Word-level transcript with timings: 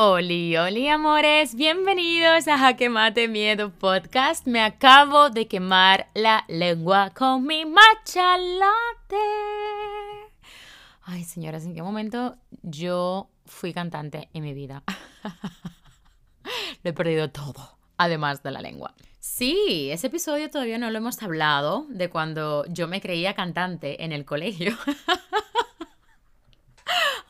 Oli, 0.00 0.56
oli 0.56 0.88
amores, 0.88 1.56
bienvenidos 1.56 2.46
a 2.46 2.56
Jaque 2.56 2.88
Miedo 3.28 3.72
Podcast. 3.72 4.46
Me 4.46 4.60
acabo 4.60 5.28
de 5.28 5.48
quemar 5.48 6.06
la 6.14 6.44
lengua 6.46 7.10
con 7.10 7.44
mi 7.44 7.64
matcha 7.64 8.38
latte. 8.38 9.16
Ay, 11.02 11.24
señoras, 11.24 11.64
¿en 11.64 11.74
qué 11.74 11.82
momento 11.82 12.36
yo 12.62 13.28
fui 13.44 13.72
cantante 13.72 14.28
en 14.34 14.44
mi 14.44 14.54
vida? 14.54 14.84
lo 16.84 16.90
he 16.90 16.92
perdido 16.92 17.32
todo, 17.32 17.76
además 17.96 18.44
de 18.44 18.52
la 18.52 18.62
lengua. 18.62 18.94
Sí, 19.18 19.90
ese 19.90 20.06
episodio 20.06 20.48
todavía 20.48 20.78
no 20.78 20.90
lo 20.90 20.98
hemos 20.98 21.20
hablado 21.24 21.86
de 21.88 22.08
cuando 22.08 22.64
yo 22.66 22.86
me 22.86 23.00
creía 23.00 23.34
cantante 23.34 24.04
en 24.04 24.12
el 24.12 24.24
colegio. 24.24 24.78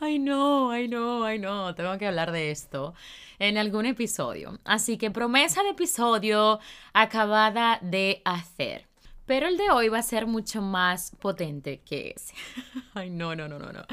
Ay 0.01 0.21
no, 0.21 0.71
ay 0.71 0.87
no, 0.87 1.25
ay 1.25 1.41
no, 1.41 1.75
tengo 1.75 1.99
que 1.99 2.07
hablar 2.07 2.31
de 2.31 2.53
esto 2.53 2.95
en 3.41 3.59
algún 3.59 3.85
episodio. 3.85 4.61
Así 4.65 4.97
que 4.97 5.11
promesa 5.11 5.65
de 5.65 5.71
episodio 5.71 6.61
acabada 6.93 7.81
de 7.83 8.23
hacer. 8.25 8.87
Pero 9.27 9.49
el 9.49 9.57
de 9.57 9.71
hoy 9.71 9.89
va 9.89 9.99
a 9.99 10.03
ser 10.03 10.27
mucho 10.27 10.63
más 10.63 11.11
potente 11.19 11.81
que 11.81 12.15
ese. 12.15 12.33
Ay 12.95 13.11
no, 13.11 13.35
no, 13.35 13.49
no, 13.49 13.59
no, 13.59 13.73
no. 13.73 13.85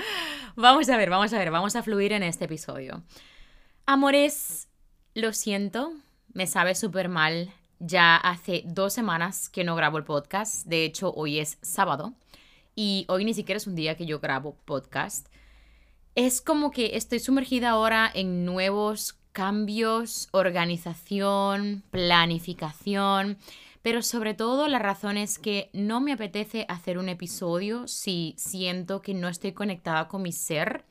Vamos 0.56 0.88
a 0.90 0.98
ver, 0.98 1.10
vamos 1.10 1.34
a 1.34 1.40
ver, 1.40 1.50
vamos 1.50 1.76
a 1.76 1.82
fluir 1.82 2.14
en 2.14 2.22
este 2.22 2.46
episodio. 2.46 3.02
Amores, 3.88 4.68
lo 5.16 5.34
siento, 5.34 5.92
me 6.34 6.46
sabe 6.46 6.76
súper 6.76 7.10
mal. 7.10 7.52
Ya 7.80 8.16
hace 8.16 8.62
dos 8.66 8.94
semanas 8.94 9.50
que 9.50 9.64
no 9.64 9.76
grabo 9.76 9.98
el 9.98 10.04
podcast. 10.04 10.68
De 10.68 10.86
hecho, 10.86 11.12
hoy 11.16 11.40
es 11.40 11.58
sábado. 11.64 12.14
Y 12.76 13.06
hoy 13.10 13.26
ni 13.26 13.34
siquiera 13.34 13.58
es 13.58 13.66
un 13.66 13.76
día 13.76 13.96
que 13.96 14.06
yo 14.06 14.20
grabo 14.20 14.56
podcast 14.66 15.28
es 16.16 16.40
como 16.42 16.72
que 16.72 16.96
estoy 16.96 17.20
sumergida 17.20 17.72
ahora 17.72 18.10
en 18.14 18.46
nuevos 18.46 19.18
cambios, 19.34 20.30
organización, 20.32 21.84
planificación, 21.92 23.38
pero 23.82 24.02
sobre 24.02 24.34
todo 24.34 24.70
la 24.70 24.80
razón 24.80 25.18
es 25.18 25.38
que 25.38 25.70
no 25.74 26.00
me 26.00 26.14
apetece 26.14 26.66
hacer 26.70 26.98
un 26.98 27.10
episodio 27.10 27.88
si 27.88 28.34
siento 28.38 29.02
que 29.02 29.14
no 29.14 29.28
estoy 29.28 29.52
conectada 29.52 30.08
con 30.08 30.22
mi 30.22 30.32
ser. 30.32 30.86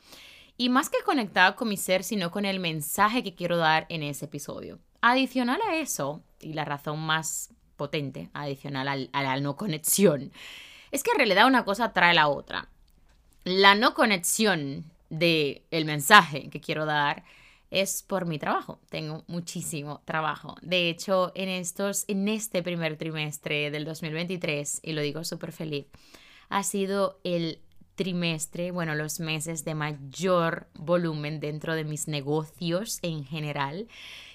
Y 0.58 0.69
más 0.69 0.91
que 0.91 1.03
conectada 1.05 1.56
con 1.56 1.69
mi 1.69 1.77
ser, 1.77 2.05
sino 2.05 2.31
con 2.31 2.44
el 2.44 2.61
mensaje 2.61 3.25
que 3.25 3.34
quiero 3.34 3.56
dar 3.56 3.86
en 3.88 4.05
ese 4.05 4.27
episodio. 4.27 4.78
Adicional 5.00 5.61
a 5.69 5.77
eso, 5.77 6.22
y 6.41 6.53
la 6.53 6.64
razón 6.64 7.00
más 7.00 7.50
potente, 7.77 8.31
adicional 8.34 9.09
a 9.12 9.22
la 9.22 9.41
no 9.41 9.56
conexión, 9.56 10.31
es 10.92 11.03
que 11.03 11.11
en 11.11 11.16
realidad 11.16 11.47
una 11.47 11.64
cosa 11.64 11.92
trae 11.92 12.14
la 12.14 12.28
otra. 12.28 12.69
La 13.42 13.75
no 13.75 13.94
conexión 13.94 14.94
de 15.19 15.65
el 15.70 15.84
mensaje 15.84 16.51
que 16.51 16.61
quiero 16.61 16.87
dar 16.87 17.25
es 17.70 18.03
por 18.03 18.27
mi 18.27 18.39
trabajo. 18.39 18.79
Tengo 18.89 19.25
muchísimo 19.27 20.03
trabajo. 20.05 20.56
De 20.62 20.89
hecho, 20.89 21.33
en 21.34 21.48
estos 21.48 22.05
en 22.09 22.29
este 22.29 22.62
primer 22.62 22.97
trimestre 22.97 23.71
del 23.71 23.84
2023 23.84 24.81
y 24.83 24.93
lo 24.93 25.03
digo 25.03 25.25
súper 25.25 25.53
feliz, 25.53 25.87
ha 26.48 26.62
sido 26.62 27.19
el 27.25 27.61
trimestre, 27.95 28.71
bueno, 28.71 28.95
los 28.95 29.21
meses 29.21 29.65
de 29.65 29.75
mayor 29.75 30.67
volumen 30.75 31.41
dentro 31.41 31.75
de 31.75 31.84
mis 31.84 32.09
negocios 32.09 32.99
en 33.03 33.25
general. 33.25 33.89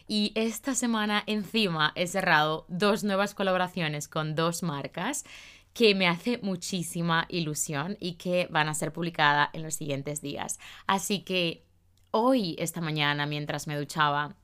Y 0.08 0.32
esta 0.36 0.76
semana 0.76 1.24
encima 1.28 1.92
he 1.96 2.08
cerrado 2.08 2.66
dos 2.68 3.04
nuevas 3.04 3.36
colaboraciones 3.36 4.08
con 4.08 4.36
dos 4.36 4.64
marcas 4.64 5.24
que 5.74 5.96
me 5.96 6.08
hace 6.08 6.40
muchísima 6.42 7.26
ilusión 7.30 7.98
y 8.00 8.14
que 8.14 8.48
van 8.50 8.70
a 8.70 8.74
ser 8.74 8.92
publicadas 8.92 9.50
en 9.54 9.64
los 9.64 9.76
siguientes 9.76 10.22
días. 10.22 10.60
Así 10.88 11.22
que 11.22 11.64
hoy, 12.12 12.56
esta 12.60 12.82
mañana, 12.82 13.26
mientras 13.26 13.68
me 13.68 13.78
duchaba, 13.78 14.36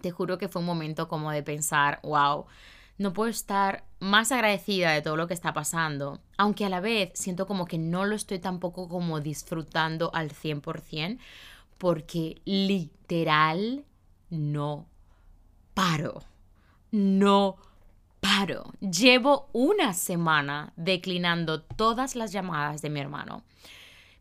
te 0.00 0.10
juro 0.10 0.38
que 0.38 0.48
fue 0.48 0.60
un 0.60 0.66
momento 0.66 1.08
como 1.08 1.30
de 1.32 1.42
pensar, 1.42 2.00
wow, 2.02 2.46
no 2.98 3.12
puedo 3.12 3.30
estar 3.30 3.84
más 4.00 4.32
agradecida 4.32 4.92
de 4.92 5.02
todo 5.02 5.16
lo 5.16 5.26
que 5.26 5.34
está 5.34 5.52
pasando, 5.52 6.20
aunque 6.36 6.64
a 6.64 6.68
la 6.68 6.80
vez 6.80 7.10
siento 7.14 7.46
como 7.46 7.66
que 7.66 7.78
no 7.78 8.04
lo 8.04 8.14
estoy 8.14 8.38
tampoco 8.38 8.88
como 8.88 9.20
disfrutando 9.20 10.10
al 10.14 10.30
100%, 10.30 11.18
porque 11.78 12.40
literal 12.44 13.84
no 14.30 14.86
paro, 15.74 16.22
no 16.90 17.56
paro. 18.20 18.72
Llevo 18.80 19.48
una 19.52 19.94
semana 19.94 20.72
declinando 20.76 21.62
todas 21.62 22.16
las 22.16 22.32
llamadas 22.32 22.82
de 22.82 22.90
mi 22.90 23.00
hermano. 23.00 23.42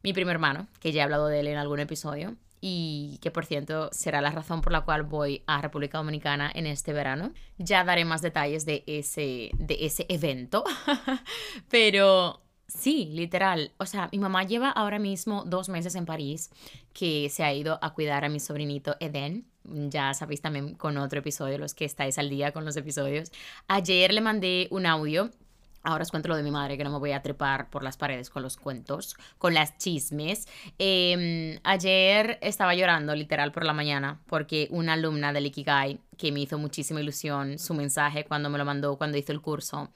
Mi 0.03 0.13
primer 0.13 0.35
hermano, 0.35 0.68
que 0.80 0.91
ya 0.91 1.02
he 1.02 1.03
hablado 1.03 1.28
de 1.28 1.40
él 1.40 1.47
en 1.47 1.58
algún 1.58 1.80
episodio, 1.80 2.36
y 2.59 3.19
que 3.22 3.31
por 3.31 3.46
cierto 3.46 3.90
será 3.91 4.22
la 4.22 4.31
razón 4.31 4.62
por 4.62 4.72
la 4.72 4.81
cual 4.81 5.03
voy 5.03 5.44
a 5.46 5.62
República 5.62 6.00
Dominicana 6.00 6.52
en 6.53 6.66
este 6.66 6.94
verano. 6.94 7.34
Ya 7.57 7.84
daré 7.84 8.06
más 8.06 8.22
detalles 8.22 8.66
de 8.66 8.84
ese, 8.88 9.52
de 9.57 9.78
ese 9.81 10.06
evento, 10.09 10.63
pero 11.69 12.41
sí, 12.68 13.09
literal. 13.13 13.72
O 13.78 13.86
sea, 13.86 14.09
mi 14.12 14.19
mamá 14.19 14.44
lleva 14.44 14.69
ahora 14.69 15.00
mismo 15.00 15.44
dos 15.46 15.69
meses 15.69 15.96
en 15.96 16.06
París, 16.06 16.50
que 16.94 17.30
se 17.30 17.44
ha 17.44 17.53
ido 17.53 17.80
a 17.81 17.94
cuidar 17.94 18.25
a 18.25 18.30
mi 18.30 18.40
sobrinito 18.40 18.96
Eden 19.00 19.46
ya 19.68 20.14
sabéis 20.14 20.42
también 20.42 20.76
con 20.76 20.98
otro 20.98 21.20
episodio, 21.20 21.58
los 21.58 21.74
que 21.74 21.86
estáis 21.86 22.18
al 22.18 22.30
día 22.30 22.52
con 22.52 22.66
los 22.66 22.78
episodios. 22.78 23.32
Ayer 23.68 24.14
le 24.14 24.22
mandé 24.22 24.68
un 24.72 24.86
audio 24.86 25.32
Ahora 25.88 26.04
os 26.04 26.12
cuento 26.12 26.28
lo 26.28 26.36
de 26.36 26.44
mi 26.44 26.52
madre, 26.52 26.78
que 26.78 26.84
no 26.84 26.92
me 26.92 27.00
voy 27.00 27.14
a 27.14 27.22
trepar 27.22 27.70
por 27.70 27.82
las 27.82 27.96
paredes 27.96 28.30
con 28.30 28.44
los 28.44 28.58
cuentos, 28.58 29.16
con 29.38 29.54
las 29.54 29.78
chismes. 29.78 30.46
Em, 30.78 31.60
ayer 31.64 32.40
estaba 32.42 32.76
llorando 32.76 33.16
literal 33.16 33.54
por 33.54 33.64
la 33.64 33.72
mañana 33.72 34.20
porque 34.28 34.68
una 34.72 34.94
alumna 34.94 35.32
del 35.32 35.46
Ikigai, 35.46 36.02
que 36.18 36.34
me 36.34 36.42
hizo 36.42 36.58
muchísima 36.58 37.00
ilusión, 37.00 37.58
su 37.58 37.74
mensaje 37.74 38.26
cuando 38.26 38.50
me 38.50 38.58
lo 38.58 38.66
mandó, 38.66 38.98
cuando 38.98 39.18
hizo 39.18 39.32
el 39.32 39.40
curso, 39.40 39.90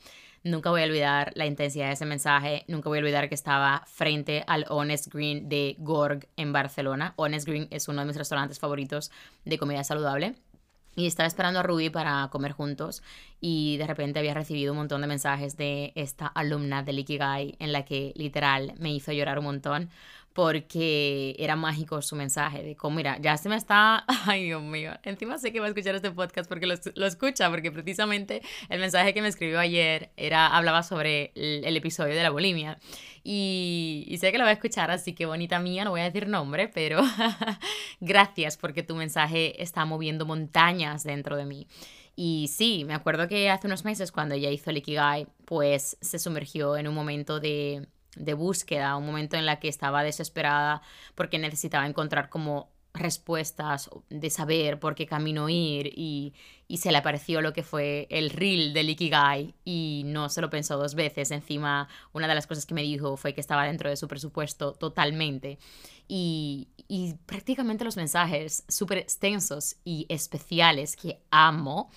Nunca 0.44 0.72
voy 0.72 0.82
a 0.82 0.86
olvidar 0.86 1.32
la 1.36 1.46
intensidad 1.46 1.88
de 1.88 1.94
ese 1.94 2.06
mensaje. 2.06 2.66
Nunca 2.68 2.90
voy 2.90 2.98
a 2.98 3.02
olvidar 3.02 3.30
que 3.30 3.36
estaba 3.36 3.84
frente 3.86 4.44
al 4.48 4.66
Honest 4.70 5.14
Green 5.14 5.50
de 5.50 5.76
Gorg 5.78 6.28
en 6.36 6.52
Barcelona. 6.52 7.14
Honest 7.16 7.48
Green 7.48 7.68
es 7.70 7.88
uno 7.88 8.02
de 8.02 8.08
mis 8.08 8.18
restaurantes 8.18 8.60
favoritos 8.60 9.12
de 9.46 9.60
comida 9.60 9.84
saludable. 9.84 10.34
Y 10.96 11.06
estaba 11.06 11.28
esperando 11.28 11.60
a 11.60 11.64
Ruby 11.64 11.90
para 11.90 12.28
comer 12.32 12.52
juntos 12.52 13.02
y 13.40 13.78
de 13.78 13.88
repente 13.88 14.20
había 14.20 14.34
recibido 14.34 14.74
un 14.74 14.80
montón 14.80 15.00
de 15.02 15.08
mensajes 15.08 15.56
de 15.56 15.94
esta 15.96 16.28
alumna 16.28 16.84
del 16.84 17.00
Ikigai 17.00 17.56
en 17.60 17.72
la 17.72 17.86
que 17.86 18.12
literal 18.16 18.74
me 18.78 18.92
hizo 18.92 19.14
llorar 19.14 19.40
un 19.40 19.46
montón 19.46 19.90
porque 20.34 21.36
era 21.40 21.56
mágico 21.56 22.02
su 22.02 22.16
mensaje 22.16 22.64
de 22.64 22.76
cómo, 22.76 22.96
mira, 22.96 23.18
ya 23.20 23.38
se 23.38 23.50
me 23.50 23.56
está, 23.56 24.06
ay 24.26 24.46
Dios 24.46 24.62
mío, 24.62 24.94
encima 25.04 25.38
sé 25.38 25.52
que 25.52 25.60
va 25.60 25.66
a 25.66 25.70
escuchar 25.70 25.96
este 25.96 26.12
podcast 26.12 26.48
porque 26.48 26.66
lo, 26.66 26.76
lo 26.96 27.06
escucha, 27.06 27.50
porque 27.50 27.72
precisamente 27.72 28.42
el 28.70 28.80
mensaje 28.80 29.14
que 29.14 29.22
me 29.22 29.28
escribió 29.28 29.60
ayer 29.60 30.12
era, 30.16 30.48
hablaba 30.48 30.84
sobre 30.84 31.32
el, 31.36 31.76
episodio 31.76 32.16
de 32.16 32.24
la 32.24 32.30
bulimia 32.30 32.78
y, 33.24 34.06
y, 34.08 34.18
sé 34.18 34.32
que 34.32 34.38
lo 34.38 34.44
va 34.44 34.52
a 34.52 34.54
escuchar, 34.54 34.92
así 34.92 35.14
que 35.14 35.26
bonita 35.26 35.60
mía, 35.60 35.84
no 35.84 35.92
voy 35.92 36.02
a 36.02 36.06
decir 36.06 36.28
nombre, 36.28 36.68
pero 36.68 37.02
gracias 38.00 38.58
porque 38.58 38.84
tu 38.84 38.96
mensaje 38.96 39.62
está 39.62 39.86
moviendo 39.86 40.26
montañas 40.26 41.04
dentro 41.04 41.36
de 41.36 41.46
mí. 41.46 41.68
Y 42.16 42.50
sí, 42.54 42.84
me 42.86 42.94
acuerdo 42.94 43.28
que 43.28 43.50
hace 43.50 43.68
unos 43.68 43.86
meses 43.86 44.12
cuando 44.12 44.36
ella 44.36 44.50
hizo 44.52 44.70
el 44.70 44.84
pues 45.46 45.98
se 46.02 46.20
sumergió 46.20 46.78
en 46.78 46.88
un 46.88 46.94
momento 46.94 47.40
de 47.40 47.88
de 48.16 48.34
búsqueda, 48.34 48.98
un 48.98 49.06
momento 49.06 49.38
en 49.38 49.46
la 49.46 49.60
que 49.60 49.68
estaba 49.68 50.04
desesperada 50.04 50.82
porque 51.16 51.40
necesitaba 51.40 51.86
encontrar 51.88 52.30
como 52.30 52.70
respuestas 52.94 53.90
de 54.10 54.30
saber 54.30 54.80
por 54.80 54.96
qué 54.96 55.06
camino 55.06 55.48
ir 55.48 55.94
y, 55.96 56.34
y, 56.68 56.78
se 56.78 56.92
le 56.92 56.98
apareció 56.98 57.42
lo 57.42 57.54
que 57.54 57.64
fue 57.64 58.08
el 58.10 58.30
reel 58.30 58.74
del 58.74 58.90
Ikigai 58.90 59.56
y 59.64 60.04
no 60.06 60.28
se 60.28 60.42
lo 60.42 60.50
pensó 60.50 60.78
dos 60.78 60.96
veces. 60.96 61.32
Encima, 61.32 61.88
una 62.12 62.28
de 62.28 62.36
las 62.36 62.48
cosas 62.48 62.66
que 62.66 62.74
me 62.74 62.82
dijo 62.82 63.16
fue 63.16 63.34
que 63.34 63.42
estaba 63.42 63.66
dentro 63.66 63.90
de 63.90 63.96
su 63.96 64.08
presupuesto 64.08 64.74
totalmente 64.74 65.58
y, 66.08 66.68
y 66.90 67.14
prácticamente 67.26 67.86
los 67.86 67.96
mensajes 67.96 68.66
súper 68.68 68.98
extensos 68.98 69.78
y 69.86 70.06
especiales 70.10 70.98
que 70.98 71.22
amo 71.32 71.90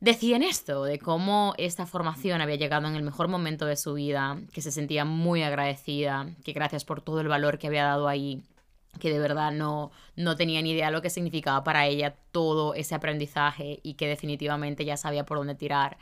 decían 0.00 0.42
esto, 0.42 0.84
de 0.84 0.98
cómo 0.98 1.54
esta 1.58 1.86
formación 1.86 2.40
había 2.40 2.56
llegado 2.56 2.88
en 2.88 2.96
el 2.96 3.02
mejor 3.02 3.28
momento 3.28 3.66
de 3.66 3.76
su 3.76 3.94
vida, 3.94 4.38
que 4.52 4.62
se 4.62 4.72
sentía 4.72 5.04
muy 5.04 5.42
agradecida, 5.42 6.26
que 6.44 6.52
gracias 6.52 6.84
por 6.84 7.02
todo 7.02 7.20
el 7.20 7.28
valor 7.28 7.58
que 7.58 7.66
había 7.68 7.84
dado 7.84 8.08
ahí, 8.08 8.42
que 8.98 9.10
de 9.10 9.18
verdad 9.18 9.52
no, 9.52 9.92
no 10.16 10.36
tenía 10.36 10.60
ni 10.62 10.72
idea 10.72 10.90
lo 10.90 11.02
que 11.02 11.10
significaba 11.10 11.62
para 11.62 11.86
ella 11.86 12.16
todo 12.32 12.74
ese 12.74 12.94
aprendizaje 12.94 13.80
y 13.82 13.94
que 13.94 14.08
definitivamente 14.08 14.84
ya 14.84 14.96
sabía 14.96 15.24
por 15.24 15.38
dónde 15.38 15.54
tirar. 15.54 15.98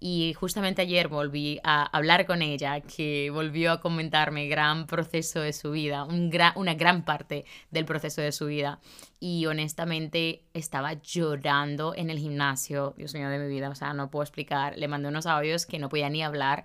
Y 0.00 0.34
justamente 0.34 0.82
ayer 0.82 1.06
volví 1.06 1.60
a 1.62 1.84
hablar 1.96 2.26
con 2.26 2.42
ella, 2.42 2.80
que 2.80 3.30
volvió 3.30 3.70
a 3.70 3.80
comentarme 3.80 4.48
gran 4.48 4.88
proceso 4.88 5.40
de 5.40 5.52
su 5.52 5.70
vida, 5.70 6.02
un 6.02 6.32
una 6.56 6.74
gran 6.74 7.04
parte 7.04 7.44
del 7.70 7.84
proceso 7.84 8.20
de 8.20 8.32
su 8.32 8.46
vida. 8.46 8.80
Y 9.20 9.46
honestamente 9.46 10.42
estaba 10.54 10.94
llorando 10.94 11.94
en 11.94 12.10
el 12.10 12.18
gimnasio, 12.18 12.94
Dios 12.96 13.14
mío 13.14 13.28
de 13.28 13.38
mi 13.38 13.48
vida, 13.48 13.68
o 13.68 13.76
sea, 13.76 13.94
no 13.94 14.10
puedo 14.10 14.24
explicar. 14.24 14.76
Le 14.76 14.88
mandé 14.88 15.08
unos 15.08 15.26
audios 15.26 15.66
que 15.66 15.78
no 15.78 15.88
podía 15.88 16.10
ni 16.10 16.24
hablar 16.24 16.64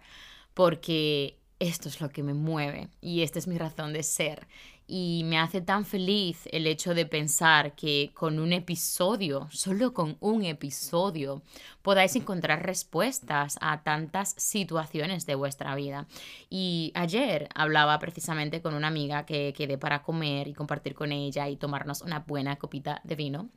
porque 0.56 1.38
esto 1.60 1.90
es 1.90 2.02
lo 2.02 2.10
que 2.10 2.24
me 2.24 2.34
mueve 2.34 2.90
y 3.02 3.22
esta 3.22 3.38
es 3.40 3.48
mi 3.48 3.58
razón 3.58 3.94
de 3.94 4.02
ser. 4.04 4.48
Y 4.90 5.24
me 5.26 5.38
hace 5.38 5.60
tan 5.60 5.84
feliz 5.84 6.48
el 6.52 6.66
hecho 6.66 6.94
de 6.94 7.06
pensar 7.06 7.76
que 7.76 8.12
con 8.14 8.40
un 8.40 8.54
episodio, 8.54 9.50
solo 9.52 9.94
con 9.94 10.16
un 10.22 10.46
episodio, 10.46 11.42
podáis 11.82 12.16
encontrar 12.16 12.66
respuestas 12.66 13.58
a 13.60 13.84
tantas 13.84 14.34
situaciones 14.38 15.26
de 15.26 15.36
vuestra 15.36 15.76
vida. 15.76 16.08
Y 16.50 16.94
ayer 16.96 17.50
hablaba 17.54 18.00
precisamente 18.00 18.62
con 18.62 18.74
una 18.76 18.88
amiga 18.88 19.26
que 19.26 19.54
quedé 19.54 19.78
para 19.78 20.04
comer 20.04 20.48
y 20.48 20.54
compartir 20.54 20.96
con 20.96 21.12
ella 21.12 21.50
y 21.50 21.58
tomarnos 21.58 22.02
una 22.02 22.20
buena 22.20 22.56
copita 22.56 23.02
de 23.04 23.16
vino 23.16 23.50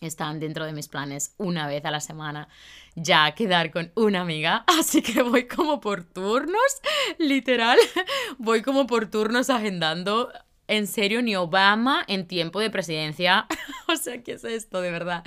están 0.00 0.38
dentro 0.38 0.64
de 0.64 0.72
mis 0.72 0.88
planes 0.88 1.34
una 1.38 1.66
vez 1.66 1.84
a 1.84 1.90
la 1.90 2.00
semana 2.00 2.48
ya 2.94 3.32
quedar 3.34 3.70
con 3.70 3.92
una 3.94 4.20
amiga, 4.20 4.64
así 4.78 5.02
que 5.02 5.22
voy 5.22 5.46
como 5.46 5.80
por 5.80 6.04
turnos, 6.04 6.80
literal, 7.18 7.78
voy 8.38 8.62
como 8.62 8.86
por 8.86 9.10
turnos 9.10 9.50
agendando. 9.50 10.30
En 10.68 10.86
serio, 10.86 11.22
ni 11.22 11.34
Obama 11.34 12.04
en 12.08 12.26
tiempo 12.26 12.60
de 12.60 12.70
presidencia. 12.70 13.46
o 13.88 13.96
sea, 13.96 14.22
¿qué 14.22 14.32
es 14.32 14.44
esto 14.44 14.82
de 14.82 14.90
verdad? 14.90 15.24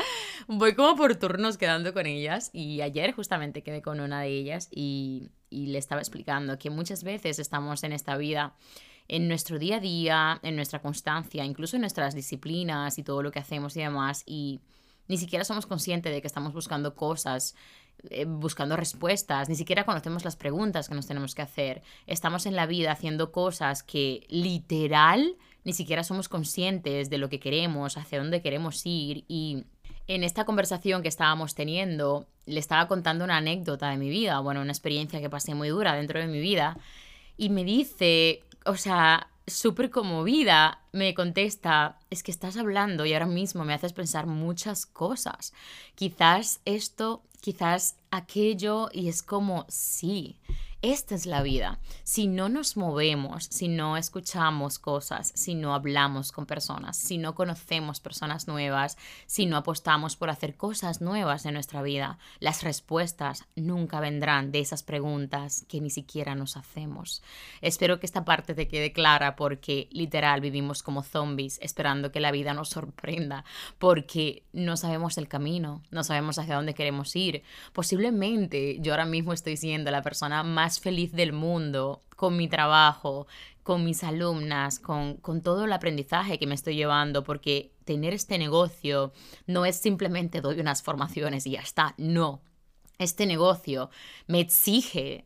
Voy 0.47 0.75
como 0.75 0.95
por 0.95 1.15
turnos 1.15 1.57
quedando 1.57 1.93
con 1.93 2.05
ellas 2.05 2.51
y 2.53 2.81
ayer 2.81 3.11
justamente 3.11 3.63
quedé 3.63 3.81
con 3.81 3.99
una 3.99 4.21
de 4.21 4.29
ellas 4.29 4.69
y, 4.71 5.31
y 5.49 5.67
le 5.67 5.79
estaba 5.79 5.99
explicando 5.99 6.59
que 6.59 6.69
muchas 6.69 7.03
veces 7.03 7.39
estamos 7.39 7.83
en 7.83 7.91
esta 7.91 8.17
vida 8.17 8.55
en 9.07 9.27
nuestro 9.27 9.59
día 9.59 9.77
a 9.77 9.79
día, 9.79 10.39
en 10.43 10.55
nuestra 10.55 10.81
constancia, 10.81 11.43
incluso 11.43 11.75
en 11.75 11.81
nuestras 11.81 12.15
disciplinas 12.15 12.97
y 12.97 13.03
todo 13.03 13.23
lo 13.23 13.31
que 13.31 13.39
hacemos 13.39 13.75
y 13.75 13.81
demás, 13.81 14.23
y 14.25 14.61
ni 15.07 15.17
siquiera 15.17 15.43
somos 15.43 15.65
conscientes 15.65 16.13
de 16.13 16.21
que 16.21 16.27
estamos 16.27 16.53
buscando 16.53 16.95
cosas, 16.95 17.55
eh, 18.09 18.25
buscando 18.25 18.75
respuestas, 18.75 19.50
ni 19.50 19.56
siquiera 19.56 19.86
conocemos 19.86 20.25
las 20.25 20.36
preguntas 20.36 20.89
que 20.89 20.95
nos 20.95 21.07
tenemos 21.07 21.36
que 21.36 21.42
hacer. 21.42 21.83
Estamos 22.07 22.45
en 22.45 22.56
la 22.56 22.65
vida 22.65 22.92
haciendo 22.92 23.31
cosas 23.31 23.83
que 23.83 24.25
literal 24.30 25.36
ni 25.63 25.74
siquiera 25.74 26.03
somos 26.03 26.27
conscientes 26.27 27.09
de 27.09 27.18
lo 27.19 27.30
que 27.30 27.39
queremos, 27.39 27.98
hacia 27.98 28.18
dónde 28.18 28.42
queremos 28.42 28.81
ir 28.86 29.25
y 29.27 29.65
en 30.07 30.24
esta 30.24 30.45
conversación 30.45 31.01
que 31.01 31.07
estábamos 31.07 31.56
teniendo, 31.56 32.27
le 32.45 32.59
estaba 32.59 32.88
contando 32.88 33.24
una 33.24 33.38
anécdota 33.38 33.89
de 33.89 33.98
mi 33.98 34.09
vida, 34.09 34.39
bueno, 34.39 34.62
una 34.62 34.71
experiencia 34.71 35.21
que 35.21 35.30
pasé 35.30 35.53
muy 35.53 35.69
dura 35.69 35.95
dentro 35.95 36.19
de 36.19 36.27
mi 36.27 36.39
vida, 36.39 36.77
y 37.38 37.50
me 37.50 37.63
dice, 37.63 38.44
o 38.65 38.75
sea, 38.75 39.27
súper 39.47 39.89
conmovida, 39.89 40.81
me 40.91 41.13
contesta, 41.13 41.99
es 42.09 42.23
que 42.23 42.31
estás 42.31 42.57
hablando 42.57 43.05
y 43.05 43.13
ahora 43.13 43.25
mismo 43.25 43.65
me 43.65 43.73
haces 43.73 43.93
pensar 43.93 44.27
muchas 44.27 44.85
cosas. 44.85 45.53
Quizás 45.95 46.61
esto, 46.65 47.23
quizás 47.41 47.97
aquello, 48.11 48.89
y 48.93 49.09
es 49.09 49.23
como, 49.23 49.65
sí, 49.69 50.38
esta 50.81 51.13
es 51.13 51.28
la 51.28 51.44
vida. 51.44 51.80
Si 52.04 52.25
no 52.25 52.50
nos 52.50 52.75
movemos, 52.75 53.45
si 53.45 53.68
no 53.68 53.98
escuchamos 53.98 54.80
cosas, 54.80 55.31
si 55.36 55.54
no 55.54 55.75
hablamos 55.75 56.31
con 56.31 56.48
personas, 56.48 56.98
si 56.98 57.19
no 57.19 57.36
conocemos 57.36 58.00
personas 58.00 58.48
nuevas, 58.48 58.98
si 59.28 59.45
no 59.45 59.57
apostamos 59.57 60.16
por 60.16 60.31
hacer 60.31 60.56
cosas 60.56 61.00
nuevas 61.00 61.45
en 61.45 61.54
nuestra 61.54 61.83
vida, 61.83 62.18
las 62.39 62.63
respuestas 62.63 63.45
nunca 63.56 64.00
vendrán 64.00 64.51
de 64.51 64.60
esas 64.60 64.81
preguntas 64.81 65.66
que 65.68 65.81
ni 65.81 65.92
siquiera 65.92 66.33
nos 66.33 66.57
hacemos. 66.57 67.22
Espero 67.62 68.00
que 68.00 68.07
esta 68.07 68.25
parte 68.25 68.56
te 68.56 68.68
quede 68.68 68.92
clara 68.92 69.36
porque 69.36 69.88
literal 69.92 70.42
vivimos 70.42 70.81
como 70.81 71.04
zombies 71.04 71.60
esperando 71.62 72.12
que 72.12 72.19
la 72.19 72.31
vida 72.31 72.56
nos 72.56 72.69
sorprenda 72.69 73.45
porque 73.77 74.45
no 74.51 74.77
sabemos 74.77 75.19
el 75.19 75.27
camino, 75.27 75.84
no 75.92 76.04
sabemos 76.04 76.39
hacia 76.39 76.56
dónde 76.56 76.74
queremos 76.74 77.16
ir. 77.16 77.44
Posiblemente 77.72 78.80
yo 78.80 78.94
ahora 78.94 79.06
mismo 79.06 79.34
estoy 79.34 79.57
siendo 79.57 79.92
la 79.92 80.01
persona 80.01 80.42
más 80.42 80.70
feliz 80.79 81.12
del 81.12 81.33
mundo 81.33 82.03
con 82.15 82.38
mi 82.38 82.47
trabajo, 82.47 83.27
con 83.63 83.83
mis 83.83 84.03
alumnas, 84.03 84.79
con, 84.79 85.18
con, 85.18 85.41
todo 85.41 85.65
el 85.65 85.73
aprendizaje 85.73 86.39
que 86.39 86.47
me 86.47 86.56
estoy 86.56 86.75
llevando, 86.75 87.23
porque 87.23 87.73
tener 87.83 88.13
este 88.13 88.38
negocio 88.38 89.12
no 89.47 89.65
es 89.65 89.75
simplemente 89.75 90.41
doy 90.41 90.59
unas 90.59 90.83
formaciones 90.83 91.45
y 91.47 91.51
ya 91.51 91.62
está, 91.62 91.94
no. 91.97 92.41
Este 92.97 93.25
negocio 93.25 93.89
me 94.27 94.39
exige 94.39 95.25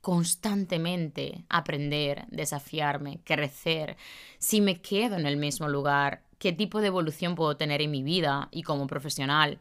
constantemente 0.00 1.44
aprender, 1.48 2.24
desafiarme, 2.30 3.20
crecer. 3.24 3.96
Si 4.38 4.60
me 4.60 4.80
quedo 4.80 5.16
en 5.16 5.26
el 5.26 5.36
mismo 5.36 5.68
lugar, 5.68 6.22
¿qué 6.38 6.52
tipo 6.52 6.80
de 6.80 6.86
evolución 6.86 7.34
puedo 7.34 7.56
tener 7.56 7.82
en 7.82 7.90
mi 7.90 8.02
vida 8.02 8.48
y 8.50 8.62
como 8.62 8.86
profesional? 8.86 9.58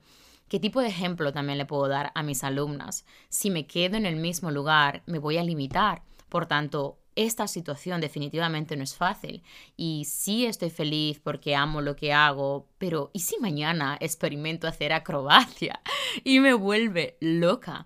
¿Qué 0.49 0.59
tipo 0.59 0.81
de 0.81 0.87
ejemplo 0.87 1.31
también 1.31 1.59
le 1.59 1.65
puedo 1.65 1.87
dar 1.87 2.11
a 2.15 2.23
mis 2.23 2.43
alumnas? 2.43 3.05
Si 3.29 3.51
me 3.51 3.67
quedo 3.67 3.97
en 3.97 4.07
el 4.07 4.15
mismo 4.15 4.49
lugar, 4.49 5.03
me 5.05 5.19
voy 5.19 5.37
a 5.37 5.43
limitar. 5.43 6.01
Por 6.27 6.47
tanto, 6.47 6.97
esta 7.15 7.47
situación 7.47 8.01
definitivamente 8.01 8.75
no 8.75 8.83
es 8.83 8.95
fácil 8.95 9.43
y 9.77 10.05
sí 10.05 10.47
estoy 10.47 10.71
feliz 10.71 11.19
porque 11.19 11.55
amo 11.55 11.81
lo 11.81 11.95
que 11.95 12.13
hago, 12.13 12.67
pero 12.79 13.11
¿y 13.13 13.19
si 13.19 13.37
mañana 13.39 13.97
experimento 13.99 14.67
hacer 14.67 14.91
acrobacia 14.91 15.81
y 16.23 16.39
me 16.39 16.53
vuelve 16.53 17.17
loca? 17.19 17.85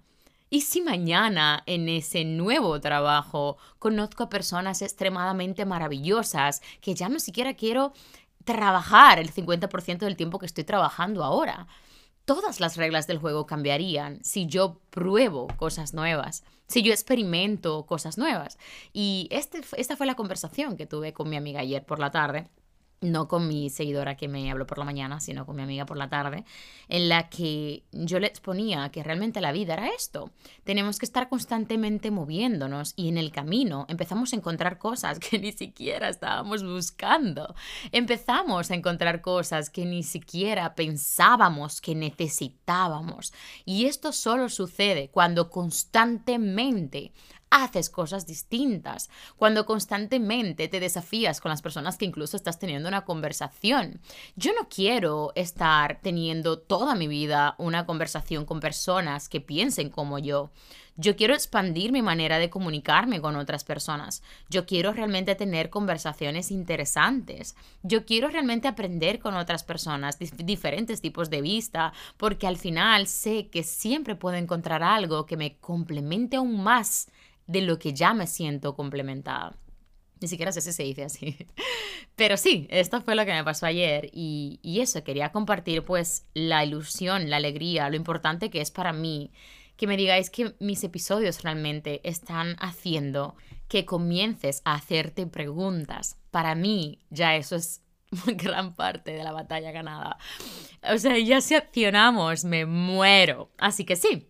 ¿Y 0.49 0.61
si 0.61 0.81
mañana 0.81 1.63
en 1.65 1.89
ese 1.89 2.23
nuevo 2.23 2.79
trabajo 2.79 3.57
conozco 3.77 4.23
a 4.23 4.29
personas 4.29 4.81
extremadamente 4.81 5.65
maravillosas 5.65 6.61
que 6.79 6.93
ya 6.95 7.09
no 7.09 7.19
siquiera 7.19 7.55
quiero 7.55 7.91
trabajar 8.45 9.19
el 9.19 9.33
50% 9.33 9.97
del 10.05 10.15
tiempo 10.15 10.39
que 10.39 10.45
estoy 10.45 10.63
trabajando 10.63 11.23
ahora? 11.23 11.67
Todas 12.25 12.59
las 12.59 12.77
reglas 12.77 13.07
del 13.07 13.17
juego 13.17 13.45
cambiarían 13.45 14.23
si 14.23 14.45
yo 14.45 14.79
pruebo 14.89 15.47
cosas 15.57 15.93
nuevas, 15.93 16.43
si 16.67 16.81
yo 16.81 16.91
experimento 16.91 17.85
cosas 17.85 18.17
nuevas. 18.17 18.57
Y 18.93 19.27
este, 19.31 19.61
esta 19.77 19.97
fue 19.97 20.05
la 20.05 20.15
conversación 20.15 20.77
que 20.77 20.85
tuve 20.85 21.13
con 21.13 21.29
mi 21.29 21.35
amiga 21.35 21.59
ayer 21.61 21.85
por 21.85 21.99
la 21.99 22.11
tarde 22.11 22.49
no 23.03 23.27
con 23.27 23.47
mi 23.47 23.69
seguidora 23.69 24.15
que 24.15 24.27
me 24.27 24.49
habló 24.49 24.65
por 24.65 24.77
la 24.77 24.85
mañana, 24.85 25.19
sino 25.19 25.45
con 25.45 25.55
mi 25.55 25.63
amiga 25.63 25.85
por 25.85 25.97
la 25.97 26.09
tarde, 26.09 26.45
en 26.87 27.09
la 27.09 27.29
que 27.29 27.83
yo 27.91 28.19
le 28.19 28.27
exponía 28.27 28.89
que 28.89 29.03
realmente 29.03 29.41
la 29.41 29.51
vida 29.51 29.73
era 29.73 29.89
esto. 29.89 30.31
Tenemos 30.63 30.97
que 30.97 31.05
estar 31.05 31.29
constantemente 31.29 32.11
moviéndonos 32.11 32.93
y 32.95 33.09
en 33.09 33.17
el 33.17 33.31
camino 33.31 33.85
empezamos 33.89 34.33
a 34.33 34.35
encontrar 34.35 34.77
cosas 34.77 35.19
que 35.19 35.39
ni 35.39 35.51
siquiera 35.51 36.09
estábamos 36.09 36.63
buscando. 36.63 37.55
Empezamos 37.91 38.71
a 38.71 38.75
encontrar 38.75 39.21
cosas 39.21 39.69
que 39.69 39.85
ni 39.85 40.03
siquiera 40.03 40.75
pensábamos 40.75 41.81
que 41.81 41.95
necesitábamos. 41.95 43.33
Y 43.65 43.85
esto 43.85 44.11
solo 44.11 44.49
sucede 44.49 45.09
cuando 45.09 45.49
constantemente 45.49 47.11
haces 47.53 47.91
cosas 47.91 48.25
distintas, 48.25 49.11
cuando 49.37 49.67
constantemente 49.67 50.67
te 50.67 50.79
desafías 50.79 51.39
con 51.39 51.49
las 51.49 51.61
personas 51.61 51.97
que 51.97 52.05
incluso 52.05 52.35
estás 52.35 52.57
teniendo 52.57 52.89
una 52.89 53.05
conversación. 53.05 54.01
Yo 54.35 54.53
no 54.59 54.67
quiero 54.69 55.31
estar 55.35 55.99
teniendo 56.01 56.57
toda 56.57 56.95
mi 56.95 57.07
vida 57.07 57.53
una 57.59 57.85
conversación 57.85 58.45
con 58.45 58.59
personas 58.59 59.29
que 59.29 59.39
piensen 59.39 59.91
como 59.91 60.17
yo. 60.17 60.49
Yo 60.95 61.15
quiero 61.15 61.33
expandir 61.33 61.91
mi 61.91 62.03
manera 62.03 62.37
de 62.37 62.51
comunicarme 62.51 63.19
con 63.19 63.35
otras 63.35 63.63
personas. 63.63 64.21
Yo 64.49 64.67
quiero 64.67 64.93
realmente 64.93 65.33
tener 65.33 65.71
conversaciones 65.71 66.51
interesantes. 66.51 67.55
Yo 67.81 68.05
quiero 68.05 68.29
realmente 68.29 68.67
aprender 68.67 69.17
con 69.17 69.35
otras 69.35 69.63
personas, 69.63 70.19
diferentes 70.19 71.01
tipos 71.01 71.31
de 71.31 71.41
vista, 71.41 71.93
porque 72.17 72.45
al 72.45 72.57
final 72.57 73.07
sé 73.07 73.47
que 73.47 73.63
siempre 73.63 74.15
puedo 74.15 74.37
encontrar 74.37 74.83
algo 74.83 75.25
que 75.25 75.37
me 75.37 75.55
complemente 75.57 76.35
aún 76.35 76.61
más 76.61 77.07
de 77.47 77.61
lo 77.61 77.79
que 77.79 77.93
ya 77.93 78.13
me 78.13 78.27
siento 78.27 78.75
complementada. 78.75 79.57
Ni 80.19 80.27
siquiera 80.27 80.51
sé 80.51 80.61
si 80.61 80.71
se 80.71 80.83
dice 80.83 81.03
así. 81.03 81.37
Pero 82.15 82.37
sí, 82.37 82.67
esto 82.69 83.01
fue 83.01 83.15
lo 83.15 83.25
que 83.25 83.33
me 83.33 83.43
pasó 83.43 83.65
ayer 83.65 84.09
y, 84.13 84.59
y 84.61 84.79
eso, 84.79 85.03
quería 85.03 85.31
compartir 85.31 85.83
pues 85.83 86.25
la 86.33 86.63
ilusión, 86.63 87.29
la 87.29 87.37
alegría, 87.37 87.89
lo 87.89 87.95
importante 87.95 88.49
que 88.49 88.61
es 88.61 88.71
para 88.71 88.93
mí 88.93 89.31
que 89.77 89.87
me 89.87 89.97
digáis 89.97 90.29
que 90.29 90.55
mis 90.59 90.83
episodios 90.83 91.41
realmente 91.43 91.99
están 92.07 92.55
haciendo 92.59 93.35
que 93.67 93.85
comiences 93.85 94.61
a 94.65 94.75
hacerte 94.75 95.25
preguntas. 95.25 96.17
Para 96.31 96.55
mí 96.55 96.99
ya 97.09 97.35
eso 97.35 97.55
es 97.55 97.81
gran 98.37 98.75
parte 98.75 99.11
de 99.11 99.23
la 99.23 99.31
batalla 99.31 99.71
ganada. 99.71 100.17
O 100.89 100.97
sea, 100.97 101.17
ya 101.17 101.41
si 101.41 101.55
accionamos, 101.55 102.45
me 102.45 102.65
muero. 102.65 103.49
Así 103.57 103.83
que 103.85 103.95
sí, 103.95 104.29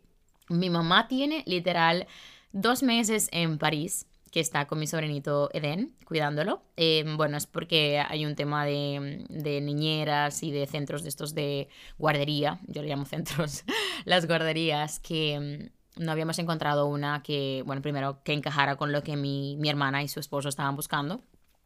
mi 0.50 0.70
mamá 0.70 1.08
tiene 1.08 1.44
literal 1.46 2.08
dos 2.54 2.84
meses 2.84 3.28
en 3.32 3.58
París, 3.58 4.06
que 4.32 4.40
está 4.40 4.66
con 4.66 4.80
mi 4.80 4.88
sobrinito 4.88 5.50
Eden, 5.54 5.96
cuidándolo. 6.06 6.64
Em, 6.76 7.18
bueno, 7.18 7.38
es 7.38 7.46
porque 7.46 8.00
hay 8.00 8.26
un 8.26 8.36
tema 8.36 8.66
de, 8.66 9.26
de, 9.30 9.62
niñeras 9.62 10.42
y 10.42 10.52
de 10.52 10.66
centros 10.66 11.04
de 11.04 11.10
estos 11.10 11.36
de 11.36 11.68
guardería, 11.98 12.60
yo 12.68 12.82
le 12.82 12.88
llamo 12.88 13.06
centros, 13.06 13.64
las 14.06 14.26
guarderías, 14.26 15.00
que 15.00 15.34
em, 15.34 15.70
no 15.98 16.12
habíamos 16.12 16.40
encontrado 16.40 16.88
una 16.88 17.22
que, 17.22 17.64
bueno, 17.66 17.82
primero 17.82 18.24
que 18.24 18.34
encajara 18.34 18.76
con 18.76 18.92
lo 18.92 19.04
que 19.04 19.16
mi, 19.16 19.58
mi 19.58 19.70
hermana 19.70 20.02
y 20.02 20.08
su 20.08 20.20
esposo 20.20 20.50
estaban 20.50 20.76
buscando. 20.76 21.22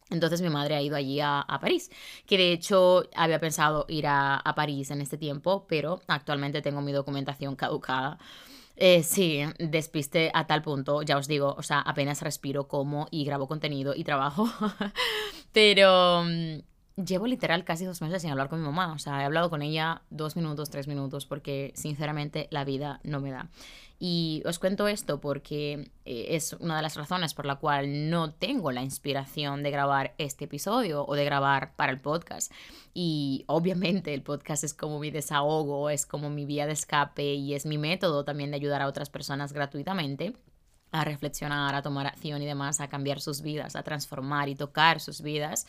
Entonces 0.09 0.41
mi 0.41 0.49
madre 0.49 0.75
ha 0.75 0.81
ido 0.81 0.95
allí 0.95 1.19
a, 1.19 1.41
a, 1.41 1.59
París, 1.59 1.89
que 2.25 2.37
de 2.37 2.53
hecho 2.53 3.03
había 3.13 3.39
pensado 3.39 3.85
ir 3.89 4.07
a, 4.07 4.37
a 4.37 4.55
París 4.55 4.89
en 4.91 5.01
este 5.01 5.17
tiempo, 5.17 5.65
pero 5.67 6.01
actualmente 6.07 6.61
tengo 6.61 6.81
mi 6.81 6.93
documentación 6.93 7.57
caducada 7.57 8.17
Eh, 8.79 9.01
sí, 9.01 9.41
despiste 9.57 10.29
a 10.35 10.45
tal 10.45 10.61
punto, 10.61 11.01
ya 11.01 11.17
os 11.17 11.27
digo, 11.27 11.55
o 11.57 11.63
sea, 11.63 11.79
apenas 11.81 12.21
respiro, 12.21 12.67
como 12.67 13.07
y 13.09 13.25
grabo 13.25 13.47
contenido 13.47 13.93
y 13.95 14.03
trabajo. 14.03 14.47
Pero 15.51 16.23
mm, 16.23 16.59
llevo 16.97 17.27
literal 17.27 17.63
casi 17.63 17.85
dos 17.85 18.01
meses 18.01 18.21
sin 18.21 18.31
hablar 18.31 18.49
con 18.49 18.59
mi 18.59 18.65
mamá. 18.65 18.93
O 18.93 18.99
sea, 18.99 19.21
he 19.21 19.25
hablado 19.25 19.49
con 19.49 19.61
ella 19.61 20.01
dos 20.09 20.35
minutos, 20.35 20.69
tres 20.69 20.87
minutos, 20.87 21.25
porque 21.25 21.71
sinceramente 21.75 22.47
la 22.51 22.65
vida 22.65 22.99
no 23.03 23.21
me 23.21 23.31
da. 23.31 23.49
Y 23.99 24.43
os 24.45 24.59
cuento 24.59 24.87
esto 24.87 25.19
porque 25.19 25.89
eh, 26.05 26.25
es 26.29 26.53
una 26.53 26.75
de 26.75 26.83
las 26.83 26.95
razones 26.95 27.33
por 27.33 27.45
la 27.47 27.55
cual 27.55 28.09
no 28.09 28.31
tengo 28.31 28.71
la 28.71 28.83
inspiración 28.83 29.63
de 29.63 29.71
grabar 29.71 30.13
este 30.17 30.45
episodio 30.45 31.05
o 31.05 31.15
de 31.15 31.25
grabar 31.25 31.75
para 31.75 31.91
el 31.91 31.99
podcast. 31.99 32.51
Y 32.93 33.43
obviamente 33.47 34.13
el 34.13 34.21
podcast 34.21 34.63
es 34.63 34.73
como 34.73 34.99
mi 34.99 35.09
desahogo, 35.09 35.89
es 35.89 36.05
como 36.05 36.29
mi 36.29 36.45
vía 36.45 36.67
de 36.67 36.73
escape 36.73 37.33
y 37.35 37.53
es 37.53 37.65
mi 37.65 37.77
método 37.77 38.23
también 38.23 38.51
de 38.51 38.57
ayudar 38.57 38.81
a 38.81 38.87
otras 38.87 39.09
personas 39.09 39.53
gratuitamente 39.53 40.33
a 40.91 41.03
reflexionar, 41.03 41.75
a 41.75 41.81
tomar 41.81 42.07
acción 42.07 42.41
y 42.41 42.45
demás, 42.45 42.79
a 42.79 42.87
cambiar 42.87 43.19
sus 43.19 43.41
vidas, 43.41 43.75
a 43.75 43.83
transformar 43.83 44.47
y 44.47 44.55
tocar 44.55 44.99
sus 44.99 45.21
vidas 45.21 45.67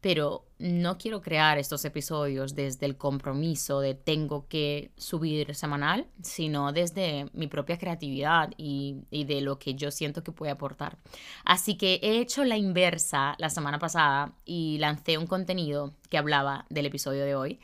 pero 0.00 0.44
no 0.58 0.96
quiero 0.98 1.20
crear 1.20 1.58
estos 1.58 1.84
episodios 1.84 2.54
desde 2.54 2.86
el 2.86 2.96
compromiso 2.96 3.80
de 3.80 3.94
tengo 3.94 4.46
que 4.48 4.90
subir 4.96 5.54
semanal, 5.54 6.06
sino 6.22 6.72
desde 6.72 7.26
mi 7.32 7.46
propia 7.46 7.78
creatividad 7.78 8.50
y, 8.56 9.04
de 9.10 9.40
lo 9.40 9.58
que 9.58 9.74
yo 9.74 9.90
siento 9.90 10.22
que 10.22 10.32
puede 10.32 10.52
aportar. 10.52 10.96
Así 11.44 11.76
que 11.76 12.00
he 12.02 12.20
hecho 12.20 12.44
la 12.44 12.56
inversa 12.56 13.34
la 13.38 13.50
semana 13.50 13.78
pasada 13.78 14.32
y 14.44 14.78
lancé 14.78 15.18
un 15.18 15.26
contenido 15.26 15.92
que 16.08 16.18
hablaba 16.18 16.66
del 16.70 16.86
episodio 16.86 17.24
de 17.24 17.34
hoy 17.34 17.60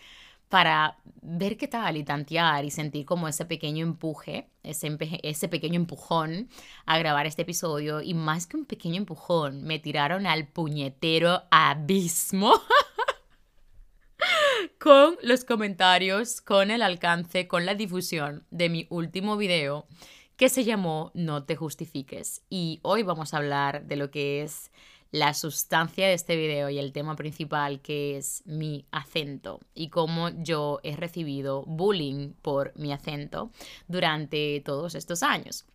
para 0.52 0.98
ver 1.22 1.56
qué 1.56 1.66
tal 1.66 1.96
y 1.96 2.04
tantear 2.04 2.66
y 2.66 2.70
sentir 2.70 3.06
como 3.06 3.26
ese 3.26 3.46
pequeño 3.46 3.86
empuje, 3.86 4.50
ese, 4.62 4.98
ese 5.22 5.48
pequeño 5.48 5.76
empujón 5.76 6.50
a 6.84 6.98
grabar 6.98 7.24
este 7.24 7.40
episodio. 7.40 8.02
Y 8.02 8.12
más 8.12 8.46
que 8.46 8.58
un 8.58 8.66
pequeño 8.66 8.96
empujón, 8.96 9.62
me 9.62 9.78
tiraron 9.78 10.26
al 10.26 10.46
puñetero 10.46 11.44
abismo. 11.50 12.52
con 14.78 15.16
los 15.22 15.46
comentarios, 15.46 16.42
con 16.42 16.70
el 16.70 16.82
alcance, 16.82 17.48
con 17.48 17.64
la 17.64 17.74
difusión 17.74 18.46
de 18.50 18.68
mi 18.68 18.86
último 18.90 19.38
video 19.38 19.86
que 20.36 20.50
se 20.50 20.64
llamó 20.64 21.12
No 21.14 21.44
te 21.44 21.56
justifiques. 21.56 22.42
Y 22.50 22.80
hoy 22.82 23.04
vamos 23.04 23.32
a 23.32 23.38
hablar 23.38 23.86
de 23.86 23.96
lo 23.96 24.10
que 24.10 24.42
es 24.42 24.70
la 25.12 25.34
sustancia 25.34 26.08
de 26.08 26.14
este 26.14 26.36
video 26.36 26.70
y 26.70 26.78
el 26.78 26.92
tema 26.92 27.14
principal 27.16 27.80
que 27.82 28.16
es 28.16 28.42
mi 28.46 28.86
acento 28.90 29.60
y 29.74 29.90
cómo 29.90 30.30
yo 30.30 30.80
he 30.82 30.96
recibido 30.96 31.64
bullying 31.66 32.32
por 32.40 32.72
mi 32.76 32.92
acento 32.92 33.50
durante 33.86 34.62
todos 34.64 34.94
estos 34.94 35.22
años. 35.22 35.66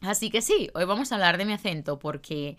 Así 0.00 0.30
que 0.30 0.40
sí, 0.40 0.70
hoy 0.74 0.84
vamos 0.84 1.10
a 1.10 1.16
hablar 1.16 1.38
de 1.38 1.44
mi 1.44 1.52
acento 1.52 1.98
porque 1.98 2.56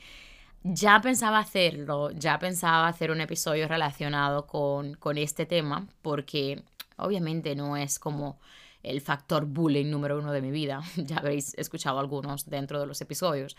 ya 0.63 1.00
pensaba 1.00 1.39
hacerlo, 1.39 2.12
ya 2.12 2.38
pensaba 2.38 2.89
hacer 2.89 3.12
un 3.12 3.22
episodio 3.22 3.70
relacionado 3.70 4.46
con, 4.46 4.96
con 4.96 5.18
este 5.18 5.46
tema 5.46 5.88
porque 6.01 6.63
obviamente 6.98 7.56
no 7.56 7.77
es 7.77 7.98
como 7.98 8.39
el 8.84 9.00
factor 9.00 9.46
bullying 9.46 9.89
número 9.89 10.20
uno 10.20 10.34
de 10.34 10.42
mi 10.42 10.51
vida, 10.51 10.82
ya 10.98 11.18
habréis 11.18 11.54
escuchado 11.54 11.98
algunos 11.98 12.50
dentro 12.50 12.82
de 12.82 12.88
los 12.88 13.00
episodios, 13.00 13.56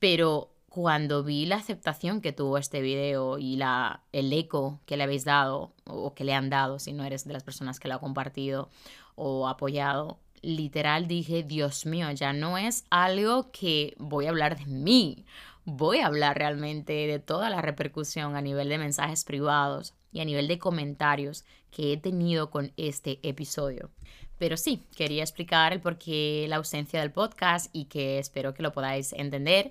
pero 0.00 0.55
cuando 0.76 1.24
vi 1.24 1.46
la 1.46 1.56
aceptación 1.56 2.20
que 2.20 2.34
tuvo 2.34 2.58
este 2.58 2.82
video 2.82 3.38
y 3.38 3.56
la, 3.56 4.02
el 4.12 4.30
eco 4.30 4.78
que 4.84 4.98
le 4.98 5.04
habéis 5.04 5.24
dado 5.24 5.72
o 5.86 6.12
que 6.12 6.22
le 6.22 6.34
han 6.34 6.50
dado, 6.50 6.78
si 6.78 6.92
no 6.92 7.02
eres 7.02 7.24
de 7.24 7.32
las 7.32 7.44
personas 7.44 7.80
que 7.80 7.88
lo 7.88 7.94
ha 7.94 7.98
compartido 7.98 8.68
o 9.14 9.48
apoyado, 9.48 10.18
literal 10.42 11.08
dije, 11.08 11.42
Dios 11.44 11.86
mío, 11.86 12.10
ya 12.10 12.34
no 12.34 12.58
es 12.58 12.84
algo 12.90 13.50
que 13.52 13.94
voy 13.96 14.26
a 14.26 14.28
hablar 14.28 14.58
de 14.58 14.66
mí, 14.66 15.24
voy 15.64 16.00
a 16.00 16.08
hablar 16.08 16.36
realmente 16.36 16.92
de 16.92 17.20
toda 17.20 17.48
la 17.48 17.62
repercusión 17.62 18.36
a 18.36 18.42
nivel 18.42 18.68
de 18.68 18.76
mensajes 18.76 19.24
privados 19.24 19.94
y 20.12 20.20
a 20.20 20.26
nivel 20.26 20.46
de 20.46 20.58
comentarios 20.58 21.46
que 21.70 21.94
he 21.94 21.96
tenido 21.96 22.50
con 22.50 22.74
este 22.76 23.18
episodio. 23.22 23.88
Pero 24.36 24.58
sí, 24.58 24.82
quería 24.94 25.22
explicar 25.22 25.72
el 25.72 25.80
por 25.80 25.96
qué 25.96 26.44
la 26.50 26.56
ausencia 26.56 27.00
del 27.00 27.12
podcast 27.12 27.70
y 27.72 27.86
que 27.86 28.18
espero 28.18 28.52
que 28.52 28.62
lo 28.62 28.72
podáis 28.72 29.14
entender 29.14 29.70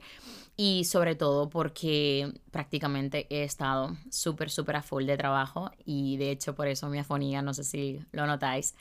y 0.58 0.86
sobre 0.86 1.16
todo 1.16 1.50
porque 1.50 2.32
prácticamente 2.52 3.28
he 3.30 3.44
estado 3.44 3.98
súper, 4.10 4.50
súper 4.50 4.78
a 4.78 4.82
full 4.82 5.06
de 5.06 5.18
trabajo 5.18 5.72
y 5.86 6.18
de 6.18 6.32
hecho 6.32 6.56
por 6.56 6.68
eso 6.68 6.90
mi 6.90 7.00
afonía, 7.00 7.42
no 7.42 7.54
sé 7.54 7.64
si 7.64 8.00
lo 8.12 8.26
notáis, 8.26 8.76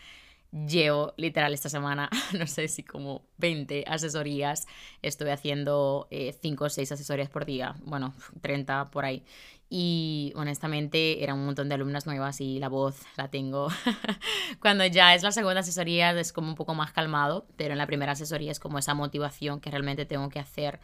llevo 0.53 1.15
literal 1.17 1.53
esta 1.53 1.69
semana, 1.69 2.09
no 2.39 2.47
sé 2.47 2.69
si 2.69 2.85
como 2.85 3.23
20 3.39 3.85
asesorías, 3.89 4.67
estoy 5.03 5.31
haciendo 5.31 6.09
5 6.11 6.65
eh, 6.65 6.67
o 6.67 6.71
6 6.71 6.93
asesorías 6.93 7.29
por 7.29 7.45
día, 7.45 7.75
bueno, 7.85 8.15
30 8.41 8.91
por 8.91 9.05
ahí. 9.05 9.25
Y 9.69 10.33
honestamente 10.37 11.25
era 11.25 11.35
un 11.35 11.45
montón 11.45 11.69
de 11.69 11.75
alumnas 11.75 12.07
nuevas 12.07 12.41
y 12.41 12.61
la 12.61 12.69
voz 12.69 13.01
la 13.17 13.29
tengo. 13.29 13.69
Cuando 14.61 14.87
ya 14.87 15.15
es 15.15 15.25
la 15.25 15.33
segunda 15.33 15.61
asesoría 15.61 16.13
es 16.13 16.33
como 16.33 16.49
un 16.49 16.55
poco 16.55 16.75
más 16.75 16.93
calmado, 16.93 17.47
pero 17.57 17.73
en 17.73 17.79
la 17.79 17.87
primera 17.87 18.13
asesoría 18.13 18.53
es 18.53 18.61
como 18.61 18.79
esa 18.79 18.95
motivación 18.95 19.61
que 19.61 19.71
realmente 19.71 20.07
tengo 20.07 20.29
que 20.29 20.39
hacer 20.39 20.79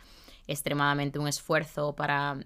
extremadamente 0.47 1.19
un 1.19 1.29
esfuerzo 1.29 1.95
para, 1.95 2.39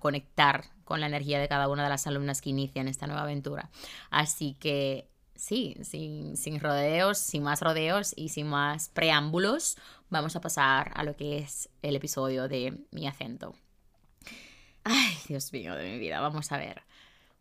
conectar 0.00 0.64
con 0.84 1.00
la 1.00 1.06
energía 1.06 1.38
de 1.40 1.48
cada 1.48 1.68
una 1.68 1.84
de 1.84 1.88
las 1.90 2.06
alumnas 2.06 2.40
que 2.40 2.50
inician 2.50 2.88
esta 2.88 3.06
nueva 3.06 3.22
aventura. 3.22 3.70
Así 4.10 4.56
que 4.58 5.08
sí, 5.34 5.76
sin, 5.82 6.36
sin, 6.36 6.60
rodeos, 6.60 7.18
sin 7.18 7.42
más 7.42 7.60
rodeos 7.60 8.12
y 8.16 8.30
sin 8.30 8.48
más 8.48 8.88
preámbulos, 8.88 9.76
vamos 10.10 10.36
a 10.36 10.40
pasar 10.40 10.92
a 10.94 11.04
lo 11.04 11.16
que 11.16 11.38
es 11.38 11.68
el 11.82 11.96
episodio 11.96 12.48
de 12.48 12.84
mi 12.90 13.06
acento. 13.06 13.54
Ay, 14.84 15.14
Dios 15.28 15.52
mío 15.52 15.74
de 15.74 15.90
mi 15.90 15.98
vida, 15.98 16.20
vamos 16.20 16.50
a 16.52 16.56
ver. 16.56 16.82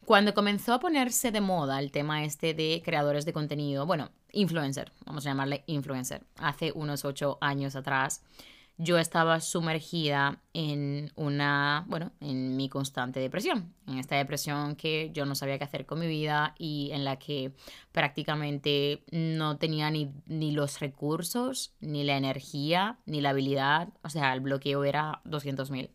Cuando 0.07 0.33
comenzó 0.33 0.73
a 0.73 0.79
ponerse 0.79 1.31
de 1.31 1.41
moda 1.41 1.79
el 1.79 1.91
tema 1.91 2.23
este 2.23 2.53
de 2.53 2.81
creadores 2.83 3.25
de 3.25 3.33
contenido, 3.33 3.85
bueno, 3.85 4.09
influencer, 4.31 4.93
vamos 5.05 5.25
a 5.25 5.31
llamarle 5.31 5.65
influencer, 5.67 6.23
hace 6.37 6.71
unos 6.73 7.03
ocho 7.03 7.37
años 7.41 7.75
atrás, 7.75 8.23
yo 8.77 8.99
estaba 8.99 9.39
sumergida 9.41 10.39
en 10.53 11.11
una, 11.15 11.85
bueno, 11.87 12.11
en 12.19 12.55
mi 12.55 12.69
constante 12.69 13.19
depresión, 13.19 13.73
en 13.87 13.97
esta 13.97 14.15
depresión 14.15 14.75
que 14.75 15.09
yo 15.13 15.25
no 15.25 15.33
sabía 15.33 15.57
qué 15.57 15.63
hacer 15.63 15.87
con 15.87 15.99
mi 15.99 16.07
vida 16.07 16.53
y 16.59 16.91
en 16.93 17.03
la 17.03 17.17
que 17.17 17.53
prácticamente 17.91 19.03
no 19.11 19.57
tenía 19.57 19.89
ni, 19.89 20.11
ni 20.27 20.51
los 20.51 20.79
recursos, 20.79 21.73
ni 21.79 22.03
la 22.03 22.17
energía, 22.17 22.99
ni 23.05 23.19
la 23.19 23.31
habilidad, 23.31 23.89
o 24.03 24.09
sea, 24.09 24.33
el 24.33 24.41
bloqueo 24.41 24.83
era 24.83 25.21
200.000. 25.25 25.89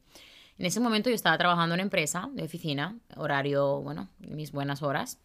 En 0.59 0.67
ese 0.67 0.81
momento 0.81 1.09
yo 1.09 1.15
estaba 1.15 1.39
trabajando 1.39 1.75
en 1.75 1.79
una 1.79 1.83
empresa 1.85 2.31
de 2.33 2.45
oficina, 2.45 2.99
horario, 3.17 3.81
bueno, 3.81 4.09
mis 4.19 4.51
buenas 4.51 4.83
horas, 4.83 5.21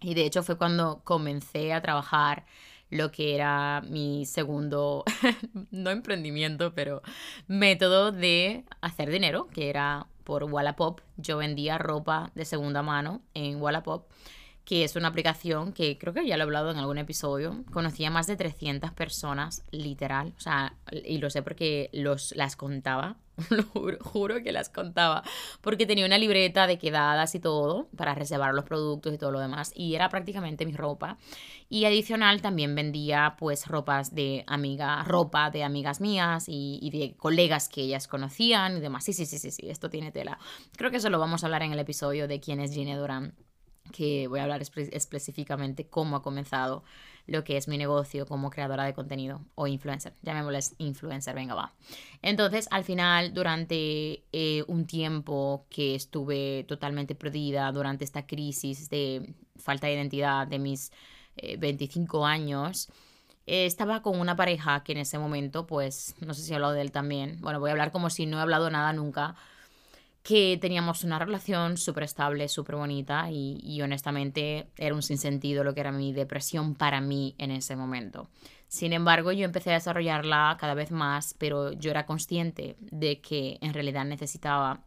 y 0.00 0.14
de 0.14 0.24
hecho 0.24 0.42
fue 0.42 0.56
cuando 0.56 1.02
comencé 1.04 1.72
a 1.72 1.82
trabajar 1.82 2.46
lo 2.90 3.10
que 3.10 3.34
era 3.34 3.82
mi 3.88 4.26
segundo, 4.26 5.04
no 5.70 5.90
emprendimiento, 5.90 6.74
pero 6.74 7.02
método 7.46 8.12
de 8.12 8.64
hacer 8.80 9.10
dinero, 9.10 9.48
que 9.48 9.70
era 9.70 10.06
por 10.24 10.44
Wallapop. 10.44 11.00
Yo 11.16 11.38
vendía 11.38 11.78
ropa 11.78 12.30
de 12.34 12.44
segunda 12.44 12.82
mano 12.82 13.22
en 13.34 13.60
Wallapop 13.60 14.06
que 14.64 14.84
es 14.84 14.96
una 14.96 15.08
aplicación 15.08 15.72
que 15.72 15.98
creo 15.98 16.14
que 16.14 16.26
ya 16.26 16.36
lo 16.36 16.42
he 16.42 16.46
hablado 16.46 16.70
en 16.70 16.78
algún 16.78 16.98
episodio. 16.98 17.64
Conocía 17.72 18.10
más 18.10 18.26
de 18.26 18.36
300 18.36 18.92
personas, 18.92 19.62
literal. 19.70 20.32
O 20.36 20.40
sea, 20.40 20.74
y 20.90 21.18
lo 21.18 21.30
sé 21.30 21.42
porque 21.42 21.90
los, 21.92 22.34
las 22.34 22.56
contaba. 22.56 23.16
Lo 23.50 23.62
juro, 23.64 23.98
juro 24.00 24.42
que 24.42 24.52
las 24.52 24.68
contaba. 24.68 25.22
Porque 25.60 25.86
tenía 25.86 26.06
una 26.06 26.18
libreta 26.18 26.66
de 26.66 26.78
quedadas 26.78 27.34
y 27.34 27.40
todo 27.40 27.88
para 27.96 28.14
reservar 28.14 28.54
los 28.54 28.64
productos 28.64 29.12
y 29.12 29.18
todo 29.18 29.30
lo 29.32 29.40
demás. 29.40 29.72
Y 29.74 29.94
era 29.94 30.08
prácticamente 30.08 30.66
mi 30.66 30.72
ropa. 30.72 31.18
Y 31.68 31.84
adicional 31.86 32.42
también 32.42 32.74
vendía 32.74 33.36
pues 33.38 33.66
ropas 33.66 34.14
de 34.14 34.44
amiga, 34.46 35.02
ropa 35.04 35.50
de 35.50 35.64
amigas 35.64 36.00
mías 36.00 36.44
y, 36.48 36.78
y 36.80 36.90
de 36.90 37.16
colegas 37.16 37.68
que 37.68 37.82
ellas 37.82 38.06
conocían 38.06 38.76
y 38.76 38.80
demás. 38.80 39.04
Sí, 39.04 39.12
sí, 39.12 39.26
sí, 39.26 39.38
sí, 39.38 39.50
sí, 39.50 39.68
esto 39.68 39.90
tiene 39.90 40.12
tela. 40.12 40.38
Creo 40.76 40.90
que 40.90 40.98
eso 40.98 41.10
lo 41.10 41.18
vamos 41.18 41.42
a 41.42 41.46
hablar 41.46 41.62
en 41.62 41.72
el 41.72 41.78
episodio 41.78 42.28
de 42.28 42.40
quién 42.40 42.60
es 42.60 42.72
Gine 42.72 42.96
Durán 42.96 43.34
que 43.92 44.28
voy 44.28 44.40
a 44.40 44.44
hablar 44.44 44.62
específicamente 44.62 45.86
cómo 45.88 46.16
ha 46.16 46.22
comenzado 46.22 46.84
lo 47.26 47.42
que 47.44 47.56
es 47.56 47.68
mi 47.68 47.78
negocio 47.78 48.26
como 48.26 48.50
creadora 48.50 48.84
de 48.84 48.94
contenido 48.94 49.40
o 49.54 49.66
influencer. 49.66 50.14
Llamémosles 50.22 50.74
influencer, 50.78 51.34
venga, 51.34 51.54
va. 51.54 51.72
Entonces, 52.22 52.68
al 52.70 52.84
final, 52.84 53.32
durante 53.32 54.24
eh, 54.32 54.64
un 54.66 54.86
tiempo 54.86 55.66
que 55.70 55.94
estuve 55.94 56.64
totalmente 56.68 57.14
perdida, 57.14 57.70
durante 57.72 58.04
esta 58.04 58.26
crisis 58.26 58.90
de 58.90 59.34
falta 59.56 59.86
de 59.86 59.94
identidad 59.94 60.46
de 60.46 60.58
mis 60.58 60.92
25 61.58 62.26
eh, 62.26 62.30
años, 62.30 62.88
eh, 63.46 63.66
estaba 63.66 64.02
con 64.02 64.20
una 64.20 64.36
pareja 64.36 64.82
que 64.84 64.92
en 64.92 64.98
ese 64.98 65.18
momento, 65.18 65.66
pues, 65.66 66.14
no 66.20 66.34
sé 66.34 66.42
si 66.42 66.52
he 66.52 66.54
hablado 66.54 66.74
de 66.74 66.82
él 66.82 66.92
también. 66.92 67.40
Bueno, 67.40 67.60
voy 67.60 67.70
a 67.70 67.72
hablar 67.72 67.92
como 67.92 68.10
si 68.10 68.26
no 68.26 68.38
he 68.38 68.42
hablado 68.42 68.70
nada 68.70 68.92
nunca 68.92 69.34
que 70.24 70.58
teníamos 70.58 71.04
una 71.04 71.18
relación 71.18 71.76
súper 71.76 72.04
estable, 72.04 72.48
súper 72.48 72.76
bonita 72.76 73.30
y, 73.30 73.60
y, 73.62 73.82
honestamente 73.82 74.66
era 74.78 74.94
un 74.94 75.02
sinsentido 75.02 75.62
lo 75.64 75.74
que 75.74 75.80
era 75.80 75.92
mi 75.92 76.14
depresión 76.14 76.74
para 76.74 77.02
mí 77.02 77.34
en 77.36 77.50
ese 77.50 77.76
momento. 77.76 78.30
Sin 78.66 78.94
embargo, 78.94 79.32
yo 79.32 79.44
empecé 79.44 79.70
a 79.70 79.74
desarrollarla 79.74 80.56
cada 80.58 80.72
vez 80.72 80.90
más, 80.90 81.34
pero 81.38 81.72
yo 81.72 81.90
era 81.90 82.06
consciente 82.06 82.74
de 82.80 83.20
que 83.20 83.58
en 83.60 83.74
realidad 83.74 84.06
necesitaba 84.06 84.80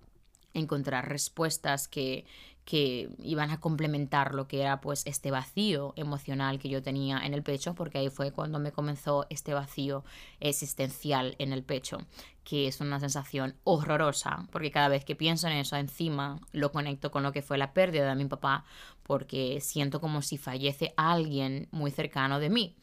encontrar 0.56 1.08
respuestas 1.08 1.88
que, 1.88 2.26
que 2.68 3.08
iban 3.24 3.50
a 3.50 3.62
complementar 3.62 4.36
lo 4.36 4.50
que 4.50 4.60
era 4.60 4.82
pues 4.82 5.04
este 5.06 5.32
vacío 5.32 5.94
emocional 5.96 6.60
que 6.60 6.68
yo 6.68 6.84
tenía 6.84 7.18
en 7.20 7.34
el 7.34 7.42
pecho, 7.42 7.76
porque 7.76 7.98
ahí 7.98 8.10
fue 8.10 8.34
cuando 8.34 8.60
me 8.60 8.74
comenzó 8.74 9.26
este 9.30 9.54
vacío 9.54 10.04
existencial 10.42 11.38
en 11.40 11.54
el 11.54 11.64
pecho, 11.64 12.00
que 12.44 12.68
es 12.68 12.82
una 12.82 13.00
sensación 13.00 13.56
horrorosa, 13.64 14.50
porque 14.52 14.70
cada 14.70 14.90
vez 14.90 15.06
que 15.06 15.16
pienso 15.16 15.48
en 15.48 15.54
eso 15.54 15.78
encima 15.78 16.42
lo 16.52 16.74
conecto 16.74 17.10
con 17.10 17.24
lo 17.24 17.32
que 17.32 17.42
fue 17.42 17.58
la 17.58 17.72
pérdida 17.72 18.10
de 18.10 18.16
mi 18.16 18.26
papá, 18.26 18.66
porque 19.02 19.62
siento 19.62 20.02
como 20.02 20.22
si 20.22 20.38
fallece 20.38 20.94
alguien 20.98 21.70
muy 21.72 21.90
cercano 21.90 22.42
de 22.42 22.50
mí. 22.50 22.76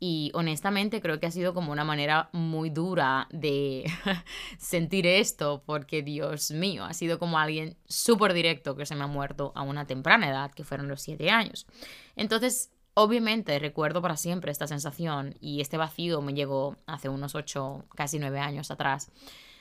Y 0.00 0.30
honestamente 0.34 1.00
creo 1.00 1.18
que 1.18 1.26
ha 1.26 1.30
sido 1.30 1.54
como 1.54 1.72
una 1.72 1.84
manera 1.84 2.28
muy 2.32 2.70
dura 2.70 3.26
de 3.30 3.84
sentir 4.58 5.06
esto, 5.06 5.62
porque 5.66 6.02
Dios 6.02 6.52
mío, 6.52 6.84
ha 6.84 6.94
sido 6.94 7.18
como 7.18 7.38
alguien 7.38 7.76
súper 7.86 8.32
directo 8.32 8.76
que 8.76 8.86
se 8.86 8.94
me 8.94 9.04
ha 9.04 9.08
muerto 9.08 9.52
a 9.56 9.62
una 9.62 9.86
temprana 9.86 10.28
edad, 10.28 10.52
que 10.52 10.62
fueron 10.62 10.88
los 10.88 11.02
siete 11.02 11.30
años. 11.30 11.66
Entonces, 12.14 12.70
obviamente 12.94 13.58
recuerdo 13.58 14.00
para 14.00 14.16
siempre 14.16 14.52
esta 14.52 14.66
sensación 14.66 15.34
y 15.40 15.60
este 15.60 15.76
vacío 15.76 16.20
me 16.22 16.34
llegó 16.34 16.76
hace 16.86 17.08
unos 17.08 17.34
ocho, 17.34 17.84
casi 17.96 18.18
nueve 18.18 18.38
años 18.38 18.70
atrás, 18.70 19.10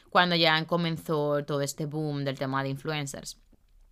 cuando 0.10 0.36
ya 0.36 0.63
comenzó 0.65 1.44
todo 1.46 1.62
este 1.62 1.86
boom 1.86 2.24
del 2.24 2.38
tema 2.38 2.63
de 2.63 2.70
influencers. 2.70 3.39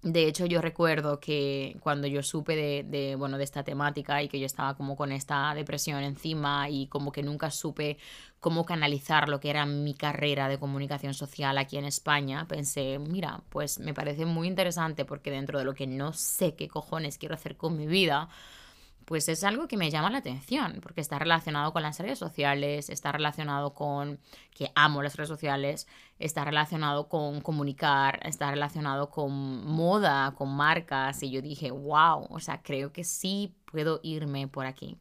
De 0.06 0.28
hecho, 0.28 0.46
yo 0.46 0.62
recuerdo 0.62 1.20
que 1.20 1.78
cuando 1.80 2.06
yo 2.06 2.22
supe 2.22 2.84
de, 2.84 3.16
bueno, 3.16 3.40
de 3.40 3.44
esta 3.44 3.64
temática 3.64 4.22
y 4.22 4.28
que 4.30 4.40
yo 4.40 4.46
estaba 4.46 4.76
como 4.76 4.96
con 4.96 5.12
esta 5.12 5.52
depresión 5.56 6.04
encima 6.04 6.70
y 6.70 6.86
como 6.86 7.12
que 7.12 7.24
nunca 7.24 7.50
supe 7.50 7.98
cómo 8.40 8.66
canalizar 8.66 9.28
lo 9.30 9.40
que 9.40 9.50
era 9.50 9.66
mi 9.66 9.96
carrera 9.96 10.48
de 10.48 10.60
comunicación 10.60 11.16
social 11.16 11.58
aquí 11.58 11.78
en 11.78 11.86
España, 11.86 12.46
pensé, 12.48 13.00
mira, 13.00 13.42
pues 13.50 13.80
me 13.80 13.96
parece 13.96 14.28
muy 14.28 14.48
interesante 14.48 15.06
porque 15.06 15.32
dentro 15.32 15.58
de 15.58 15.66
lo 15.66 15.74
que 15.74 15.88
no 15.88 16.14
sé 16.14 16.54
qué 16.54 16.68
cojones 16.68 17.18
quiero 17.18 17.34
hacer 17.34 17.58
con 17.58 17.76
mi 17.76 17.88
vida, 17.88 18.30
pues 19.06 19.30
es 19.30 19.44
algo 19.44 19.68
que 19.68 19.78
me 19.78 19.92
llama 19.92 20.10
la 20.10 20.18
atención, 20.18 20.80
porque 20.82 21.02
está 21.02 21.20
relacionado 21.20 21.72
con 21.72 21.84
las 21.84 22.00
redes 22.00 22.18
sociales, 22.18 22.90
está 22.90 23.12
relacionado 23.12 23.74
con 23.74 24.20
que 24.54 24.72
amo 24.76 25.04
las 25.04 25.16
redes 25.16 25.30
sociales, 25.30 25.88
está 26.18 26.44
relacionado 26.44 27.08
con 27.08 27.42
comunicar, 27.42 28.20
está 28.24 28.50
relacionado 28.50 29.12
con 29.12 29.66
moda, 29.66 30.34
con 30.36 30.56
marcas, 30.56 31.22
y 31.22 31.30
yo 31.30 31.42
dije, 31.42 31.70
wow, 31.70 32.28
o 32.30 32.40
sea, 32.40 32.62
creo 32.64 32.92
que 32.92 33.04
sí 33.04 33.54
puedo 33.72 34.00
irme 34.02 34.48
por 34.48 34.66
aquí. 34.66 34.98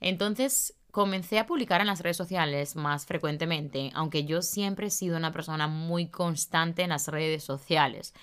Entonces 0.00 0.74
comencé 0.90 1.38
a 1.38 1.46
publicar 1.46 1.80
en 1.80 1.86
las 1.86 2.00
redes 2.00 2.16
sociales 2.16 2.76
más 2.76 3.06
frecuentemente, 3.06 3.90
aunque 3.94 4.24
yo 4.24 4.42
siempre 4.42 4.88
he 4.88 4.90
sido 4.90 5.16
una 5.16 5.32
persona 5.32 5.68
muy 5.68 6.08
constante 6.08 6.82
en 6.82 6.90
las 6.90 7.08
redes 7.08 7.44
sociales. 7.44 8.14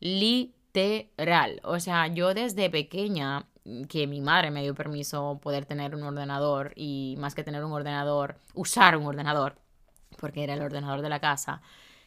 Literal, 0.00 1.60
o 1.62 1.78
sea, 1.78 2.08
yo 2.08 2.34
desde 2.34 2.70
pequeña 2.70 3.46
que 3.88 4.06
mi 4.06 4.20
madre 4.20 4.50
me 4.50 4.62
dio 4.62 4.74
permiso 4.74 5.38
poder 5.42 5.66
tener 5.66 5.94
un 5.94 6.02
ordenador 6.02 6.72
y 6.74 7.16
más 7.18 7.34
que 7.34 7.44
tener 7.44 7.64
un 7.64 7.72
ordenador, 7.72 8.36
usar 8.54 8.96
un 8.96 9.06
ordenador, 9.06 9.56
porque 10.18 10.44
era 10.44 10.54
el 10.54 10.62
ordenador 10.62 11.02
de 11.02 11.08
la 11.08 11.20
casa. 11.20 11.62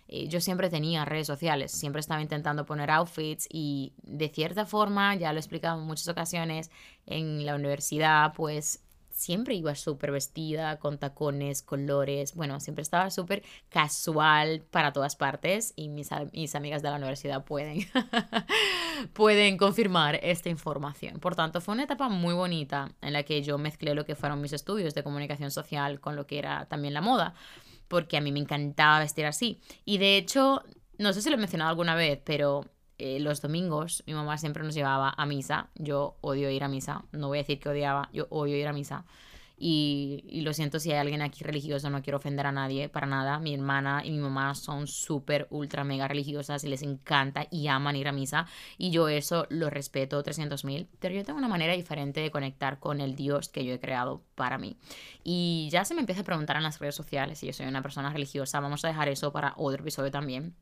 Eh, 0.07 0.27
yo 0.27 0.39
siempre 0.39 0.69
tenía 0.69 1.05
redes 1.05 1.27
sociales, 1.27 1.71
siempre 1.71 1.99
estaba 1.99 2.21
intentando 2.21 2.65
poner 2.65 2.91
outfits 2.91 3.47
y 3.49 3.93
de 4.03 4.29
cierta 4.29 4.65
forma, 4.65 5.15
ya 5.15 5.33
lo 5.33 5.39
he 5.39 5.41
explicado 5.41 5.79
en 5.79 5.87
muchas 5.87 6.07
ocasiones, 6.07 6.69
en 7.07 7.45
la 7.45 7.55
universidad 7.55 8.33
pues 8.33 8.84
siempre 9.15 9.55
iba 9.55 9.73
súper 9.75 10.11
vestida, 10.11 10.77
con 10.77 10.97
tacones, 10.97 11.61
colores, 11.61 12.35
bueno, 12.35 12.59
siempre 12.59 12.81
estaba 12.81 13.09
súper 13.09 13.43
casual 13.69 14.61
para 14.69 14.91
todas 14.91 15.15
partes 15.15 15.71
y 15.77 15.87
mis, 15.87 16.09
mis, 16.33 16.53
amigas 16.53 16.81
de 16.81 16.89
la 16.89 16.97
universidad 16.97 17.45
pueden, 17.45 17.87
pueden 19.13 19.55
confirmar 19.57 20.19
esta 20.21 20.49
información. 20.49 21.19
Por 21.21 21.33
tanto, 21.33 21.61
fue 21.61 21.73
una 21.73 21.83
etapa 21.83 22.09
muy 22.09 22.33
bonita 22.33 22.91
en 23.01 23.13
la 23.13 23.23
que 23.23 23.41
yo 23.41 23.57
mezclé 23.57 23.95
lo 23.95 24.05
que 24.05 24.15
fueron 24.15 24.41
mis 24.41 24.51
estudios 24.51 24.93
de 24.93 25.03
comunicación 25.03 25.49
social 25.49 26.01
con 26.01 26.17
lo 26.17 26.27
que 26.27 26.37
era 26.37 26.65
también 26.65 26.93
la 26.93 27.01
moda, 27.01 27.33
porque 27.87 28.17
a 28.17 28.21
mí 28.21 28.33
me 28.33 28.39
encantaba 28.39 28.99
vestir 28.99 29.25
así. 29.25 29.61
Y 29.85 29.97
de 29.97 30.17
hecho, 30.17 30.61
no 30.97 31.13
sé 31.13 31.21
si 31.21 31.29
lo 31.29 31.35
he 31.35 31.39
mencionado 31.39 31.69
alguna 31.69 31.95
vez, 31.95 32.19
pero 32.25 32.65
eh, 32.97 33.19
los 33.19 33.41
domingos 33.41 34.03
mi 34.05 34.13
mamá 34.13 34.37
siempre 34.37 34.63
nos 34.63 34.75
llevaba 34.75 35.13
a 35.15 35.25
misa. 35.25 35.69
Yo 35.75 36.17
odio 36.21 36.49
ir 36.49 36.63
a 36.63 36.67
misa. 36.67 37.03
No 37.11 37.27
voy 37.27 37.39
a 37.39 37.41
decir 37.41 37.59
que 37.59 37.69
odiaba, 37.69 38.09
yo 38.13 38.27
odio 38.29 38.57
ir 38.57 38.67
a 38.67 38.73
misa. 38.73 39.05
Y, 39.57 40.41
lo 40.43 40.53
siento 40.53 40.79
si 40.79 40.91
hay 40.91 40.97
alguien 40.97 41.21
aquí 41.21 41.43
religioso, 41.43 41.89
no 41.89 42.01
quiero 42.01 42.17
ofender 42.17 42.45
a 42.45 42.51
nadie 42.51 42.89
para 42.89 43.07
nada. 43.07 43.39
Mi 43.39 43.53
hermana 43.53 44.01
y 44.03 44.11
mi 44.11 44.17
mamá 44.17 44.53
son 44.53 44.87
súper, 44.87 45.47
ultra, 45.49 45.83
mega 45.83 46.07
religiosas 46.07 46.63
y 46.65 46.67
les 46.67 46.81
encanta 46.81 47.47
y 47.49 47.67
aman 47.67 47.95
ir 47.95 48.07
a 48.07 48.11
misa. 48.11 48.47
Y 48.77 48.91
yo 48.91 49.07
eso 49.07 49.47
lo 49.49 49.69
respeto 49.69 50.21
300.000. 50.23 50.87
Pero 50.99 51.15
yo 51.15 51.23
tengo 51.23 51.39
una 51.39 51.47
manera 51.47 51.73
diferente 51.73 52.19
de 52.19 52.31
conectar 52.31 52.79
con 52.79 52.99
el 52.99 53.15
Dios 53.15 53.49
que 53.49 53.63
yo 53.63 53.73
he 53.73 53.79
creado 53.79 54.21
para 54.35 54.57
mí. 54.57 54.77
Y 55.23 55.69
ya 55.71 55.85
se 55.85 55.93
me 55.93 56.01
empieza 56.01 56.21
a 56.21 56.25
preguntar 56.25 56.57
en 56.57 56.63
las 56.63 56.79
redes 56.79 56.95
sociales 56.95 57.39
si 57.39 57.47
yo 57.47 57.53
soy 57.53 57.67
una 57.67 57.81
persona 57.81 58.11
religiosa. 58.11 58.59
Vamos 58.59 58.83
a 58.83 58.89
dejar 58.89 59.07
eso 59.07 59.31
para 59.31 59.53
otro 59.55 59.81
episodio 59.81 60.11
también 60.11 60.53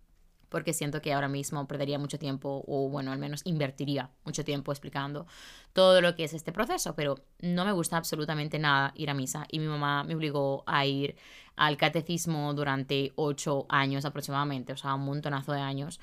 porque 0.54 0.72
siento 0.72 1.02
que 1.02 1.12
ahora 1.12 1.28
mismo 1.28 1.66
perdería 1.68 1.98
mucho 1.98 2.20
tiempo 2.20 2.64
o 2.68 2.88
bueno, 2.88 3.12
al 3.12 3.18
menos 3.18 3.42
invertiría 3.44 4.12
mucho 4.24 4.46
tiempo 4.46 4.72
explicando 4.72 5.26
todo 5.74 6.00
lo 6.00 6.16
que 6.16 6.26
es 6.26 6.34
este 6.36 6.52
proceso, 6.52 6.94
pero 6.94 7.16
no 7.42 7.66
me 7.66 7.72
gusta 7.72 7.98
absolutamente 7.98 8.60
nada 8.60 8.94
ir 8.96 9.10
a 9.10 9.16
misa 9.16 9.48
y 9.50 9.58
mi 9.58 9.66
mamá 9.66 10.04
me 10.04 10.14
obligó 10.14 10.64
a 10.68 10.86
ir 10.86 11.16
al 11.56 11.76
catecismo 11.76 12.54
durante 12.54 13.14
ocho 13.16 13.66
años 13.68 14.06
aproximadamente, 14.06 14.74
o 14.74 14.78
sea, 14.78 14.94
un 14.94 15.06
montonazo 15.06 15.54
de 15.54 15.62
años. 15.62 16.00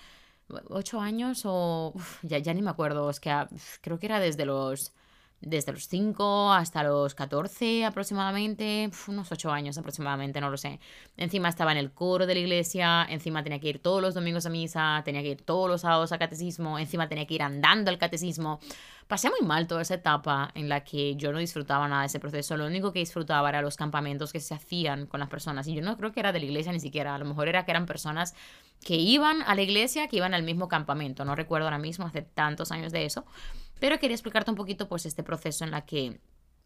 ¿Ocho 0.69 1.01
años 1.01 1.43
o...? 1.45 1.95
ya, 2.23 2.53
ni 2.53 2.61
me 2.61 2.71
acuerdo, 2.71 3.09
es 3.09 3.21
que 3.21 3.31
ah, 3.31 3.49
creo 3.83 4.01
que 4.01 4.07
era 4.07 4.19
desde 4.19 4.47
los 4.47 4.93
desde 5.41 5.73
los 5.73 5.89
5 5.89 6.53
hasta 6.53 6.83
los 6.83 7.15
14 7.15 7.87
aproximadamente, 7.87 8.91
unos 9.09 9.33
8 9.33 9.51
años 9.51 9.79
aproximadamente, 9.79 10.41
no 10.41 10.51
lo 10.51 10.59
sé. 10.59 10.81
Encima 11.17 11.49
estaba 11.49 11.73
en 11.73 11.79
el 11.79 11.93
coro 11.93 12.27
de 12.27 12.35
la 12.35 12.41
iglesia, 12.41 13.07
encima 13.09 13.43
tenía 13.43 13.59
que 13.59 13.69
ir 13.69 13.79
todos 13.79 14.03
los 14.03 14.15
domingos 14.15 14.45
a 14.45 14.51
misa, 14.51 15.01
tenía 15.05 15.23
que 15.23 15.29
ir 15.29 15.43
todos 15.43 15.69
los 15.69 15.81
sábados 15.81 16.13
a 16.13 16.19
catecismo, 16.19 16.79
encima 16.79 17.09
tenía 17.09 17.27
que 17.27 17.35
ir 17.35 17.43
andando 17.43 17.91
al 17.91 17.99
catecismo. 17.99 18.61
Pasé 19.09 19.29
muy 19.31 19.41
mal 19.41 19.67
toda 19.67 19.83
esa 19.83 19.95
etapa 19.95 20.53
en 20.55 20.69
la 20.69 20.85
que 20.85 21.17
yo 21.17 21.33
no 21.33 21.39
disfrutaba 21.39 21.89
nada 21.89 22.03
de 22.03 22.07
ese 22.09 22.21
proceso, 22.21 22.57
lo 22.57 22.67
único 22.67 22.93
que 22.93 23.01
disfrutaba 23.01 23.49
era 23.49 23.63
los 23.63 23.77
campamentos 23.77 24.33
que 24.33 24.41
se 24.41 24.55
hacían 24.55 25.07
con 25.07 25.21
las 25.21 25.29
personas 25.29 25.67
y 25.67 25.75
yo 25.75 25.83
no 25.83 25.97
creo 25.97 26.13
que 26.13 26.21
era 26.21 26.33
de 26.33 26.39
la 26.39 26.45
iglesia 26.45 26.71
ni 26.71 26.81
siquiera, 26.81 27.15
a 27.15 27.19
lo 27.19 27.25
mejor 27.25 27.49
era 27.49 27.65
que 27.65 27.73
eran 27.73 27.87
personas 27.87 28.35
que 28.85 28.95
iban 28.97 29.43
a 29.43 29.55
la 29.55 29.63
iglesia, 29.63 30.07
que 30.07 30.17
iban 30.17 30.33
al 30.33 30.43
mismo 30.43 30.69
campamento, 30.69 31.25
no 31.25 31.35
recuerdo 31.35 31.67
ahora 31.67 31.79
mismo, 31.79 32.07
hace 32.07 32.23
tantos 32.23 32.71
años 32.71 32.93
de 32.93 33.05
eso 33.05 33.25
pero 33.81 33.99
quería 33.99 34.15
explicarte 34.15 34.51
un 34.51 34.57
poquito 34.57 34.89
pues 34.89 35.07
este 35.07 35.23
proceso 35.23 35.65
en 35.65 35.73
la 35.73 35.85
que 35.85 36.21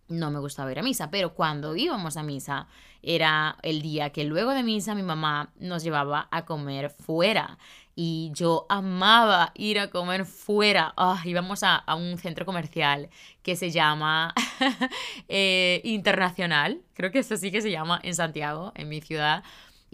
no 0.09 0.31
me 0.31 0.39
gustaba 0.39 0.71
ir 0.71 0.79
a 0.79 0.83
misa, 0.83 1.11
pero 1.11 1.35
cuando 1.35 1.75
íbamos 1.77 2.17
a 2.17 2.23
misa 2.23 2.69
era 3.03 3.57
el 3.63 3.81
día 3.81 4.11
que 4.11 4.25
luego 4.25 4.51
de 4.51 4.63
misa 4.63 4.95
mi 4.95 5.03
mamá 5.03 5.53
nos 5.59 5.83
llevaba 5.83 6.29
a 6.31 6.45
comer 6.45 6.91
fuera 6.91 7.59
y 7.97 8.31
yo 8.35 8.67
amaba 8.69 9.53
ir 9.55 9.79
a 9.79 9.89
comer 9.91 10.25
fuera. 10.27 10.93
Oh, 10.97 11.17
íbamos 11.25 11.63
a, 11.63 11.85
un 11.95 12.19
centro 12.19 12.45
comercial 12.45 13.09
que 13.43 13.57
se 13.57 13.71
llama 13.71 14.35
eh, 15.29 15.81
Internacional, 15.85 16.83
creo 16.95 17.11
que 17.11 17.21
eso 17.21 17.37
sí 17.37 17.51
que 17.51 17.63
se 17.63 17.71
llama 17.71 18.01
en 18.03 18.15
Santiago, 18.15 18.73
en 18.75 18.89
mi 18.89 19.01
ciudad. 19.01 19.45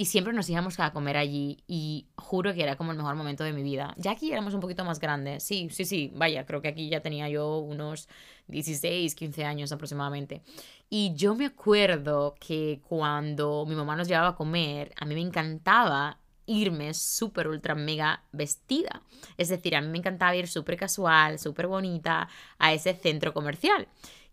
Y 0.01 0.07
siempre 0.07 0.33
nos 0.33 0.49
íbamos 0.49 0.81
a 0.81 0.95
comer 0.95 1.19
allí 1.19 1.63
y 1.69 2.07
juro 2.17 2.55
que 2.55 2.63
era 2.63 2.77
como 2.77 2.93
el 2.93 2.97
mejor 2.97 3.17
momento 3.17 3.45
de 3.45 3.53
mi 3.53 3.63
vida. 3.63 3.93
Ya 3.99 4.13
aquí 4.13 4.33
éramos 4.33 4.55
un 4.55 4.61
poquito 4.61 4.83
más 4.83 4.99
grandes. 4.99 5.43
Sí, 5.43 5.69
sí, 5.71 5.85
sí, 5.85 6.11
vaya, 6.15 6.47
creo 6.47 6.63
que 6.63 6.69
aquí 6.69 6.89
ya 6.89 7.03
tenía 7.03 7.29
yo 7.29 7.59
unos 7.59 8.09
16, 8.47 9.15
15 9.15 9.45
años 9.45 9.73
aproximadamente. 9.73 10.41
Y 10.89 11.13
yo 11.17 11.35
me 11.35 11.45
acuerdo 11.45 12.35
que 12.41 12.81
cuando 12.89 13.67
mi 13.69 13.75
mamá 13.75 13.95
nos 13.95 14.09
llevaba 14.09 14.29
a 14.29 14.37
comer, 14.37 14.91
a 14.97 15.05
mí 15.05 15.15
me 15.15 15.21
encantaba 15.21 16.19
irme 16.47 16.95
súper, 16.95 17.49
ultra, 17.49 17.75
mega 17.75 18.23
vestida. 18.33 19.03
Es 19.37 19.51
decir, 19.51 19.77
a 19.77 19.83
mí 19.83 19.89
me 19.89 19.99
encantaba 19.99 20.35
ir 20.35 20.49
súper 20.49 20.79
casual, 20.79 21.39
súper 21.39 21.67
bonita 21.67 22.27
a 22.59 22.73
ese 22.73 22.95
centro 22.95 23.35
comercial 23.35 23.87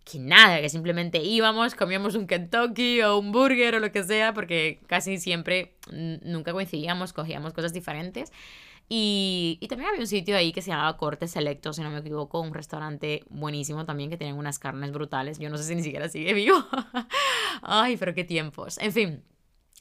que 0.09 0.19
nada, 0.19 0.61
que 0.61 0.69
simplemente 0.69 1.21
íbamos, 1.21 1.75
comíamos 1.75 2.15
un 2.15 2.27
Kentucky 2.27 3.01
o 3.01 3.17
un 3.17 3.31
burger 3.31 3.75
o 3.75 3.79
lo 3.79 3.91
que 3.91 4.03
sea, 4.03 4.33
porque 4.33 4.79
casi 4.87 5.17
siempre 5.17 5.73
nunca 5.91 6.53
coincidíamos, 6.53 7.13
cogíamos 7.13 7.53
cosas 7.53 7.73
diferentes. 7.73 8.31
Y, 8.89 9.57
y, 9.59 9.67
también 9.67 9.89
había 9.89 9.99
un 9.99 10.07
sitio 10.07 10.37
ahí 10.37 10.53
que 10.53 10.61
se 10.61 10.71
llamaba 10.71 10.95
Corte 10.95 11.27
Selecto, 11.27 11.73
si 11.73 11.81
no 11.81 11.89
me 11.89 11.99
equivoco, 11.99 12.39
un 12.39 12.53
restaurante 12.53 13.25
buenísimo 13.29 13.85
también 13.85 14.09
que 14.09 14.15
tienen 14.15 14.37
unas 14.37 14.59
carnes 14.59 14.93
brutales. 14.93 15.39
Yo 15.39 15.49
no 15.49 15.57
sé 15.57 15.65
si 15.65 15.75
ni 15.75 15.83
siquiera 15.83 16.07
sigue 16.07 16.33
vivo. 16.33 16.65
Ay, 17.61 17.97
pero 17.97 18.13
qué 18.13 18.23
tiempos. 18.23 18.77
En 18.77 18.93
fin, 18.93 19.23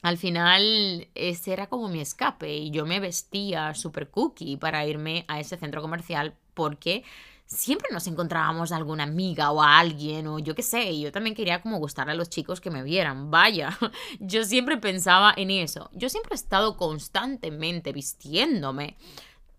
al 0.01 0.17
final 0.17 1.07
ese 1.15 1.53
era 1.53 1.67
como 1.67 1.87
mi 1.87 2.01
escape 2.01 2.53
y 2.53 2.69
yo 2.69 2.85
me 2.85 2.99
vestía 2.99 3.73
super 3.75 4.09
cookie 4.09 4.57
para 4.57 4.85
irme 4.85 5.23
a 5.29 5.39
ese 5.39 5.55
centro 5.55 5.81
comercial 5.81 6.35
porque 6.53 7.05
siempre 7.47 7.89
nos 7.91 8.05
encontrábamos 8.07 8.71
a 8.71 8.75
alguna 8.75 9.03
amiga 9.03 9.51
o 9.51 9.61
a 9.61 9.79
alguien 9.79 10.27
o 10.27 10.37
yo 10.39 10.53
qué 10.53 10.63
sé, 10.63 10.91
y 10.91 11.01
yo 11.01 11.11
también 11.11 11.35
quería 11.35 11.61
como 11.61 11.79
gustarle 11.79 12.11
a 12.11 12.15
los 12.15 12.29
chicos 12.29 12.61
que 12.61 12.69
me 12.69 12.83
vieran, 12.83 13.31
vaya, 13.31 13.77
yo 14.19 14.43
siempre 14.43 14.77
pensaba 14.77 15.33
en 15.35 15.49
eso, 15.49 15.89
yo 15.93 16.09
siempre 16.09 16.33
he 16.33 16.35
estado 16.35 16.77
constantemente 16.77 17.93
vistiéndome 17.93 18.97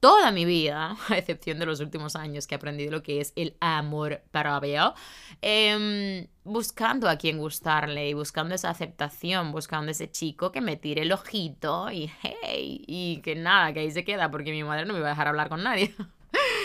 toda 0.01 0.31
mi 0.31 0.45
vida, 0.45 0.97
a 1.09 1.19
excepción 1.19 1.59
de 1.59 1.67
los 1.67 1.81
últimos 1.81 2.15
años 2.15 2.47
que 2.47 2.55
he 2.55 2.57
aprendido 2.57 2.93
lo 2.93 3.03
que 3.03 3.21
es 3.21 3.33
el 3.37 3.57
amor 3.61 4.23
propio, 4.31 4.95
eh, 5.43 6.29
buscando 6.45 7.09
a 7.09 7.17
quien 7.17 7.39
gustarle 7.39 8.09
y 8.09 8.15
buscando 8.15 8.55
esa 8.55 8.71
aceptación, 8.71 9.51
buscando 9.51 9.91
ese 9.91 10.11
chico 10.11 10.53
que 10.53 10.61
me 10.61 10.77
tire 10.77 11.03
el 11.03 11.13
ojito 11.13 11.91
y 11.91 12.11
hey, 12.23 12.85
y 12.87 13.21
que 13.23 13.35
nada, 13.35 13.73
que 13.73 13.81
ahí 13.81 13.91
se 13.91 14.05
queda 14.05 14.31
porque 14.31 14.53
mi 14.53 14.63
madre 14.63 14.85
no 14.85 14.93
me 14.93 15.01
iba 15.01 15.09
a 15.09 15.13
dejar 15.13 15.29
hablar 15.29 15.49
con 15.49 15.63
nadie. 15.63 15.95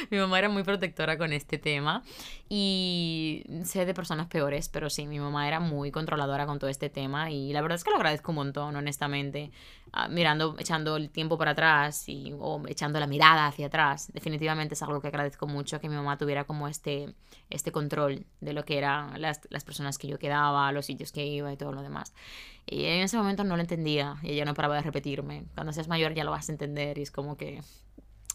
mi 0.10 0.18
mamá 0.18 0.39
era 0.39 0.50
muy 0.50 0.63
protectora 0.63 1.18
con 1.18 1.34
este 1.34 1.58
tema 1.58 2.04
y 2.50 3.44
sé 3.63 3.86
de 3.86 3.94
personas 3.94 4.28
peores, 4.28 4.70
pero 4.70 4.89
sí, 4.89 5.08
mi 5.08 5.20
mamá 5.20 5.48
era 5.48 5.60
muy 5.60 5.92
controladora 5.92 6.46
con 6.46 6.60
todo 6.60 6.70
este 6.70 6.89
tema 6.89 7.32
y 7.32 7.54
la 7.54 7.62
verdad 7.62 7.78
es 7.78 7.84
que 7.84 7.89
lo 7.89 7.98
agradezco 7.98 8.32
un 8.32 8.36
montón, 8.36 8.76
honestamente. 8.76 9.52
Ah, 9.96 10.08
mirando, 10.08 10.56
echando 10.58 10.98
el 10.98 11.12
tiempo 11.12 11.38
para 11.38 11.52
atrás 11.52 12.10
y, 12.10 12.34
o 12.39 12.63
echando 12.68 13.00
la 13.00 13.06
mirada 13.06 13.46
hacia 13.46 13.68
atrás, 13.68 14.12
definitivamente 14.12 14.74
es 14.74 14.82
algo 14.82 15.00
que 15.00 15.08
agradezco 15.08 15.46
mucho 15.46 15.80
que 15.80 15.88
mi 15.88 15.96
mamá 15.96 16.18
tuviera 16.18 16.46
como 16.46 16.68
este, 16.68 17.13
este 17.52 17.72
control 17.72 18.26
de 18.42 18.54
lo 18.54 18.66
que 18.66 18.80
eran 18.80 19.22
las, 19.22 19.42
las 19.52 19.63
personas 19.63 20.00
que 20.00 20.08
yo 20.08 20.18
quedaba, 20.18 20.72
los 20.72 20.88
sitios 20.88 21.12
que 21.12 21.28
iba 21.28 21.54
y 21.54 21.58
todo 21.58 21.74
lo 21.74 21.84
demás. 21.84 22.12
Y 22.66 22.86
en 22.86 23.02
ese 23.02 23.18
momento 23.18 23.44
no 23.44 23.56
lo 23.56 23.62
entendía 23.62 24.16
y 24.24 24.32
ella 24.32 24.46
no 24.46 24.56
paraba 24.56 24.76
de 24.76 24.82
repetirme. 24.82 25.44
Cuando 25.54 25.74
seas 25.74 25.88
mayor 25.88 26.16
ya 26.16 26.24
lo 26.24 26.32
vas 26.32 26.50
a 26.50 26.54
entender 26.54 26.98
y 26.98 27.04
es 27.04 27.12
como 27.12 27.38
que 27.38 27.62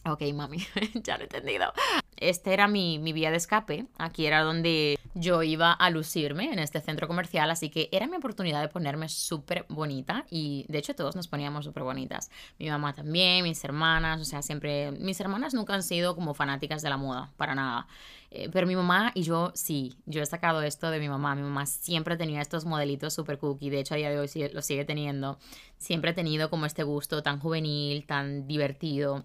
Ok, 0.04 0.22
mami, 0.34 0.58
ya 1.02 1.16
lo 1.16 1.22
he 1.22 1.24
entendido. 1.24 1.72
Este 2.16 2.52
era 2.52 2.66
mi, 2.66 2.98
mi, 2.98 3.12
vía 3.12 3.30
de 3.30 3.36
escape. 3.36 3.86
Aquí 3.98 4.26
era 4.26 4.42
donde 4.42 4.98
yo 5.14 5.42
iba 5.42 5.72
a 5.72 5.90
lucirme 5.90 6.52
en 6.52 6.58
este 6.58 6.80
centro 6.80 7.06
comercial, 7.06 7.50
así 7.50 7.70
que 7.70 7.88
era 7.92 8.06
mi 8.06 8.16
oportunidad 8.16 8.60
de 8.60 8.68
ponerme 8.68 9.08
súper 9.08 9.66
bonita 9.68 10.24
y 10.30 10.64
de 10.68 10.78
hecho 10.78 10.94
todos 10.94 11.16
nos 11.16 11.28
poníamos 11.28 11.64
súper 11.64 11.82
bonitas. 11.82 12.30
Mi 12.58 12.70
mamá 12.70 12.92
también, 12.92 13.44
mis 13.44 13.62
hermanas, 13.64 14.20
o 14.20 14.24
sea, 14.24 14.42
siempre... 14.42 14.92
Mis 14.92 15.20
hermanas 15.20 15.54
nunca 15.54 15.74
han 15.74 15.82
sido 15.82 16.14
como 16.14 16.34
fanáticas 16.34 16.82
de 16.82 16.90
la 16.90 16.96
moda, 16.96 17.32
para 17.36 17.54
nada. 17.54 17.86
Eh, 18.30 18.48
pero 18.52 18.66
mi 18.66 18.76
mamá 18.76 19.12
y 19.14 19.22
yo 19.22 19.52
sí, 19.54 19.96
yo 20.04 20.22
he 20.22 20.26
sacado 20.26 20.62
esto 20.62 20.90
de 20.90 21.00
mi 21.00 21.08
mamá. 21.08 21.34
Mi 21.34 21.42
mamá 21.42 21.66
siempre 21.66 22.16
tenía 22.16 22.40
estos 22.40 22.64
modelitos 22.64 23.14
súper 23.14 23.38
cookie, 23.38 23.70
de 23.70 23.80
hecho 23.80 23.94
a 23.94 23.96
día 23.96 24.10
de 24.10 24.18
hoy 24.18 24.28
lo 24.52 24.62
sigue 24.62 24.84
teniendo. 24.84 25.38
Siempre 25.78 26.10
ha 26.10 26.14
tenido 26.14 26.50
como 26.50 26.66
este 26.66 26.82
gusto 26.82 27.22
tan 27.22 27.40
juvenil, 27.40 28.06
tan 28.06 28.46
divertido 28.46 29.24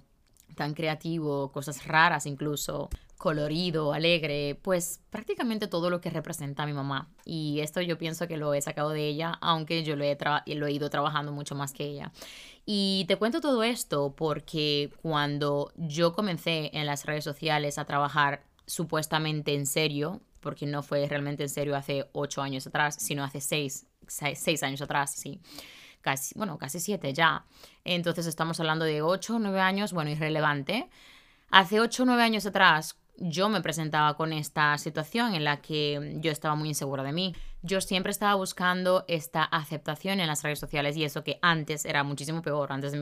tan 0.56 0.74
creativo, 0.74 1.52
cosas 1.52 1.88
raras 1.88 2.26
incluso, 2.26 2.90
colorido, 3.18 3.94
alegre, 3.94 4.60
pues 4.62 5.00
prácticamente 5.10 5.68
todo 5.68 5.90
lo 5.90 6.02
que 6.02 6.10
representa 6.10 6.64
a 6.64 6.66
mi 6.66 6.74
mamá. 6.74 7.10
Y 7.26 7.60
esto 7.62 7.82
yo 7.82 7.98
pienso 7.98 8.28
que 8.28 8.38
lo 8.38 8.54
he 8.54 8.62
sacado 8.62 8.90
de 8.90 9.08
ella, 9.08 9.38
aunque 9.42 9.84
yo 9.84 9.96
lo 9.96 10.04
he, 10.04 10.18
lo 10.56 10.68
ido 10.68 10.90
trabajando 10.90 11.32
mucho 11.32 11.56
más 11.56 11.72
que 11.72 11.86
ella. 11.86 12.12
Y 12.66 13.06
te 13.08 13.16
cuento 13.16 13.40
todo 13.40 13.64
esto 13.64 14.14
porque 14.16 14.92
cuando 15.02 15.72
yo 15.76 16.14
comencé 16.14 16.70
en 16.74 16.86
las 16.86 17.06
redes 17.06 17.24
sociales 17.24 17.78
a 17.78 17.86
trabajar 17.86 18.44
supuestamente 18.66 19.54
en 19.54 19.66
serio, 19.66 20.22
porque 20.40 20.66
no 20.66 20.84
fue 20.84 21.08
realmente 21.08 21.44
en 21.44 21.50
serio 21.50 21.76
hace 21.76 22.10
ocho 22.12 22.42
años 22.42 22.68
atrás, 22.68 22.98
sino 23.00 23.24
hace 23.24 23.40
seis, 23.40 23.86
seis 24.08 24.64
años 24.64 24.82
atrás, 24.82 25.14
sí 25.16 25.40
casi, 26.04 26.38
bueno, 26.38 26.60
casi 26.60 26.80
siete 26.80 27.14
ya. 27.14 27.46
Entonces 27.84 28.28
estamos 28.28 28.60
hablando 28.60 28.86
de 28.86 29.02
ocho, 29.02 29.40
nueve 29.40 29.62
años, 29.62 29.94
bueno, 29.94 30.12
irrelevante. 30.12 30.90
Hace 31.50 31.80
ocho 31.80 32.04
o 32.04 32.06
nueve 32.06 32.22
años 32.22 32.46
atrás 32.46 32.98
yo 33.18 33.50
me 33.50 33.62
presentaba 33.62 34.16
con 34.16 34.34
esta 34.34 34.78
situación 34.78 35.34
en 35.34 35.44
la 35.44 35.62
que 35.62 36.18
yo 36.20 36.32
estaba 36.32 36.56
muy 36.56 36.70
insegura 36.70 37.04
de 37.04 37.14
mí 37.14 37.36
yo 37.66 37.80
siempre 37.80 38.12
estaba 38.12 38.36
buscando 38.36 39.06
esta 39.08 39.44
aceptación 39.44 40.20
en 40.20 40.28
las 40.28 40.44
redes 40.44 40.60
sociales 40.60 40.98
y 40.98 41.06
eso 41.06 41.24
que 41.24 41.40
antes 41.42 41.86
era 41.86 42.04
muchísimo 42.04 42.42
peor, 42.42 42.74
antes 42.74 42.92
de 42.92 43.00